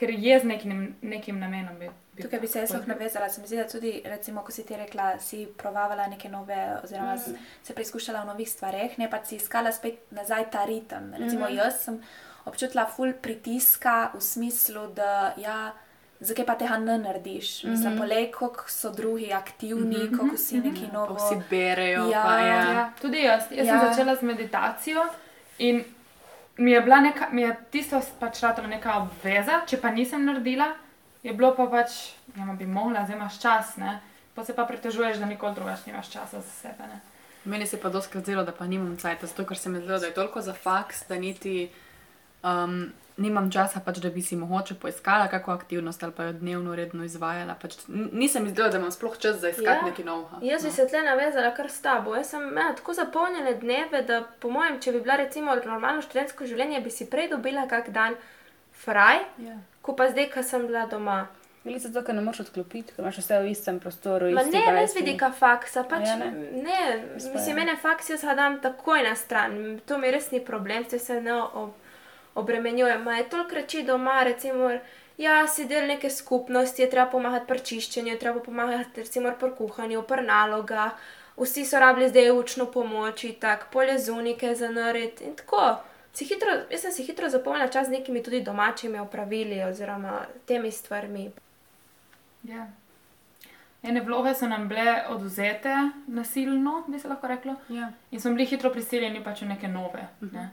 ker 0.00 0.10
je 0.10 0.40
z 0.40 0.44
nekim, 0.44 0.94
nekim 1.02 1.38
namenom. 1.40 1.76
Bi, 1.78 1.90
bi 2.16 2.22
Tukaj 2.22 2.40
bi 2.40 2.48
se 2.48 2.62
jaz 2.64 2.72
lahko 2.72 2.88
navezala. 2.88 3.28
Se 3.28 3.40
mi 3.40 3.46
zdi, 3.46 3.58
da 3.60 3.66
tudi, 3.68 3.92
recimo, 4.04 4.44
ko 4.46 4.52
si 4.52 4.64
ti 4.66 4.76
rekla, 4.76 5.12
si 5.20 5.44
provavala 5.56 6.08
neke 6.08 6.30
nove, 6.32 6.56
oziroma 6.84 7.18
mm. 7.18 7.36
se 7.62 7.76
preizkušala 7.76 8.24
v 8.24 8.32
novih 8.32 8.48
stvareh, 8.48 8.96
ne 8.98 9.10
pa 9.10 9.20
si 9.24 9.36
iskala 9.36 9.72
spet 9.76 10.00
nazaj 10.16 10.48
ta 10.50 10.64
ritem. 10.64 11.12
Recimo, 11.18 11.44
mm. 11.50 11.54
jaz 11.58 11.84
sem 11.84 12.00
občutila 12.48 12.86
ful 12.88 13.12
pritiska 13.12 14.10
v 14.16 14.24
smislu, 14.24 14.88
da 14.96 15.34
ja. 15.36 15.60
Zakaj 16.20 16.44
pa 16.44 16.52
tega 16.60 16.76
ne 16.76 16.98
narediš? 17.00 17.64
Mislim, 17.64 17.92
mm 17.92 17.96
-hmm. 17.96 17.98
polej, 17.98 18.26
koliko 18.30 18.64
so 18.68 18.90
drugi 18.92 19.32
aktivni, 19.32 19.96
mm 19.96 20.08
-hmm. 20.08 20.18
koliko 20.18 20.36
si 20.36 20.58
neki 20.58 20.86
Pa 20.86 20.92
novo. 20.92 21.14
vsi 21.14 21.40
berejo. 21.50 22.10
Ja. 22.10 22.22
pa, 22.22 22.38
ja. 22.40 22.72
Ja, 22.72 22.92
tudi 23.00 23.22
jaz. 23.22 23.42
Jaz 23.50 23.66
ja. 23.66 23.74
Ja. 23.74 23.80
sem 23.80 23.88
začela 23.88 24.16
z 24.16 24.22
meditacijo 24.22 25.00
in 25.58 25.84
mi 26.60 26.70
je, 26.72 26.80
bila 26.80 27.00
neka, 27.00 27.28
mi 27.32 27.42
je 27.42 27.56
tisto 27.70 28.00
pač 28.20 28.42
ratalo 28.44 28.68
neka 28.68 28.98
obveza, 29.00 29.62
če 29.66 29.80
pa 29.80 29.90
nisem 29.90 30.26
naredila, 30.28 30.68
je 31.24 31.32
bilo 31.32 31.54
pa 31.56 31.64
pač, 31.72 32.12
ja, 32.36 32.44
ma 32.44 32.52
bi 32.54 32.68
mogla, 32.68 33.06
zdaj 33.08 33.16
imaš 33.16 33.38
čas, 33.40 33.76
ne. 33.80 33.96
Pa 34.36 34.44
se 34.44 34.54
pa 34.56 34.66
pritožuješ, 34.68 35.18
da 35.18 35.26
nikoli 35.26 35.56
drugače 35.56 35.88
nimaš 35.88 36.10
časa 36.12 36.40
za 36.40 36.50
sebe. 36.50 36.86
Ne? 36.86 37.00
Meni 37.44 37.66
se 37.66 37.80
pa 37.80 37.88
doskrat 37.88 38.24
zdelo, 38.24 38.44
da 38.44 38.52
pa 38.52 38.66
nimam 38.68 38.96
cajta, 38.96 39.26
zato 39.26 39.46
ker 39.48 39.58
se 39.58 39.72
mi 39.72 39.80
zdelo, 39.80 39.98
da 39.98 40.06
je 40.06 40.14
toliko 40.14 40.40
za 40.44 40.52
faks, 40.54 41.06
da 41.08 41.18
niti 41.18 41.70
um, 42.44 42.92
nimam 43.20 43.50
časa, 43.52 43.80
pač, 43.80 43.98
da 43.98 44.10
bi 44.10 44.22
si 44.22 44.36
mogoče 44.36 44.74
poiskala 44.76 45.28
kakšno 45.28 45.52
aktivnost 45.52 46.02
ali 46.02 46.12
pa 46.12 46.24
jo 46.24 46.32
dnevno 46.34 46.74
redno 46.74 47.04
izvajala. 47.04 47.54
Pač, 47.54 47.76
nisem 47.88 48.44
mi 48.44 48.50
zdelo, 48.50 48.68
da 48.68 48.78
imam 48.78 48.90
sploh 48.90 49.18
čas 49.18 49.36
za 49.36 49.48
iskati 49.48 49.66
Ja. 49.66 49.74
ja. 49.74 49.82
nekaj 49.84 50.04
novega. 50.04 50.40
Jaz 50.42 50.64
bi 50.64 50.70
se 50.70 50.88
tle 50.88 51.02
navezala 51.02 51.50
kar 51.52 51.70
s 51.70 51.80
tabo. 51.80 52.14
Jaz 52.14 52.30
sem 52.30 52.42
imela 52.42 52.72
tako 52.72 52.94
zapolnjene 52.94 53.54
dneve, 53.56 54.02
da 54.02 54.22
po 54.40 54.50
mojem, 54.50 54.80
če 54.80 54.92
bi 54.92 55.00
bila 55.00 55.16
recimo 55.16 55.54
normalno 55.56 56.02
študentsko 56.02 56.46
življenje, 56.46 56.80
bi 56.80 56.90
si 56.90 57.06
prej 57.06 57.28
dobila 57.28 57.68
kak 57.68 57.90
dan 57.90 58.16
fraj, 58.74 59.20
Ja. 59.38 59.58
ko 59.82 59.92
pa 59.94 60.08
zdaj, 60.10 60.30
ko 60.30 60.42
sem 60.42 60.66
bila 60.66 60.86
doma. 60.86 61.26
Ali 61.60 61.76
zato, 61.78 62.00
ker 62.00 62.14
ne 62.14 62.22
moreš 62.24 62.40
odklopiti, 62.40 62.94
ker 62.96 63.04
imaš 63.04 63.18
vse 63.20 63.36
v 63.38 63.50
istem 63.50 63.76
prostoru. 63.78 64.30
Ma 64.32 64.42
ne, 64.42 64.62
ne 64.72 64.86
z 64.88 64.94
vidika 64.96 65.28
faksa, 65.30 65.82
pač 65.84 66.06
Ja, 66.08 66.16
ne. 66.16 66.30
ne? 66.56 66.78
mislim, 67.14 67.48
ja. 67.48 67.54
mene 67.54 67.74
faks 67.76 68.08
jaz 68.10 68.24
ga 68.24 68.34
dam 68.34 68.56
takoj 68.60 69.02
na 69.04 69.12
stran, 69.14 69.76
to 69.86 69.98
mi 69.98 70.08
res 70.10 70.30
ni 70.32 70.40
problem, 70.40 70.88
se 70.88 70.98
se 70.98 71.20
ne 71.20 71.34
ob, 71.36 71.74
obremenjujem. 72.34 73.02
Ma 73.02 73.16
je 73.16 73.28
toliko 73.28 73.54
reči 73.54 73.82
doma, 73.82 74.22
recimo, 74.22 74.70
ja, 75.18 75.46
si 75.48 75.66
del 75.66 75.86
neke 75.86 76.10
skupnosti, 76.10 76.82
je 76.82 76.90
treba 76.90 77.06
pomagati 77.06 77.46
pri 77.46 77.58
čiščenju, 77.60 78.12
je 78.12 78.18
treba 78.18 78.40
pomagati 78.40 79.00
recimo 79.00 79.32
pri 79.40 79.50
kuhanju, 79.58 80.02
pri 80.02 80.22
nalogah, 80.22 80.92
vsi 81.36 81.64
so 81.64 81.78
rabili 81.78 82.08
zdaj 82.08 82.30
učno 82.30 82.66
pomoč, 82.66 83.24
tako 83.40 83.66
polje 83.72 83.98
zunike 83.98 84.54
za 84.54 84.68
nared 84.68 85.20
in 85.20 85.34
tako. 85.36 85.76
Si 86.12 86.24
hitro, 86.24 86.50
jaz 86.70 86.80
sem 86.80 86.92
si 86.92 87.04
hitro 87.04 87.28
zapomnila 87.28 87.68
čas 87.68 87.86
z 87.86 87.90
nekimi 87.90 88.22
tudi 88.22 88.40
domačimi 88.42 88.98
opravili 88.98 89.62
oziroma 89.62 90.20
temi 90.46 90.70
stvarmi. 90.72 91.30
Ja. 92.42 92.66
Ene 93.82 94.00
vloge 94.00 94.34
so 94.34 94.48
nam 94.48 94.68
bile 94.68 95.04
oduzete 95.08 95.74
nasilno, 96.06 96.84
bi 96.88 96.98
se 96.98 97.08
lahko 97.08 97.26
reklo, 97.26 97.54
Ja. 97.68 97.92
in 98.10 98.20
smo 98.20 98.30
bili 98.30 98.46
hitro 98.46 98.70
prisiljeni 98.70 99.24
pač 99.24 99.42
v 99.42 99.46
neke 99.46 99.68
nove. 99.68 100.08
Ne? 100.20 100.50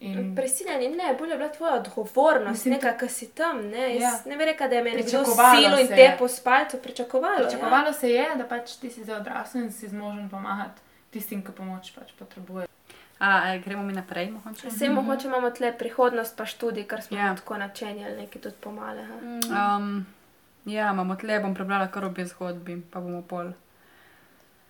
In, 0.00 0.36
Prisiljeni, 0.36 0.88
ne, 0.88 1.14
bolj 1.18 1.30
je 1.30 1.36
bila 1.36 1.48
tvoja 1.48 1.74
odgovornost, 1.74 2.50
Mislim, 2.50 2.74
neka, 2.74 2.96
ki 2.96 3.08
si 3.08 3.28
tam. 3.28 3.60
Ne, 3.60 3.88
Ja. 3.90 4.00
Jaz 4.02 4.26
ne 4.26 4.36
bi 4.36 4.44
rekla, 4.44 4.68
da 4.68 4.74
je 4.74 4.82
me 4.82 4.90
nekdo 4.90 5.02
Pričakovalo 5.04 5.56
silo 5.56 5.78
in 5.78 5.88
te 5.88 5.94
je. 5.96 6.16
po 6.18 6.28
spalcu 6.28 6.76
pričakovalo. 6.78 7.34
ja. 7.34 7.46
Pričakovalo 7.46 7.92
se 7.92 8.10
je, 8.10 8.36
da 8.36 8.44
pač 8.46 8.72
ti 8.72 8.90
si 8.90 9.04
zdaj 9.04 9.16
odrasel 9.16 9.62
in 9.62 9.72
si 9.72 9.88
zmožen 9.88 10.28
pomagati 10.30 10.80
tistim, 11.10 11.42
ki 11.42 11.52
pomoč 11.52 11.90
pač 11.92 12.12
potrebuje. 12.12 12.66
A, 13.18 13.30
gremo 13.58 13.82
mi 13.82 13.92
naprej, 13.92 14.30
mogoče? 14.30 14.66
Ja. 14.66 14.70
Vse 14.70 14.88
mogoče 14.90 15.26
imamo 15.26 15.50
tle 15.50 15.72
prihodnost, 15.74 16.36
pa 16.36 16.46
študij, 16.46 16.84
kar 16.84 17.02
smo 17.02 17.16
Ja. 17.16 17.24
yeah. 17.24 17.36
tako 17.36 17.56
načenjali, 17.56 18.16
nekaj 18.16 18.42
tudi 18.42 18.54
pomale. 18.60 19.02
Mm. 19.02 19.40
Um, 19.76 20.06
ja, 20.66 20.90
imamo 20.90 21.16
tle, 21.16 21.40
bom 21.40 21.54
prebrala 21.54 21.88
kar 21.88 22.04
obe 22.04 22.24
zgodbi, 22.24 22.82
pa 22.82 23.00
bomo 23.00 23.22
pol. 23.22 23.50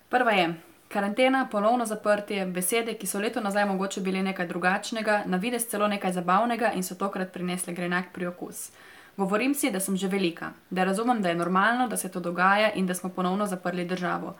Prva 0.09 0.31
je. 0.31 0.53
Karantena, 0.89 1.47
ponovno 1.51 1.85
zaprtje, 1.85 2.45
besede, 2.45 2.95
ki 2.97 3.07
so 3.07 3.19
leto 3.19 3.41
nazaj 3.41 3.65
mogoče 3.69 4.01
bile 4.01 4.23
nekaj 4.25 4.47
drugačnega, 4.47 5.23
na 5.25 5.37
videz 5.37 5.67
celo 5.69 5.87
nekaj 5.87 6.13
zabavnega 6.13 6.71
in 6.73 6.83
so 6.83 6.95
tokrat 6.95 7.33
prinesle 7.33 7.73
grenak 7.73 8.07
priokus. 8.13 8.71
Govorim 9.17 9.53
si, 9.53 9.69
da 9.71 9.79
sem 9.79 9.97
že 9.97 10.07
velika, 10.07 10.49
da 10.69 10.83
razumem, 10.83 11.21
da 11.21 11.29
je 11.29 11.35
normalno, 11.35 11.87
da 11.87 11.97
se 11.97 12.09
to 12.09 12.19
dogaja 12.19 12.71
in 12.73 12.87
da 12.87 12.93
smo 12.93 13.09
ponovno 13.09 13.45
zaprli 13.45 13.85
državo. 13.85 14.35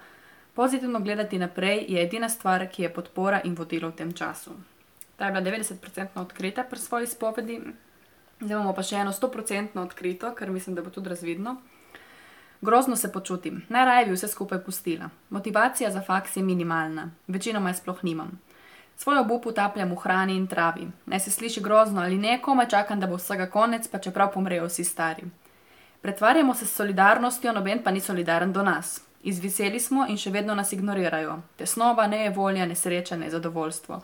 Pozitivno 0.54 1.00
gledati 1.00 1.38
naprej 1.38 1.86
je 1.88 2.04
edina 2.04 2.30
stvar, 2.30 2.68
ki 2.68 2.84
je 2.84 2.94
podpora 2.94 3.42
in 3.44 3.56
vodilo 3.56 3.90
v 3.90 3.96
tem 3.96 4.14
času. 4.14 4.52
Ta 5.18 5.26
je 5.26 5.32
bila 5.32 5.44
90% 5.46 6.08
odkrita 6.16 6.64
pri 6.64 6.80
svoji 6.80 7.08
spovedi, 7.08 7.62
Zdaj 8.40 8.56
imamo 8.56 8.72
pa 8.72 8.84
še 8.88 9.02
eno 9.02 9.12
100% 9.12 9.82
odkrito, 9.82 10.32
kar 10.36 10.52
mislim, 10.52 10.76
da 10.76 10.82
bo 10.82 10.92
tudi 10.96 11.12
razvidno. 11.12 11.58
Grozno 12.62 12.96
se 12.96 13.12
počutim, 13.12 13.66
najraje 13.70 14.06
bi 14.06 14.12
vse 14.12 14.28
skupaj 14.28 14.60
pustila. 14.64 15.10
Motivacija 15.30 15.92
za 15.92 16.02
faks 16.02 16.38
je 16.38 16.44
minimalna, 16.44 17.12
večinoma 17.28 17.70
je 17.70 17.76
sploh 17.76 18.04
nimam. 18.04 18.40
Svoj 18.98 19.18
obup 19.18 19.46
utapljam 19.46 19.92
v 19.92 19.96
hrani 19.96 20.36
in 20.36 20.48
travi. 20.48 20.88
Naj 21.06 21.20
se 21.20 21.32
sliši 21.32 21.62
grozno 21.62 22.02
ali 22.02 22.18
ne, 22.18 22.42
komaj 22.42 22.68
čakam, 22.68 23.00
da 23.00 23.08
bo 23.08 23.16
vsega 23.16 23.48
konec, 23.50 23.88
pa 23.88 24.00
čeprav 24.00 24.34
pomrejo 24.34 24.66
vsi 24.66 24.84
stari. 24.84 25.24
Pretvarjamo 26.02 26.54
se 26.56 26.66
s 26.66 26.76
solidarnostjo, 26.76 27.54
noben 27.54 27.84
pa 27.84 27.92
ni 27.92 28.00
solidaren 28.00 28.54
do 28.54 28.64
nas. 28.64 29.02
Izviseli 29.24 29.80
smo 29.80 30.06
in 30.10 30.18
še 30.18 30.32
vedno 30.32 30.56
nas 30.56 30.74
ignorirajo. 30.74 31.40
Tesnoba, 31.56 32.08
nejevolja, 32.08 32.66
nesreča, 32.66 33.18
nezadovoljstvo. 33.18 34.02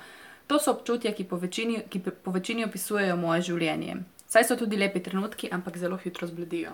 To 0.48 0.60
so 0.60 0.72
občutja, 0.72 1.12
ki 1.12 1.24
po 1.24 1.36
večini, 1.36 1.82
ki 1.90 2.00
po 2.00 2.32
večini 2.32 2.64
opisujejo 2.66 3.16
moje 3.16 3.42
življenje. 3.42 3.96
Saj 4.28 4.44
so 4.44 4.56
tudi 4.56 4.78
lepi 4.78 5.04
trenutki, 5.04 5.52
ampak 5.52 5.78
zelo 5.78 5.98
hitro 5.98 6.28
zbledijo. 6.28 6.72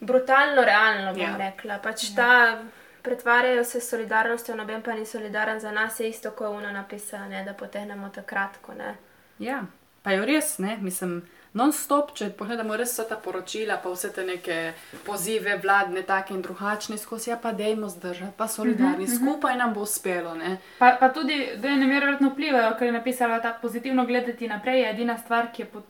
Brutalno 0.00 0.62
realno 0.64 1.12
bom 1.12 1.22
Ja. 1.22 1.36
rekla. 1.36 1.78
Pač 1.78 2.14
ta 2.16 2.58
pretvarjajo 3.02 3.64
se 3.64 3.80
s 3.80 3.90
solidarnostjo, 3.90 4.54
noben 4.56 4.82
pa 4.82 4.92
ni 4.92 5.06
solidaren 5.06 5.60
za 5.60 5.70
nas, 5.70 6.00
je 6.00 6.08
isto 6.08 6.30
kot 6.30 6.48
uno 6.50 6.70
napisano, 6.72 7.28
ne, 7.28 7.44
da 7.44 7.52
potegnemo 7.54 8.08
takrat, 8.08 8.56
ko 8.62 8.74
ne. 8.74 8.94
Ja, 9.38 9.62
pa 10.02 10.10
je 10.10 10.26
res, 10.26 10.58
ne, 10.58 10.76
mislim, 10.80 11.22
non-stop, 11.52 12.14
če 12.14 12.30
pogledamo 12.30 12.76
res 12.76 12.92
vsa 12.92 13.04
ta 13.04 13.16
poročila, 13.16 13.76
pa 13.76 13.90
vse 13.90 14.12
te 14.12 14.24
neke 14.24 14.72
pozive 15.04 15.56
vladne, 15.56 16.02
take 16.02 16.34
in 16.34 16.42
drugačne, 16.42 16.98
skozi 16.98 17.30
ja, 17.30 17.36
pa 17.36 17.52
dejmo 17.52 17.88
zdržati, 17.88 18.32
pa 18.36 18.48
solidarni, 18.48 19.08
skupaj 19.08 19.56
nam 19.56 19.74
bo 19.74 19.80
uspelo, 19.80 20.34
ne. 20.34 20.58
Pa, 20.78 20.96
pa 21.00 21.08
tudi 21.08 21.34
ene 21.62 21.86
mere 21.86 22.06
verjetno 22.06 22.30
vplivajo, 22.30 22.76
ker 22.78 22.86
je 22.86 22.92
napisala 22.92 23.40
ta 23.40 23.52
pozitivno 23.62 24.06
gledati 24.06 24.48
naprej, 24.48 24.80
je 24.80 24.90
edina 24.90 25.18
stvar, 25.18 25.52
ki 25.52 25.62
je, 25.62 25.66
pod, 25.66 25.84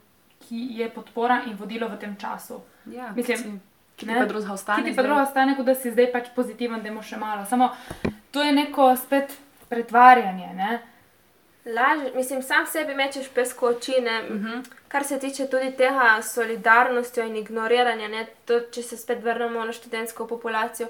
ki 0.48 0.66
je 0.70 0.90
podpora 0.90 1.42
in 1.46 1.57
vodilo 1.57 1.88
v 1.88 1.98
tem 1.98 2.16
času. 2.16 2.61
Ja, 2.87 3.12
Mislim, 3.16 3.61
ki 3.96 4.07
ti 4.07 4.12
ne, 4.12 4.18
pa 4.18 4.26
drugega 4.26 4.52
ostane. 4.52 4.83
Ki 4.83 4.90
ti 4.90 4.96
pa 4.96 5.02
druga 5.02 5.22
ostane, 5.22 5.57
kot 5.57 5.66
da 5.66 5.74
si 5.74 5.90
zdaj 5.90 6.12
pač 6.12 6.26
pozitiven, 6.35 6.83
da 6.83 6.88
imaš 6.88 7.09
še 7.09 7.16
malo. 7.16 7.44
Samo 7.44 7.70
to 8.30 8.42
je 8.42 8.52
neko 8.52 8.96
spet 8.96 9.33
pretvarjanje. 9.68 10.48
Ne? 10.54 10.83
Laže, 11.66 12.11
mislim, 12.14 12.42
sam 12.42 12.66
sebi 12.66 12.94
mečeš 12.94 13.28
pesko 13.28 13.66
oči, 13.68 14.00
ne, 14.00 14.22
uh 14.22 14.30
Mhm. 14.30 14.46
-huh. 14.46 14.64
kar 14.88 15.04
se 15.04 15.18
tiče 15.18 15.46
tudi 15.46 15.72
tega 15.72 16.22
solidarnostjo 16.22 17.24
in 17.24 17.37
ignoriranja, 17.37 18.09
ne, 18.09 18.26
to, 18.44 18.61
če 18.61 18.83
se 18.83 18.96
spet 18.96 19.22
vrnemo 19.22 19.64
na 19.64 19.72
študentsko 19.72 20.26
populacijo. 20.26 20.88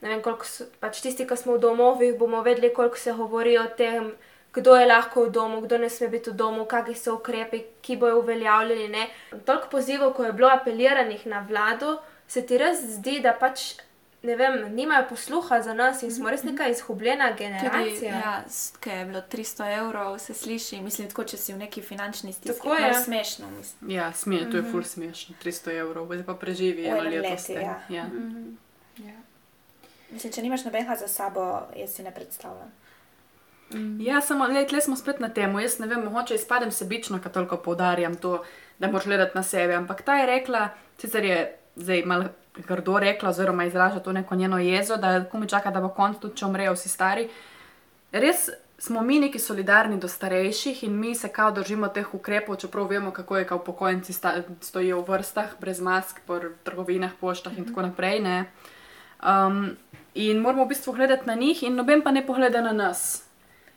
Ne 0.00 0.08
vem, 0.08 0.22
koliko 0.22 0.44
so, 0.44 0.64
pač 0.80 1.00
tisti, 1.00 1.26
ki 1.26 1.36
smo 1.36 1.52
v 1.52 1.58
domovih, 1.58 2.18
bomo 2.18 2.42
vedeli, 2.42 2.74
koliko 2.74 2.96
se 2.96 3.12
govori 3.12 3.58
o 3.58 3.64
tem, 3.66 4.12
kdo 4.54 4.76
je 4.76 4.86
lahko 4.86 5.24
v 5.24 5.30
domu, 5.30 5.60
kdo 5.60 5.78
ne 5.78 5.90
sme 5.90 6.08
biti 6.08 6.30
v 6.30 6.34
domu, 6.34 6.64
kakšni 6.64 6.94
so 6.94 7.14
ukrepi, 7.14 7.64
ki 7.82 7.96
bojo 7.96 8.20
uveljavljeni. 8.22 8.88
Ne. 8.88 9.08
Toliko 9.44 9.68
pozivov, 9.68 10.14
ko 10.14 10.24
je 10.24 10.32
bilo 10.32 10.48
apeliranih 10.48 11.26
na 11.26 11.40
vlado, 11.48 11.98
se 12.28 12.46
ti 12.46 12.58
res 12.58 12.78
zdi, 12.98 13.20
da 13.20 13.32
pač. 13.32 13.74
Ne 14.24 14.36
vem, 14.40 14.54
nimajo 14.72 15.04
posluha 15.10 15.58
za 15.60 15.74
nas 15.76 15.98
in 16.02 16.08
smo 16.10 16.30
res 16.32 16.42
neka 16.48 16.68
izgubljena 16.72 17.26
Tudi, 17.34 17.44
generacija. 17.44 18.12
ja, 18.14 18.44
ki 18.80 18.90
je 18.90 19.04
bilo 19.04 19.20
300 19.32 19.66
evrov, 19.78 20.18
se 20.18 20.34
sliši, 20.34 20.78
mislim, 20.80 21.10
tako, 21.10 21.24
če 21.28 21.36
si 21.36 21.52
v 21.52 21.58
neki 21.58 21.82
finančni 21.82 22.32
stiski. 22.32 22.56
Tako 22.56 22.74
je. 22.74 22.80
Malo 22.80 23.02
smešno, 23.04 23.50
mislim. 23.58 23.90
Ja, 23.90 24.12
smije, 24.12 24.50
to 24.50 24.56
je 24.56 24.62
ful 24.70 24.82
smešno, 24.82 25.34
300 25.44 25.76
evrov, 25.76 26.06
zdaj 26.06 26.24
pa 26.24 26.34
preživi 26.40 26.86
eno 26.86 27.02
leto. 27.02 27.36
tem. 27.46 27.60
ja. 27.62 27.76
Ja. 27.88 28.06
Ja. 29.04 29.18
Mislim, 30.10 30.32
če 30.32 30.42
nimaš 30.42 30.64
nobenega 30.64 30.96
za 30.96 31.08
sabo, 31.08 31.60
jaz 31.76 31.92
si 31.92 32.02
ne 32.02 32.14
predstavljam. 32.14 32.72
Ja, 33.98 34.20
samo 34.20 34.46
le, 34.46 34.66
tle 34.66 34.80
smo 34.80 34.96
spet 34.96 35.20
na 35.20 35.28
tem. 35.28 35.58
Jaz 35.58 35.78
ne 35.78 35.86
vem, 35.86 36.04
mogoče 36.04 36.34
izpadem 36.34 36.70
sebično, 36.70 37.18
ko 37.22 37.28
toliko 37.28 37.56
poudarjam 37.56 38.14
to, 38.14 38.42
da 38.78 38.86
moraš 38.86 39.04
gledati 39.04 39.34
na 39.34 39.42
sebe. 39.42 39.74
Ampak 39.74 40.02
ta 40.02 40.18
je 40.20 40.26
rekla, 40.26 40.68
sicer 40.98 41.24
je 41.24 41.38
zdaj 41.76 42.02
malo 42.06 42.24
grdo 42.56 42.98
rekla, 42.98 43.28
oziroma 43.28 43.64
izraža 43.64 44.00
to 44.00 44.12
neko 44.12 44.34
njeno 44.34 44.58
jezo, 44.58 44.96
da 44.96 45.24
ko 45.24 45.38
mi 45.38 45.48
čaka, 45.48 45.70
da 45.70 45.80
bo 45.80 45.88
konc, 45.88 46.18
tudi 46.18 46.36
če 46.36 46.46
umrejo 46.46 46.74
vsi 46.74 46.88
stari. 46.88 47.28
Res 48.12 48.48
smo 48.78 49.02
mi 49.02 49.18
neki 49.20 49.38
solidarni 49.38 49.98
do 49.98 50.08
starejših 50.08 50.84
in 50.84 51.00
mi 51.00 51.14
se 51.14 51.28
kao 51.28 51.50
držimo 51.50 51.88
teh 51.88 52.14
ukrepov, 52.14 52.56
čeprav 52.56 52.86
vemo, 52.86 53.10
kako 53.10 53.36
je, 53.36 53.46
kako 53.46 53.62
upokojenci 53.62 54.12
sta, 54.12 54.34
stojijo 54.60 55.00
v 55.00 55.10
vrstah, 55.10 55.56
brez 55.60 55.80
mask, 55.80 56.20
po 56.26 56.40
trgovinah, 56.64 57.12
poštah 57.20 57.58
in 57.58 57.66
tako 57.66 57.82
naprej. 57.82 58.20
Ne? 58.20 58.44
Um, 59.22 59.76
in 60.14 60.38
moramo 60.38 60.64
v 60.64 60.68
bistvu 60.68 60.92
gledati 60.92 61.26
na 61.26 61.34
njih, 61.34 61.62
in 61.62 61.74
noben 61.74 62.02
pa 62.02 62.10
ne 62.10 62.26
pogleda 62.26 62.60
na 62.60 62.72
nas. 62.72 63.23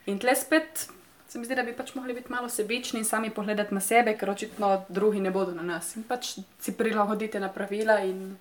In 0.08 0.20
tle 0.20 0.36
spet 0.36 0.88
se 1.28 1.40
mi 1.40 1.46
zdi, 1.46 1.56
da 1.56 1.64
bi 1.64 1.76
pač 1.76 1.94
mogli 1.96 2.14
biti 2.14 2.32
malo 2.32 2.50
sebični 2.50 3.00
in 3.00 3.06
sami 3.06 3.30
pogledati 3.30 3.74
na 3.76 3.82
sebe, 3.84 4.16
ker 4.18 4.30
očitno 4.30 4.86
drugi 4.90 5.20
ne 5.20 5.32
bodo 5.32 5.52
na 5.52 5.64
nas. 5.64 5.96
In 5.96 6.04
pač 6.08 6.38
si 6.60 6.74
prilagodite 6.74 7.40
na 7.40 7.50
pravila 7.52 8.00
in 8.00 8.38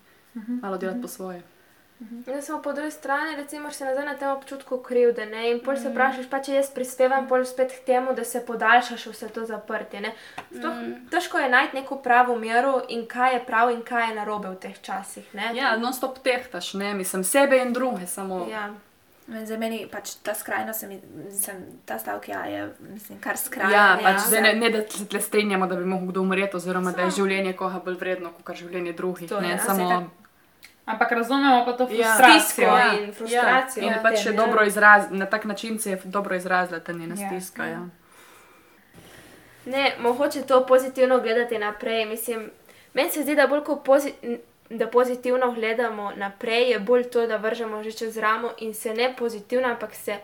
malo 0.62 0.79
delati 0.79 1.02
po 1.02 1.09
svoje. 1.09 1.42
Ja, 2.26 2.42
samo 2.42 2.62
po 2.62 2.72
drugi 2.72 2.90
strani, 2.90 3.37
recimo, 3.37 3.70
se 3.72 3.85
nazaj 3.85 4.05
na 4.05 4.14
tem 4.14 4.29
občutku 4.29 4.79
krivde. 4.79 5.26
Ne? 5.26 5.50
In 5.50 5.61
pol 5.64 5.76
se 5.76 5.88
vprašaš, 5.88 6.29
pa 6.31 6.42
če 6.44 6.59
jaz 6.59 6.68
prispevam 6.70 7.24
pol 7.29 7.44
spet 7.48 7.72
k 7.72 7.87
temu, 7.87 8.12
da 8.14 8.24
se 8.24 8.44
podaljšaš 8.46 9.07
vse 9.07 9.29
to 9.29 9.46
zaprtje. 9.48 10.00
ne. 10.00 10.12
Sploh 10.52 10.74
Težko 11.11 11.38
je 11.38 11.48
najti 11.48 11.76
neko 11.76 11.96
pravo 11.96 12.37
mero 12.37 12.83
in 12.88 13.07
kaj 13.09 13.35
je 13.35 13.44
prav 13.46 13.70
in 13.72 13.83
kaj 13.83 14.11
je 14.11 14.14
narobe 14.14 14.48
v 14.48 14.61
teh 14.61 14.76
časih. 14.83 15.35
Ne? 15.35 15.55
Ja, 15.57 15.76
non-stop 15.76 16.18
tehtaš, 16.18 16.74
ne, 16.74 16.94
mislim, 16.94 17.24
sebe 17.24 17.57
in 17.59 17.72
druge 17.72 18.07
samo. 18.07 18.46
Ja. 18.50 18.74
Za 19.26 19.58
meni 19.58 19.88
pač 19.92 20.14
ta 20.16 20.34
skrajno, 20.34 20.72
se 20.72 20.86
mi, 20.86 21.00
mislim, 21.24 21.56
ta 21.84 21.98
stavek 21.98 22.28
ja, 22.28 22.44
je 22.44 22.60
mislim, 22.80 23.18
kar 23.20 23.36
skrajno. 23.36 23.72
Ja, 23.72 23.98
pač 24.02 24.20
zdaj 24.20 24.42
ne, 24.42 24.52
ne 24.54 24.70
da 24.70 24.82
se 24.82 25.06
tle 25.06 25.20
strinjamo, 25.20 25.66
da 25.66 25.76
bi 25.76 25.84
lahko 25.84 26.06
kdo 26.06 26.20
umreti, 26.20 26.56
oziroma 26.56 26.92
da 26.92 27.00
je 27.00 27.10
Samo- 27.10 27.16
življenje 27.16 27.52
koga 27.52 27.80
bolj 27.80 27.94
vredno 27.94 28.30
kot 28.34 28.56
življenje 28.56 28.92
drugih. 28.92 29.28
To 29.28 29.40
ne, 29.40 29.50
ja, 29.50 29.58
samo, 29.58 29.88
saj 29.88 30.04
Ampak 30.86 31.12
razumemo 31.12 31.64
pa 31.64 31.72
to 31.72 31.82
Ja. 31.82 31.88
frustracijo. 31.88 32.40
Stisko 32.40 33.02
in 33.02 33.12
frustracijo. 33.12 33.84
Ja, 33.84 33.88
in 33.88 34.02
pač 34.02 34.14
tem, 34.14 34.22
še 34.22 34.30
ja. 34.30 34.36
dobro 34.36 34.64
izraz, 34.64 35.10
na 35.10 35.26
tak 35.26 35.44
način 35.44 35.78
se 35.78 35.90
je 35.90 36.00
dobro 36.04 36.36
izrazila 36.36 36.80
ta 36.80 36.92
njena 36.92 37.14
Ja. 37.18 37.26
stiska. 37.28 37.64
Ja. 37.64 37.80
Ne, 39.66 39.96
mogoče 40.00 40.42
to 40.42 40.66
pozitivno 40.66 41.20
gledati 41.20 41.58
naprej. 41.58 42.04
Mislim, 42.06 42.50
meni 42.94 43.10
se 43.10 43.22
zdi, 43.22 43.34
da 43.34 43.46
bolj 43.46 43.64
kot 43.64 43.84
pozi 43.84 44.12
da 44.70 44.87
pozitivno 44.88 45.52
gledamo 45.52 46.12
naprej, 46.16 46.70
je 46.70 46.79
bolj 46.81 47.05
to, 47.05 47.26
da 47.26 47.37
vržemo 47.37 47.83
že 47.83 47.92
čez 47.92 48.16
ramo 48.16 48.50
in 48.59 48.74
se 48.74 48.94
ne 48.94 49.14
pozitivno, 49.16 49.68
ampak 49.68 49.94
se 49.94 50.16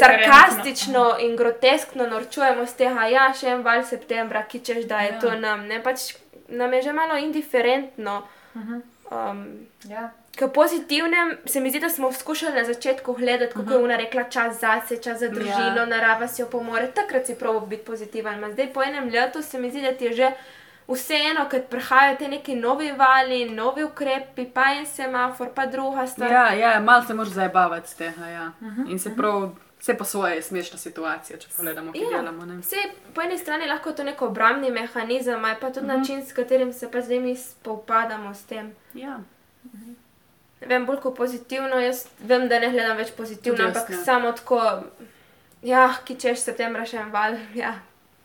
sarkastično 0.00 1.16
in 1.20 1.36
groteskno 1.36 2.06
norčujemo 2.06 2.66
z 2.66 2.74
tega, 2.74 3.04
ja, 3.06 3.32
še 3.32 3.46
en 3.48 3.62
val 3.62 3.84
septembra, 3.84 4.42
ki 4.44 4.60
češ, 4.60 4.84
da 4.84 5.00
je 5.00 5.08
Ja. 5.08 5.18
to 5.20 5.34
nam. 5.36 5.66
Ne, 5.66 5.82
pač 5.82 6.14
nam 6.48 6.72
je 6.72 6.82
že 6.82 6.92
malo 6.92 7.16
indiferentno. 7.16 8.22
Mhm. 8.54 8.80
Um, 9.10 9.46
Ja. 9.84 10.10
K 10.32 10.48
pozitivnem 10.48 11.38
se 11.44 11.60
mi 11.60 11.70
zdi, 11.70 11.80
da 11.80 11.88
smo 11.88 12.12
skušali 12.12 12.54
na 12.54 12.64
začetku 12.64 13.12
gledati, 13.12 13.54
kako 13.54 13.70
je 13.70 13.78
ona 13.78 13.96
rekla, 13.96 14.24
čas 14.24 14.60
zase, 14.60 14.96
čas 14.96 15.18
za 15.18 15.28
družino, 15.28 15.76
Ja. 15.76 15.86
narava 15.86 16.28
si 16.28 16.42
jo 16.42 16.48
pomore. 16.48 16.86
Takrat 16.88 17.26
si 17.26 17.34
prav 17.34 17.60
biti 17.60 17.84
pozitiven. 17.84 18.40
Ma 18.40 18.50
zdaj 18.50 18.66
po 18.66 18.82
enem 18.82 19.08
letu 19.08 19.42
se 19.42 19.58
mi 19.58 19.70
zdi, 19.70 19.82
da 19.82 19.92
ti 19.92 20.04
je 20.04 20.12
že 20.12 20.30
vseeno, 20.94 21.46
ker 21.50 21.62
prihajajo 21.70 22.16
te 22.18 22.28
neki 22.28 22.54
novi 22.56 22.92
vali, 22.92 23.44
novi 23.50 23.84
ukrepi, 23.84 24.44
pa 24.54 24.72
en 24.74 24.86
semafor, 24.86 25.48
pa 25.54 25.66
druga 25.66 26.06
stvar. 26.06 26.32
Ja, 26.32 26.52
ja, 26.54 26.80
malo 26.80 27.06
se 27.06 27.14
moraš 27.14 27.32
zabavati 27.32 27.90
z 27.90 27.94
tega. 27.94 28.26
Ja. 28.26 28.52
In 28.88 28.98
se 28.98 29.16
prav, 29.16 29.50
vse 29.80 29.94
po 29.98 30.04
svoje 30.04 30.34
je 30.34 30.42
smešna 30.42 30.78
situacija, 30.78 31.38
če 31.38 31.48
pogledamo, 31.56 31.92
kaj 31.92 32.02
Ja. 32.02 32.10
delamo. 32.16 32.46
Ne. 32.46 32.58
Vse 32.60 32.76
po 33.14 33.22
eni 33.22 33.38
strani 33.38 33.66
lahko 33.66 33.88
je 33.90 33.96
to 33.96 34.04
nek 34.04 34.22
obrambni 34.22 34.70
mehanizem, 34.70 35.42
pa 35.60 35.70
tudi 35.70 35.86
uh 35.86 35.92
-huh. 35.92 35.98
način, 35.98 36.26
s 36.26 36.32
katerim 36.32 36.72
se 36.72 36.90
pa 36.90 37.00
zdaj 37.00 37.20
mi 37.20 37.36
spopadamo 37.36 38.34
s 38.34 38.42
tem. 38.44 38.74
Ja. 38.94 39.20
Ne 40.60 40.66
vem, 40.66 40.86
bolj 40.86 41.00
kot 41.00 41.16
pozitivno, 41.16 41.78
jaz 41.80 42.06
vem, 42.20 42.48
da 42.48 42.58
ne 42.58 42.70
gledam 42.70 42.96
več 42.96 43.12
pozitivno, 43.16 43.56
Tudi 43.56 43.68
ampak 43.68 44.04
samo 44.04 44.32
tako, 44.32 44.60
ja, 45.62 45.94
ki 46.04 46.16
češ 46.20 46.38
septembra 46.38 46.84
še 46.86 46.96
en 46.96 47.10
val. 47.10 47.36
Ja, 47.54 47.74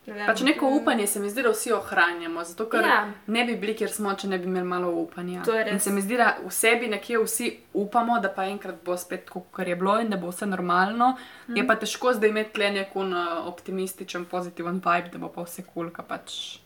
ne 0.07 0.13
vem. 0.13 0.25
Pač 0.27 0.41
neko 0.41 0.69
upanje 0.69 1.07
se 1.07 1.19
mi 1.19 1.29
zdi, 1.29 1.43
da 1.43 1.49
vsi 1.49 1.71
ohranjamo, 1.73 2.43
zato 2.43 2.69
ker 2.69 2.83
Ja. 2.85 3.07
ne 3.27 3.45
bi 3.45 3.55
bili, 3.55 3.75
kjer 3.75 3.91
smo, 3.91 4.13
če 4.13 4.27
ne 4.27 4.37
bi 4.37 4.45
imeli 4.45 4.67
malo 4.67 4.91
upanja. 4.91 5.43
In 5.71 5.79
se 5.79 5.91
mi 5.91 6.01
zdi, 6.01 6.17
da 6.17 6.37
v 6.45 6.51
sebi 6.51 6.87
nekje 6.87 7.19
vsi 7.23 7.57
upamo, 7.73 8.19
da 8.19 8.29
pa 8.29 8.45
enkrat 8.45 8.83
bo 8.85 8.97
spet 8.97 9.25
tako, 9.25 9.45
kot 9.51 9.67
je 9.67 9.75
bilo 9.75 9.99
in 10.01 10.09
da 10.09 10.17
bo 10.17 10.29
vse 10.29 10.45
normalno. 10.45 11.15
Mm. 11.47 11.57
Je 11.57 11.67
pa 11.67 11.75
težko 11.75 12.13
zdaj 12.13 12.29
imeti 12.29 12.53
tle 12.53 12.71
nek 12.71 12.95
uh, 12.95 13.47
optimističen, 13.47 14.25
pozitiven 14.25 14.81
vibe, 14.85 15.09
da 15.11 15.17
bo 15.17 15.29
pa 15.29 15.43
vse 15.43 15.63
kul, 15.63 15.89
cool, 15.89 16.05
pač 16.07 16.59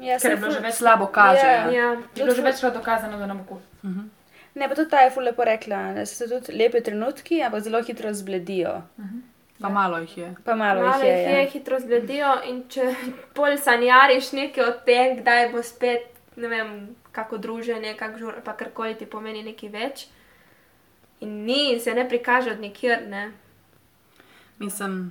Ja, 0.00 0.16
Ker 0.16 0.30
je 0.30 0.36
bilo 0.40 0.52
že 0.54 0.62
več 0.64 0.78
slabo 0.78 1.10
kaže. 1.12 1.44
Ja. 1.44 1.68
Ja. 1.68 1.88
Je 2.16 2.24
bilo 2.24 2.34
že 2.34 2.42
večkrat 2.42 2.74
dokazano, 2.74 3.18
da 3.20 3.26
nam 3.28 3.42
bo 3.44 3.56
kul. 3.56 3.60
Ne, 4.54 4.66
pa 4.66 4.74
tudi 4.74 4.90
ta 4.90 5.04
je 5.04 5.12
ful 5.14 5.22
lepo 5.24 5.44
rekla, 5.46 5.92
da 5.94 6.06
so 6.08 6.26
tudi 6.26 6.56
lepi 6.56 6.80
trenutki, 6.82 7.42
ampak 7.44 7.62
zelo 7.62 7.82
hitro 7.86 8.12
zbledijo. 8.14 8.80
Pa 9.60 9.68
malo 9.68 9.98
jih 9.98 10.18
je. 10.18 10.34
Pa 10.44 10.54
malo, 10.54 10.82
malo 10.82 11.04
jih 11.04 11.10
je. 11.10 11.18
jih 11.18 11.28
je, 11.28 11.42
ja. 11.42 11.50
hitro 11.50 11.80
zbledijo 11.80 12.32
in 12.48 12.62
če 12.68 12.94
pol 13.36 13.58
sanjariš 13.60 14.32
nekaj 14.32 14.64
o 14.64 14.72
tem, 14.86 15.18
kdaj 15.20 15.50
bo 15.52 15.62
spet, 15.62 16.08
ne 16.36 16.48
vem, 16.48 16.72
kako 17.12 17.38
druženje, 17.38 17.94
kak 17.98 18.18
žur, 18.18 18.40
pa 18.44 18.56
karkoli 18.56 18.96
ti 18.96 19.06
pomeni 19.06 19.44
nekaj 19.44 19.72
več. 19.74 20.06
In 21.20 21.42
ni, 21.44 21.72
in 21.74 21.80
se 21.80 21.94
ne 21.94 22.08
prikaže 22.08 22.54
od 22.54 22.60
nikjer, 22.60 23.04
ne. 23.08 23.30
Mislim, 24.58 25.10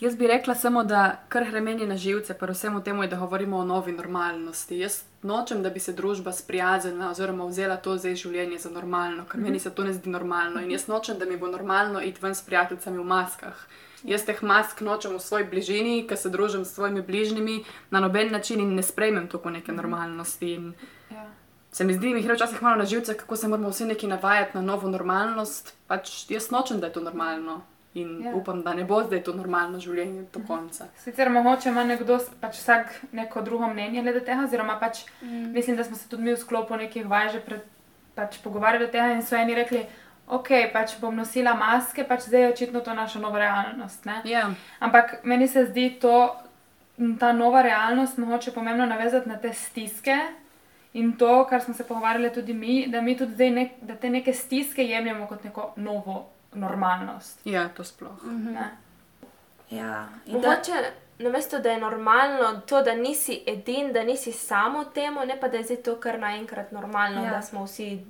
Jaz 0.00 0.16
bi 0.16 0.26
rekla 0.26 0.54
samo, 0.54 0.84
da 0.84 1.20
kar 1.28 1.44
hremeni 1.44 1.86
na 1.86 1.96
živce, 1.96 2.34
pa 2.38 2.46
vsemu 2.46 2.82
temu 2.82 3.02
je, 3.02 3.08
da 3.08 3.16
govorimo 3.16 3.58
o 3.58 3.64
novi 3.64 3.92
normalnosti. 3.92 4.78
Jaz 4.78 5.02
nočem, 5.22 5.62
da 5.62 5.70
bi 5.70 5.80
se 5.80 5.92
družba 5.92 6.32
sprijaznila 6.32 7.10
oziroma 7.10 7.44
vzela 7.44 7.76
to 7.76 7.96
zdaj 7.98 8.14
življenje 8.14 8.58
za 8.58 8.70
normalno, 8.70 9.24
ker 9.28 9.40
meni 9.40 9.58
se 9.60 9.70
to 9.70 9.84
ne 9.84 9.92
zdi 9.92 10.10
normalno. 10.10 10.60
In 10.60 10.70
jaz 10.70 10.86
nočem, 10.88 11.18
da 11.18 11.24
mi 11.24 11.36
bo 11.36 11.46
normalno 11.46 12.00
iti 12.02 12.20
ven 12.22 12.34
s 12.34 12.42
prijateljicami 12.42 12.98
v 12.98 13.04
maskah. 13.04 13.66
Jaz 14.04 14.24
teh 14.24 14.42
mask 14.42 14.80
nočem 14.80 15.12
v 15.12 15.20
svoji 15.20 15.44
bližini, 15.44 16.06
ker 16.08 16.16
se 16.16 16.30
družim 16.32 16.64
s 16.64 16.72
svojimi 16.74 17.02
bližnjimi 17.02 17.64
na 17.90 18.00
noben 18.00 18.32
način 18.32 18.60
in 18.60 18.74
ne 18.74 18.82
sprejmem 18.82 19.28
to 19.28 19.38
kot 19.38 19.52
neke 19.52 19.72
normalnosti. 19.72 20.54
In 20.54 20.72
Ja. 21.10 21.26
se 21.72 21.84
mi 21.84 21.94
zdi, 21.94 22.14
mi 22.14 22.22
gre 22.22 22.34
včasih 22.34 22.62
malo 22.62 22.76
na 22.76 22.84
živce, 22.84 23.16
kako 23.16 23.36
se 23.36 23.48
moramo 23.48 23.68
vsi 23.70 23.84
neki 23.84 24.06
navajati 24.06 24.56
na 24.56 24.62
novo 24.62 24.88
normalnost. 24.88 25.74
Pač 25.86 26.30
jaz 26.30 26.50
nočem, 26.50 26.80
da 26.80 26.86
je 26.86 26.92
to 26.92 27.00
normalno. 27.00 27.62
In 27.94 28.22
Ja. 28.22 28.34
upam, 28.34 28.62
da 28.62 28.74
ne 28.74 28.84
bo 28.84 29.02
zdaj 29.02 29.22
to 29.26 29.32
normalno 29.34 29.78
življenje 29.82 30.24
do 30.32 30.40
konca. 30.46 30.84
Sicer 30.96 31.30
mogoče 31.30 31.68
ima 31.68 31.82
nekdo 31.84 32.20
pač 32.40 32.60
vsak 32.60 32.92
neko 33.12 33.42
drugo 33.42 33.66
mnenje 33.66 34.02
glede 34.02 34.20
tega, 34.20 34.44
oziroma 34.44 34.76
pač 34.78 35.00
mm. 35.22 35.50
mislim, 35.52 35.76
da 35.76 35.84
smo 35.84 35.96
se 35.96 36.08
tudi 36.08 36.22
mi 36.22 36.34
v 36.34 36.38
sklopu 36.38 36.76
nekih 36.76 37.08
vaj 37.10 37.28
že 37.32 37.40
pred, 37.40 37.64
pač 38.14 38.38
pogovarjali 38.44 38.86
o 38.86 38.92
tem 38.94 39.16
in 39.16 39.22
so 39.26 39.34
eni 39.36 39.58
rekli, 39.58 39.82
ok, 40.28 40.52
pač 40.72 40.94
bom 41.00 41.16
nosila 41.16 41.56
maske, 41.58 42.06
pač 42.06 42.28
zdaj 42.30 42.46
je 42.46 42.52
očitno 42.52 42.80
to 42.80 42.94
naša 42.94 43.18
nova 43.18 43.42
realnost. 43.42 44.06
Ne? 44.06 44.22
Ja, 44.24 44.46
Ampak 44.78 45.24
meni 45.24 45.48
se 45.48 45.66
zdi 45.66 45.90
to, 46.00 46.36
ta 47.18 47.32
nova 47.32 47.62
realnost, 47.62 48.18
mogoče 48.18 48.52
pomembno 48.54 48.86
navezati 48.86 49.28
na 49.28 49.38
te 49.38 49.52
stiske 49.52 50.14
in 50.92 51.16
to, 51.18 51.46
kar 51.50 51.60
smo 51.62 51.74
se 51.74 51.84
pogovarjali 51.86 52.32
tudi 52.32 52.54
mi, 52.54 52.86
da 52.86 53.00
mi 53.00 53.16
tudi 53.16 53.34
zdaj 53.34 53.50
nek, 53.50 53.80
da 53.82 53.96
te 53.96 54.10
neke 54.10 54.32
stiske 54.32 54.84
jemljemo 54.84 55.26
kot 55.26 55.44
neko 55.44 55.72
novo 55.76 56.28
normalnost. 56.52 57.40
ja, 57.44 57.68
to 57.68 57.84
sploh. 57.84 58.22
Ne? 58.24 58.70
Ja, 59.70 60.08
in 60.26 60.40
da, 60.40 60.48
Mogoče, 60.48 60.72
namesto 61.18 61.58
da 61.58 61.70
je 61.70 61.80
normalno 61.80 62.60
to, 62.60 62.82
da 62.82 62.94
nisi 62.94 63.42
edin, 63.46 63.92
da 63.92 64.02
nisi 64.02 64.32
samo 64.32 64.80
v 64.80 64.92
tem, 64.94 65.14
ne 65.14 65.40
pa 65.40 65.48
da 65.48 65.56
je 65.56 65.64
zdaj 65.64 65.76
to 65.76 65.96
kar 65.96 66.18
naenkrat 66.18 66.72
normalno, 66.72 67.24
Ja. 67.24 67.30
da 67.30 67.42
smo 67.42 67.64
vsi 67.64 68.04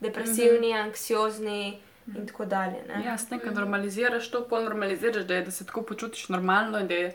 depresivni, 0.00 0.74
anksiozni 0.74 1.80
in 2.16 2.26
tako 2.26 2.44
dalje. 2.44 2.82
Ne? 2.88 3.04
Ja, 3.06 3.18
s 3.18 3.28
tem, 3.28 3.40
ko 3.40 3.50
normaliziraš 3.50 4.30
to, 4.30 4.44
pol 4.48 4.62
normaliziraš, 4.64 5.24
da, 5.24 5.34
je, 5.34 5.42
da 5.42 5.50
se 5.50 5.66
tako 5.66 5.82
počutiš 5.82 6.28
normalno 6.28 6.78
in 6.78 6.86
da 6.88 6.94
je 6.94 7.14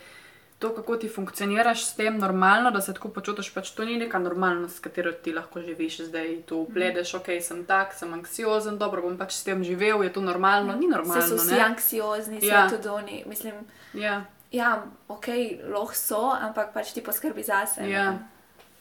to, 0.60 0.76
kako 0.76 0.98
ti 0.98 1.10
funkcioniraš 1.10 1.86
s 1.86 1.94
tem 1.94 2.18
normalno, 2.18 2.72
da 2.72 2.82
se 2.82 2.94
tako 2.94 3.10
počutiš, 3.10 3.54
pač 3.54 3.72
to 3.72 3.86
ni 3.86 3.98
neka 3.98 4.20
normalnost, 4.20 4.76
s 4.76 4.80
katero 4.80 5.12
ti 5.12 5.34
lahko 5.34 5.62
živiš. 5.62 6.02
Zdaj 6.02 6.42
tu 6.42 6.66
pledeš, 6.74 7.14
ok, 7.14 7.28
sem 7.42 7.66
tak, 7.66 7.94
sem 7.94 8.14
anksiozen, 8.14 8.78
dobro 8.78 9.02
bom 9.02 9.18
pač 9.18 9.34
s 9.34 9.44
tem 9.44 9.64
živel, 9.64 10.02
je 10.04 10.14
to 10.14 10.22
normalno, 10.22 10.74
ni 10.74 10.88
se 10.88 10.92
normalno. 10.92 11.28
so 11.28 11.36
vsi 11.36 11.54
ne? 11.54 11.60
anksiozni, 11.62 12.40
Ja. 12.42 12.56
ja. 12.56 12.70
tudi 12.70 12.88
oni. 12.88 13.24
Mislim, 13.28 13.54
Ja, 13.94 14.26
ja, 14.52 14.72
ok, 15.08 15.28
lahko 15.70 15.94
so, 15.94 16.32
ampak 16.34 16.74
pač 16.74 16.94
ti 16.94 17.02
poskrbi 17.02 17.44
zase. 17.44 17.82
ne. 17.82 17.90
ja. 17.90 18.18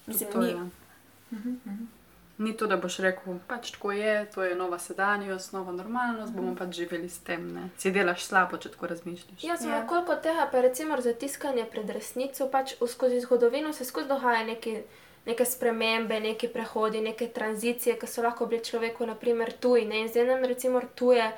Mislim, 0.07 0.33
to 0.33 0.41
ni, 0.41 0.49
je. 0.49 0.57
Ni 2.39 2.53
to, 2.53 2.67
da 2.67 2.77
boš 2.77 2.99
rekel, 2.99 3.39
pač 3.49 3.71
tako 3.71 3.93
je, 3.93 4.27
to 4.27 4.43
je 4.43 4.55
nova 4.55 4.79
sedanjost, 4.79 5.53
nova 5.53 5.73
normalnost, 5.73 6.33
bomo 6.33 6.55
pač 6.57 6.75
živeli 6.75 7.09
s 7.09 7.19
tem. 7.19 7.55
Ne? 7.55 7.69
Si 7.79 7.91
delaš 7.91 8.25
slabo, 8.25 8.57
če 8.57 8.69
tako 8.69 8.87
razmišljaš. 8.87 9.45
Jaz 9.45 9.61
sem 9.61 9.71
Ja. 9.71 9.87
koliko 9.87 10.15
tega, 10.17 10.49
pa 10.53 10.61
recimo 10.61 11.01
zatiskanje 11.01 11.65
pred 11.65 11.91
resnico, 11.91 12.49
pač 12.49 12.75
v- 12.81 12.87
skozi 12.87 13.21
zgodovino 13.21 13.73
se 13.73 13.85
skozi 13.85 14.09
dogaja 14.09 14.45
neki, 14.45 14.83
neke 15.27 15.45
spremembe, 15.45 16.21
neki 16.21 16.49
prehodi, 16.49 17.01
neke 17.01 17.27
tranzicije, 17.29 17.99
ki 17.99 18.07
so 18.07 18.23
lahko 18.23 18.47
bili 18.47 18.65
človeku, 18.65 19.07
naprimer, 19.07 19.53
tuji. 19.53 19.85
Ne? 19.85 20.01
In 20.01 20.09
zdaj 20.09 20.25
nam 20.27 20.45
recimo 20.45 20.81
tuje 20.95 21.33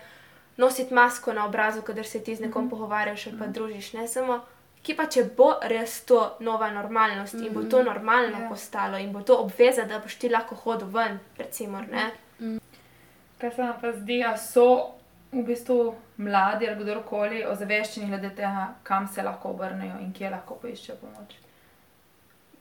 nositi 0.57 0.95
masko 0.95 1.33
na 1.33 1.47
obrazu, 1.47 1.83
kadar 1.83 2.07
se 2.07 2.21
ti 2.21 2.37
z 2.37 2.41
nekom 2.41 2.63
mm 2.63 2.67
-hmm. 2.67 2.71
pogovarjaš 2.71 3.27
ali 3.27 3.39
pa 3.39 3.47
družiš. 3.47 3.93
Ne? 3.93 4.09
Samo, 4.09 4.41
ki 4.89 4.95
pa 4.97 5.05
če 5.13 5.27
bo 5.37 5.51
res 5.69 5.99
to 6.09 6.19
nova 6.41 6.71
normalnost 6.73 7.37
in 7.43 7.53
bo 7.53 7.67
to 7.69 7.83
normalno 7.85 8.39
Ja. 8.41 8.49
postalo 8.49 8.97
in 8.97 9.13
bo 9.13 9.21
to 9.21 9.37
obveza, 9.37 9.85
da 9.85 9.99
boš 9.99 10.15
ti 10.17 10.29
lahko 10.33 10.55
hodil 10.55 10.89
ven, 10.89 11.19
recimo, 11.37 11.81
ne. 11.81 12.07
Kaj 13.39 13.51
se 13.51 13.63
vam 13.63 13.75
pa 13.81 13.93
zdi, 13.93 14.23
da 14.25 14.37
so 14.37 14.95
v 15.33 15.43
bistvu 15.45 15.95
mladi 16.17 16.69
ali 16.69 16.81
kdorkoli 16.81 17.45
ozaveščeni 17.45 18.09
glede 18.09 18.31
tega, 18.31 18.65
kam 18.83 19.07
se 19.09 19.23
lahko 19.23 19.53
obrnejo 19.53 20.01
in 20.01 20.13
kje 20.17 20.31
lahko 20.31 20.57
poiščejo 20.63 20.97
pomoč? 21.03 21.37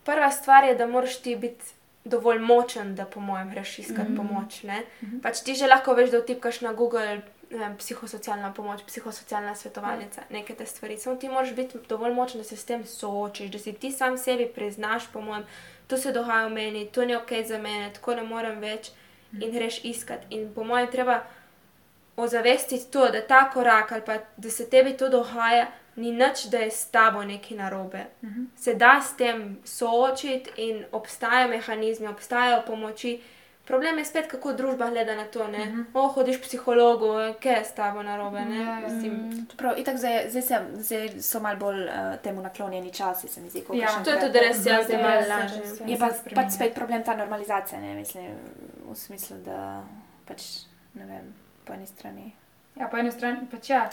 Prva 0.04 0.28
stvar 0.32 0.68
je, 0.68 0.76
da 0.76 0.88
moraš 0.88 1.22
ti 1.24 1.36
biti 1.36 1.74
dovolj 2.04 2.40
močen, 2.40 2.94
da 2.96 3.06
po 3.06 3.20
mojem 3.20 3.50
greš 3.50 3.80
iskati 3.80 4.12
mm 4.12 4.18
-hmm. 4.18 4.28
pomoč. 4.28 4.64
Ne? 4.64 4.80
Mm 4.80 5.08
-hmm. 5.08 5.22
Pač 5.22 5.42
ti 5.44 5.56
že 5.56 5.68
lahko 5.68 5.94
veš, 5.94 6.12
da 6.12 6.20
vtipkaš 6.20 6.62
na 6.62 6.74
Google 6.74 7.22
vem, 7.50 7.78
psihosocialna 7.78 8.54
pomoč, 8.54 8.82
psihosocialna 8.88 9.56
svetovalnica, 9.56 10.22
neke 10.30 10.56
te 10.56 10.66
stvari. 10.66 10.98
Samo 10.98 11.16
ti 11.16 11.30
moraš 11.30 11.54
biti 11.56 11.78
dovolj 11.90 12.14
močen, 12.14 12.42
da 12.42 12.44
se 12.44 12.58
s 12.58 12.66
tem 12.66 12.86
soočiš, 12.86 13.52
da 13.52 13.60
si 13.60 13.74
ti 13.74 13.92
sam 13.92 14.18
sebi 14.18 14.48
priznaš, 14.56 15.08
po 15.14 15.22
mojem, 15.22 15.46
to 15.88 15.98
se 15.98 16.12
dogaja 16.12 16.48
v 16.48 16.54
meni, 16.54 16.86
to 16.88 17.06
ni 17.06 17.16
ok 17.16 17.32
za 17.46 17.58
mene, 17.58 17.94
tako 17.94 18.16
ne 18.16 18.24
morem 18.24 18.60
več 18.60 18.92
in 19.42 19.52
greš 19.52 19.84
iskat. 19.84 20.20
In 20.30 20.54
po 20.54 20.64
mojem 20.64 20.92
treba 20.92 21.24
ozavestiti 22.18 22.92
to, 22.92 23.10
da 23.10 23.22
ta 23.28 23.50
korak 23.50 23.92
ali 23.92 24.02
pa 24.06 24.18
da 24.38 24.50
se 24.50 24.70
tebi 24.70 24.98
to 24.98 25.10
dogaja, 25.10 25.68
ni 25.96 26.12
nič, 26.12 26.46
da 26.52 26.58
je 26.58 26.72
s 26.72 26.92
tabo 26.92 27.24
nekaj 27.24 27.58
narobe. 27.58 28.06
Uh 28.22 28.30
-huh. 28.30 28.46
Se 28.56 28.74
da 28.74 29.02
s 29.02 29.18
tem 29.18 29.58
soočiti 29.64 30.52
in 30.58 30.86
obstajajo 30.92 31.48
mehanizmi, 31.48 32.08
obstajajo 32.08 32.64
pomoči. 32.68 33.22
Problem 33.68 33.98
je 33.98 34.06
spet, 34.06 34.28
kako 34.32 34.54
družba 34.54 34.90
gleda 34.90 35.16
na 35.16 35.26
to. 35.26 35.40
Uh 35.40 35.50
-huh. 35.50 35.86
O, 35.94 36.08
hodiš 36.08 36.38
k 36.38 36.42
psihologu, 36.42 37.08
kaj 37.44 37.54
je 37.54 37.66
s 37.66 37.74
tabo 37.74 38.04
narobe. 38.04 38.46
Ne? 38.46 38.62
Ja, 38.62 38.80
ja. 38.80 38.88
Mislim, 38.88 39.48
Čeprav, 39.52 39.80
itak 39.80 39.98
zdaj, 39.98 40.30
zdaj, 40.30 40.42
se, 40.42 40.60
zdaj 40.74 41.22
so 41.22 41.40
malo 41.40 41.60
bolj 41.60 41.84
uh, 41.84 41.92
temu 42.24 42.42
naklonjeni 42.42 42.94
časi, 42.94 43.28
se 43.28 43.42
mi 43.42 43.50
zdi. 43.50 43.64
Ja, 43.74 44.04
to 44.04 44.10
je 44.10 44.20
tudi 44.20 44.40
res, 44.40 44.66
ja, 44.66 44.84
zdaj 44.84 45.00
Ja, 45.00 45.08
malo 45.08 45.22
ja, 45.22 45.38
lažje. 45.38 45.62
ja. 45.80 45.88
Je 45.88 45.98
pa 46.00 46.10
pač 46.36 46.54
spet 46.54 46.74
problem 46.76 47.04
ta 47.04 47.16
normalizacija, 47.16 47.82
ne 47.82 47.96
mislim, 47.96 48.26
v 48.92 48.96
smislu, 48.96 49.38
da 49.46 49.84
pač 50.28 50.42
ne 50.94 51.06
vem, 51.06 51.34
po 51.66 51.74
eni 51.74 51.88
strani. 51.88 52.32
Ja, 52.76 52.88
po 52.88 52.98
eni 52.98 53.12
strani 53.12 53.48
pač 53.52 53.70
ja. 53.70 53.90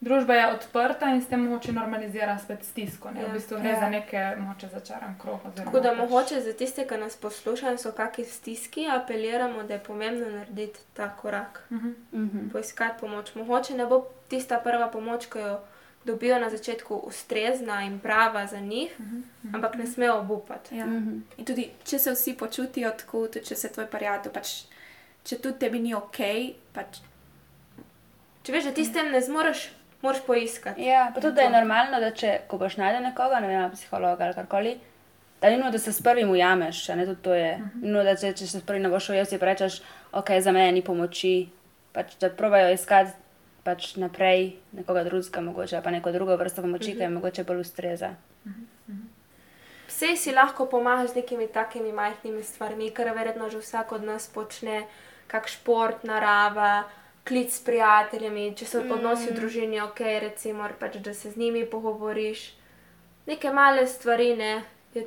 Družba 0.00 0.34
je 0.34 0.46
odprta 0.48 1.06
in 1.06 1.20
s 1.20 1.26
tem 1.26 1.40
mogoče 1.40 1.72
normalizira 1.72 2.38
spet 2.38 2.64
stisko. 2.64 3.10
Ne? 3.10 3.20
Ja. 3.20 3.26
V 3.26 3.32
bistvu 3.32 3.58
gre 3.58 3.68
Ja. 3.68 3.80
za 3.80 3.88
neke 3.88 4.20
moče 4.38 4.68
začaran 4.68 5.18
krog. 5.18 5.40
oziroma 5.44 5.64
Tako 5.64 5.80
da 5.80 5.88
pač- 5.90 5.98
mogoče 5.98 6.40
za 6.40 6.52
tiste, 6.54 6.86
ki 6.86 6.96
nas 6.96 7.16
poslušajo, 7.16 7.78
so 7.78 7.92
kakšni 7.92 8.24
stiski, 8.26 8.86
apeliramo, 8.88 9.62
da 9.62 9.74
je 9.74 9.80
pomembno 9.80 10.30
narediti 10.30 10.78
ta 10.94 11.10
korak. 11.12 11.60
Mhm. 11.70 11.88
Mhm. 12.12 12.48
poiskati 12.48 13.00
pomoč. 13.00 13.34
Mogoče 13.34 13.74
ne 13.74 13.86
bo 13.86 13.98
tista 14.28 14.58
prva 14.58 14.88
pomoč, 14.88 15.26
ki 15.26 15.38
jo 15.40 15.58
dobijo 16.04 16.38
na 16.38 16.50
začetku, 16.50 16.94
ustrezna 16.96 17.82
in 17.82 17.98
prava 18.00 18.46
za 18.46 18.60
njih, 18.60 18.96
ampak 19.52 19.74
ne 19.74 19.86
smejo 19.86 20.14
obupati. 20.16 20.76
Ja. 20.76 20.86
Mhm. 20.86 21.18
In 21.36 21.44
tudi, 21.44 21.70
če 21.84 21.98
se 21.98 22.12
vsi 22.12 22.34
počutijo 22.34 22.90
tako, 22.92 23.26
tudi 23.28 23.44
če 23.44 23.56
se 23.56 23.68
tvoj 23.68 23.86
prijatelj, 23.88 24.32
pač, 24.32 24.48
če 25.24 25.36
tudi 25.38 25.58
tebi 25.58 25.78
ni 25.80 25.94
ok, 25.94 26.18
pač, 26.72 26.98
Če 28.42 28.52
veš, 28.52 28.64
da 28.64 28.72
ti 28.72 28.84
s 28.84 28.92
tem 28.92 29.10
ne 29.12 29.20
zmoriš, 29.20 29.66
moraš 30.02 30.22
poiskati. 30.26 30.84
Ja, 30.84 31.10
pa 31.14 31.20
tudi, 31.20 31.34
da 31.34 31.46
je 31.46 31.50
normalno, 31.50 32.00
da 32.00 32.10
če 32.10 32.40
ko 32.48 32.58
boš 32.58 32.76
najdel 32.80 33.02
nekoga, 33.10 33.40
ne 33.40 33.48
vem, 33.48 33.70
psihologa 33.74 34.24
ali 34.24 34.34
karkoli, 34.34 34.76
da 35.40 35.50
ni 35.50 35.56
nujno, 35.56 35.70
da 35.72 35.78
se 35.78 35.92
s 35.92 36.02
prvim 36.02 36.30
ujameš, 36.30 36.88
ne 36.88 37.06
tudi 37.06 37.22
to 37.22 37.34
je. 37.34 37.56
Ni 37.80 37.88
nujno, 37.88 38.04
da 38.04 38.16
če, 38.16 38.32
če 38.36 38.46
se 38.46 38.60
s 38.60 38.66
prvim 38.66 38.84
ne 38.84 38.92
boš 38.92 39.10
ujel, 39.14 39.26
si 39.28 39.38
pa 39.40 39.52
rečeš, 39.52 39.80
ok, 40.12 40.36
za 40.40 40.52
mene 40.52 40.72
ni 40.76 40.84
pomoči, 40.84 41.34
pač 41.92 42.16
da 42.20 42.30
probajo 42.30 42.72
iskati 42.74 43.16
pač 43.64 43.94
naprej 44.00 44.54
nekoga 44.72 45.04
drugega, 45.04 45.42
mogoče 45.44 45.80
pa 45.84 45.92
neko 45.92 46.12
drugo 46.12 46.36
vrsto 46.40 46.62
pomoči, 46.64 46.94
ki 46.96 47.04
je 47.04 47.10
mogoče 47.12 47.44
bolj 47.44 47.64
ustreza. 47.64 48.14
Vse 49.90 50.14
si 50.16 50.32
lahko 50.32 50.66
pomagaš 50.70 51.12
z 51.12 51.20
nekimi 51.20 51.48
takimi 51.52 51.92
majhnimi 51.92 52.42
stvarmi, 52.42 52.90
kar 52.94 53.12
verjetno 53.14 53.50
že 53.50 53.60
vsak 53.60 53.92
od 53.92 54.06
nas 54.06 54.28
počne, 54.32 54.86
kak 55.26 55.48
šport, 55.48 56.04
narava. 56.04 56.88
Klic 57.24 57.52
s 57.52 57.60
prijatelji, 57.64 58.54
če 58.56 58.66
so 58.66 58.80
odnosi 58.80 59.30
v 59.30 59.36
družini, 59.36 59.80
ok, 59.80 60.00
recimo, 60.20 60.68
pač, 60.80 60.96
da 60.96 61.14
se 61.14 61.30
z 61.30 61.36
njimi 61.36 61.66
pogovoriš. 61.66 62.52
Neke 63.26 63.50
male 63.52 63.86
stvari, 63.86 64.36
ne. 64.36 64.62
Je, 64.94 65.04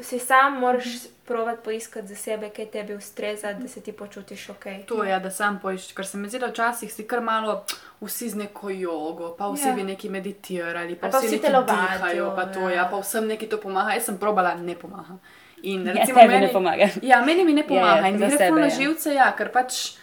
si 0.00 0.18
sam 0.18 0.60
moraš 0.60 0.84
provat 1.26 1.58
poiskati 1.64 2.08
za 2.08 2.14
sebe, 2.16 2.48
kaj 2.50 2.66
tebi 2.66 2.94
ustreza, 2.94 3.52
da 3.52 3.68
se 3.68 3.80
ti 3.80 3.92
počutiš 3.92 4.48
ok. 4.48 4.64
To 4.86 5.04
je, 5.04 5.18
da 5.20 5.30
sam 5.30 5.58
poiščeš, 5.62 5.92
ker 5.94 6.06
se 6.06 6.18
mi 6.18 6.28
zdi, 6.28 6.38
da 6.38 6.46
včasih 6.46 6.92
si 6.92 7.04
kar 7.06 7.20
malo 7.20 7.64
vsi 8.00 8.28
z 8.30 8.36
neko 8.36 8.70
jogo, 8.70 9.34
pa 9.38 9.50
vsi 9.52 9.68
Ja. 9.68 9.74
bi 9.74 9.82
neki 9.82 10.08
meditirali, 10.08 10.96
pa, 10.96 11.06
Ali 11.06 11.12
pa 11.12 11.18
vsi, 11.18 11.38
telovadijo, 11.38 11.98
dihajo, 11.98 12.32
pa 12.36 12.46
to, 12.46 12.60
ja. 12.68 12.74
ja, 12.76 12.88
pa 12.90 12.98
vsem 13.00 13.26
neki 13.26 13.48
to 13.48 13.60
pomaga. 13.60 13.92
Jaz 13.98 14.04
sem 14.04 14.18
probala, 14.18 14.54
ne 14.54 14.74
pomaga. 14.74 15.18
In 15.62 15.86
Ja, 15.86 15.92
recimo 15.92 16.18
tebi 16.20 16.28
meni 16.28 16.46
ne 16.46 16.52
pomaga. 16.52 16.88
Ja, 17.02 17.20
meni 17.24 17.44
mi 17.44 17.52
ne 17.52 17.60
Ja, 17.60 17.66
pomaga 17.68 18.00
ja, 18.00 18.08
in 18.08 18.18
za 18.18 18.24
mi 18.24 18.30
gre 18.30 18.38
sebe, 18.38 18.48
ful 18.48 18.60
na 18.60 18.66
ja. 18.70 18.76
živce, 18.78 19.14
ja, 19.14 19.32
ker 19.36 19.52
pač 19.52 19.98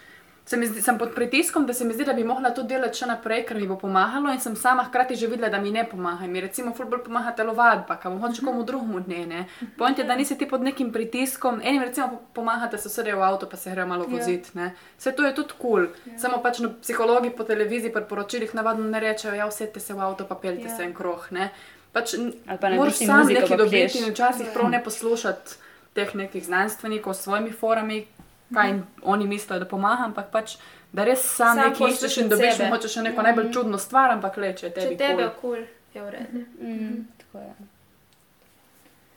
se 0.47 0.57
mi 0.57 0.67
zdi, 0.67 0.81
sem 0.81 0.97
pod 0.97 1.11
pritiskom, 1.15 1.65
da 1.67 1.73
se 1.73 1.85
mi 1.85 1.93
zdi, 1.93 2.05
da 2.05 2.13
bi 2.13 2.23
mogla 2.23 2.53
to 2.55 2.63
delati 2.63 3.01
še 3.01 3.09
naprej, 3.09 3.41
ker 3.49 3.57
mi 3.59 3.65
bo 3.67 3.75
pomagalo 3.75 4.31
in 4.31 4.39
sem 4.39 4.55
sama 4.55 4.85
hkrati 4.87 5.15
že 5.19 5.27
videla, 5.27 5.49
da 5.51 5.59
mi 5.59 5.73
ne 5.75 5.83
pomaga. 5.83 6.27
Mi 6.27 6.39
recimo 6.41 6.71
fulbol 6.73 7.01
pomaga 7.03 7.33
telovadba, 7.35 7.97
kam 7.99 8.15
hoče 8.21 8.45
komu 8.45 8.63
drugemu 8.63 9.01
dne, 9.03 9.25
ne. 9.27 9.41
Point 9.77 9.99
je, 9.99 10.05
da 10.07 10.15
nisi 10.15 10.37
ti 10.39 10.47
pod 10.47 10.63
nekim 10.63 10.93
pritiskom, 10.95 11.59
enim 11.63 11.83
recimo 11.83 12.07
po- 12.13 12.21
pomagate 12.39 12.79
se 12.79 12.89
sedejo 12.89 13.19
v 13.19 13.27
avto, 13.27 13.49
pa 13.51 13.59
se 13.59 13.75
grejo 13.75 13.87
malo 13.91 14.07
voziti, 14.07 14.55
ne. 14.55 14.71
Vse 14.97 15.11
to 15.11 15.27
je 15.27 15.35
tudi 15.35 15.59
kul, 15.59 15.89
cool. 15.91 16.17
samo 16.17 16.39
pač 16.39 16.63
no, 16.63 16.71
psihologi 16.79 17.35
po 17.35 17.43
televiziji, 17.43 17.91
pri 17.91 18.07
poročilih 18.07 18.55
navadno 18.55 18.87
ne 18.87 19.03
rečejo, 19.03 19.35
ja, 19.35 19.51
usedite 19.51 19.83
se 19.83 19.93
v 19.93 19.99
avto, 19.99 20.23
pa 20.23 20.39
peljte 20.39 20.71
se 20.71 20.87
en 20.87 20.95
krog, 20.95 21.27
ne. 21.35 21.51
Pač 21.91 22.15
pa 22.15 22.71
moraš 22.71 22.71
narediš 22.71 22.97
ti 23.03 23.05
sam 23.05 23.27
nekaj 23.27 23.57
dobiti 23.57 23.99
in 23.99 24.11
včasih 24.13 24.55
prav 24.55 24.71
ne 24.71 24.79
poslušati 24.83 25.59
teh 25.97 26.15
nekih 26.15 26.45
znanstvenikov 26.45 27.13
s 27.13 27.25
svojimi 27.25 27.51
forami, 27.51 28.05
kaj 28.53 28.67
jim 28.67 28.81
oni 29.03 29.27
mislijo, 29.27 29.59
da 29.59 29.65
pomaga, 29.67 30.03
ampak 30.03 30.31
pač, 30.31 30.57
da 30.91 31.03
res 31.03 31.23
sam, 31.29 31.57
nekaj 31.57 31.89
iščeš 31.89 32.17
in 32.17 32.29
dobiš 32.29 32.53
sebe. 32.53 32.65
mogoče 32.65 32.87
še 32.89 33.01
neko 33.01 33.21
najbolj 33.21 33.51
čudno 33.51 33.77
stvar, 33.77 34.11
ampak 34.11 34.37
le, 34.37 34.53
če 34.53 34.65
je 34.65 34.71
Če 34.73 34.95
tebe 34.97 35.21
je 35.21 35.29
kul. 35.31 35.55
kul, 35.55 35.65
je 35.93 36.01
v 36.01 36.09
redu. 36.09 36.43
Mm, 36.59 36.95
tako 37.19 37.37
je. 37.39 37.53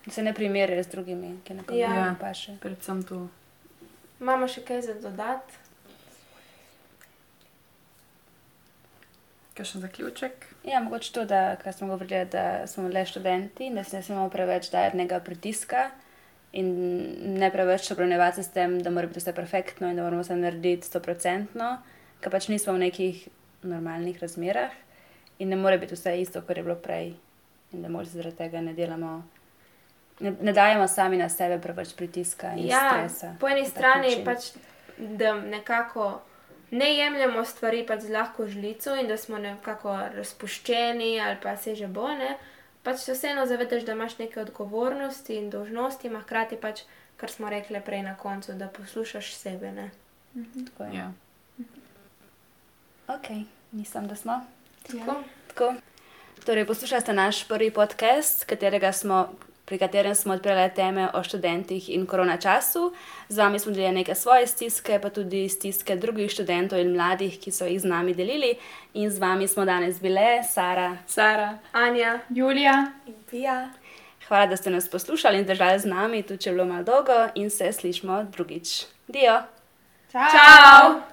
Se 0.08 0.22
ne 0.22 0.32
primerjajo 0.32 0.82
z 0.82 0.88
drugimi, 0.88 1.36
ki 1.44 1.54
ne 1.54 1.62
Ja. 1.70 1.88
pomagajo, 1.88 2.14
pa 2.20 2.34
še. 2.34 2.56
Predvsem 2.60 3.02
to. 3.04 3.28
Imamo 4.20 4.48
še 4.48 4.60
kaj 4.62 4.82
za 4.82 4.94
dodati? 4.96 5.54
Kakšen 9.54 9.80
zaključek? 9.80 10.32
Ja, 10.64 10.80
mogoče 10.80 11.12
to, 11.12 11.24
da 11.26 11.40
smo 11.72 11.86
govorili, 11.88 12.24
da 12.26 12.44
smo 12.66 12.88
le 12.88 13.06
študenti 13.06 13.66
in 13.66 13.74
da 13.74 13.84
se 13.84 13.96
ne 13.96 14.02
smemo 14.02 14.28
preveč 14.28 14.70
dajati 14.70 14.96
nekega 14.96 15.20
pritiska 15.20 15.90
in 16.52 16.70
ne 17.36 17.50
preveč 17.50 17.90
obremenjevati 17.90 18.36
se 18.36 18.42
s 18.42 18.50
tem, 18.50 18.78
da 18.78 18.90
mora 18.90 19.06
biti 19.06 19.20
vse 19.20 19.32
perfektno 19.32 19.88
in 19.88 19.96
da 19.96 20.02
moramo 20.02 20.22
vse 20.22 20.36
narediti 20.36 20.86
stoprocentno, 20.86 21.76
ker 22.20 22.32
pač 22.32 22.48
nismo 22.48 22.72
v 22.72 22.78
nekih 22.80 23.28
normalnih 23.62 24.18
razmerah 24.18 24.72
in 25.38 25.48
ne 25.48 25.56
more 25.56 25.78
biti 25.78 25.94
vse 25.94 26.16
isto, 26.20 26.42
kot 26.42 26.56
je 26.56 26.62
bilo 26.62 26.74
prej. 26.76 27.12
In 27.72 27.82
da 27.82 27.88
morda 27.88 28.10
zaradi 28.10 28.36
tega 28.36 28.60
ne 28.60 28.72
delamo, 28.74 29.12
ne, 30.20 30.32
ne 30.40 30.52
dajemo 30.52 30.88
sami 30.88 31.16
na 31.16 31.28
sebe 31.28 31.58
preveč 31.58 31.94
pritiska 31.94 32.52
in 32.52 32.66
Ja, 32.66 32.88
stresa. 32.90 33.36
po 33.40 33.48
eni 33.48 33.66
strani 33.66 34.08
način. 34.08 34.24
pač, 34.24 34.50
da 34.98 35.34
nekako 35.34 36.20
ne 36.72 36.94
jemljemo 36.94 37.44
stvari 37.44 37.86
pač 37.86 38.00
z 38.00 38.10
lahko 38.10 38.46
žlico 38.46 38.96
in 38.96 39.08
da 39.08 39.16
smo 39.16 39.38
nekako 39.38 39.94
razpuščeni 40.14 41.20
ali 41.20 41.36
pa 41.42 41.56
se 41.56 41.74
že 41.74 41.86
bo, 41.86 42.08
ne. 42.08 42.36
Pač 42.82 42.98
se 43.04 43.12
vseeno 43.12 43.46
zavedaš, 43.46 43.82
da 43.84 43.92
imaš 43.92 44.18
neke 44.18 44.40
odgovornosti 44.40 45.36
in 45.36 45.50
dolžnosti, 45.50 46.08
a 46.08 46.20
hkrati 46.20 46.56
pač, 46.56 46.84
kar 47.16 47.30
smo 47.30 47.50
rekli 47.50 47.80
prej 47.84 48.02
na 48.02 48.16
koncu, 48.16 48.52
da 48.52 48.68
poslušaš 48.68 49.34
sebe, 49.34 49.72
ne. 49.72 49.90
Tako 50.66 50.84
je. 50.84 50.94
Ja. 50.96 51.12
Ok, 53.08 53.28
mislim, 53.72 54.08
da 54.08 54.16
smo. 54.16 54.40
Tako? 54.86 55.22
Tako. 55.48 55.74
Torej, 56.44 56.66
poslušali 56.66 57.00
ste 57.00 57.12
naš 57.12 57.44
prvi 57.48 57.70
podcast, 57.70 58.44
katerega 58.44 58.92
smo, 58.92 59.28
pri 59.70 59.78
katerem 59.78 60.14
smo 60.14 60.34
odpirali 60.34 60.70
teme 60.74 61.08
o 61.14 61.22
študentih 61.22 61.90
in 61.94 62.06
korona 62.06 62.36
času. 62.36 62.92
Z 63.28 63.38
vami 63.38 63.58
smo 63.58 63.72
delili 63.72 63.92
neke 63.92 64.14
svoje 64.14 64.46
stiske, 64.46 64.98
pa 64.98 65.10
tudi 65.14 65.48
stiske 65.48 65.94
drugih 65.96 66.30
študentov 66.30 66.80
in 66.82 66.90
mladih, 66.90 67.36
ki 67.38 67.52
so 67.54 67.68
jih 67.70 67.78
z 67.78 67.86
nami 67.86 68.14
delili. 68.14 68.56
In 68.94 69.10
z 69.10 69.22
vami 69.22 69.46
smo 69.48 69.64
danes 69.64 70.00
bile 70.02 70.42
Sara. 70.42 70.96
Sara. 71.06 71.58
Anja. 71.72 72.18
Julija. 72.28 72.90
In 73.06 73.14
pija. 73.30 73.70
Hvala, 74.26 74.46
da 74.46 74.56
ste 74.56 74.70
nas 74.70 74.90
poslušali 74.90 75.38
in 75.38 75.46
držali 75.46 75.78
z 75.78 75.86
nami, 75.86 76.22
tudi 76.22 76.42
če 76.42 76.50
je 76.50 76.54
bilo 76.54 76.66
malo 76.66 76.82
dolgo, 76.82 77.28
in 77.34 77.50
se 77.50 77.72
slišmo 77.72 78.24
drugič. 78.34 78.84
Dio! 79.06 79.38
Ciao. 80.10 80.30
Čau! 80.34 81.09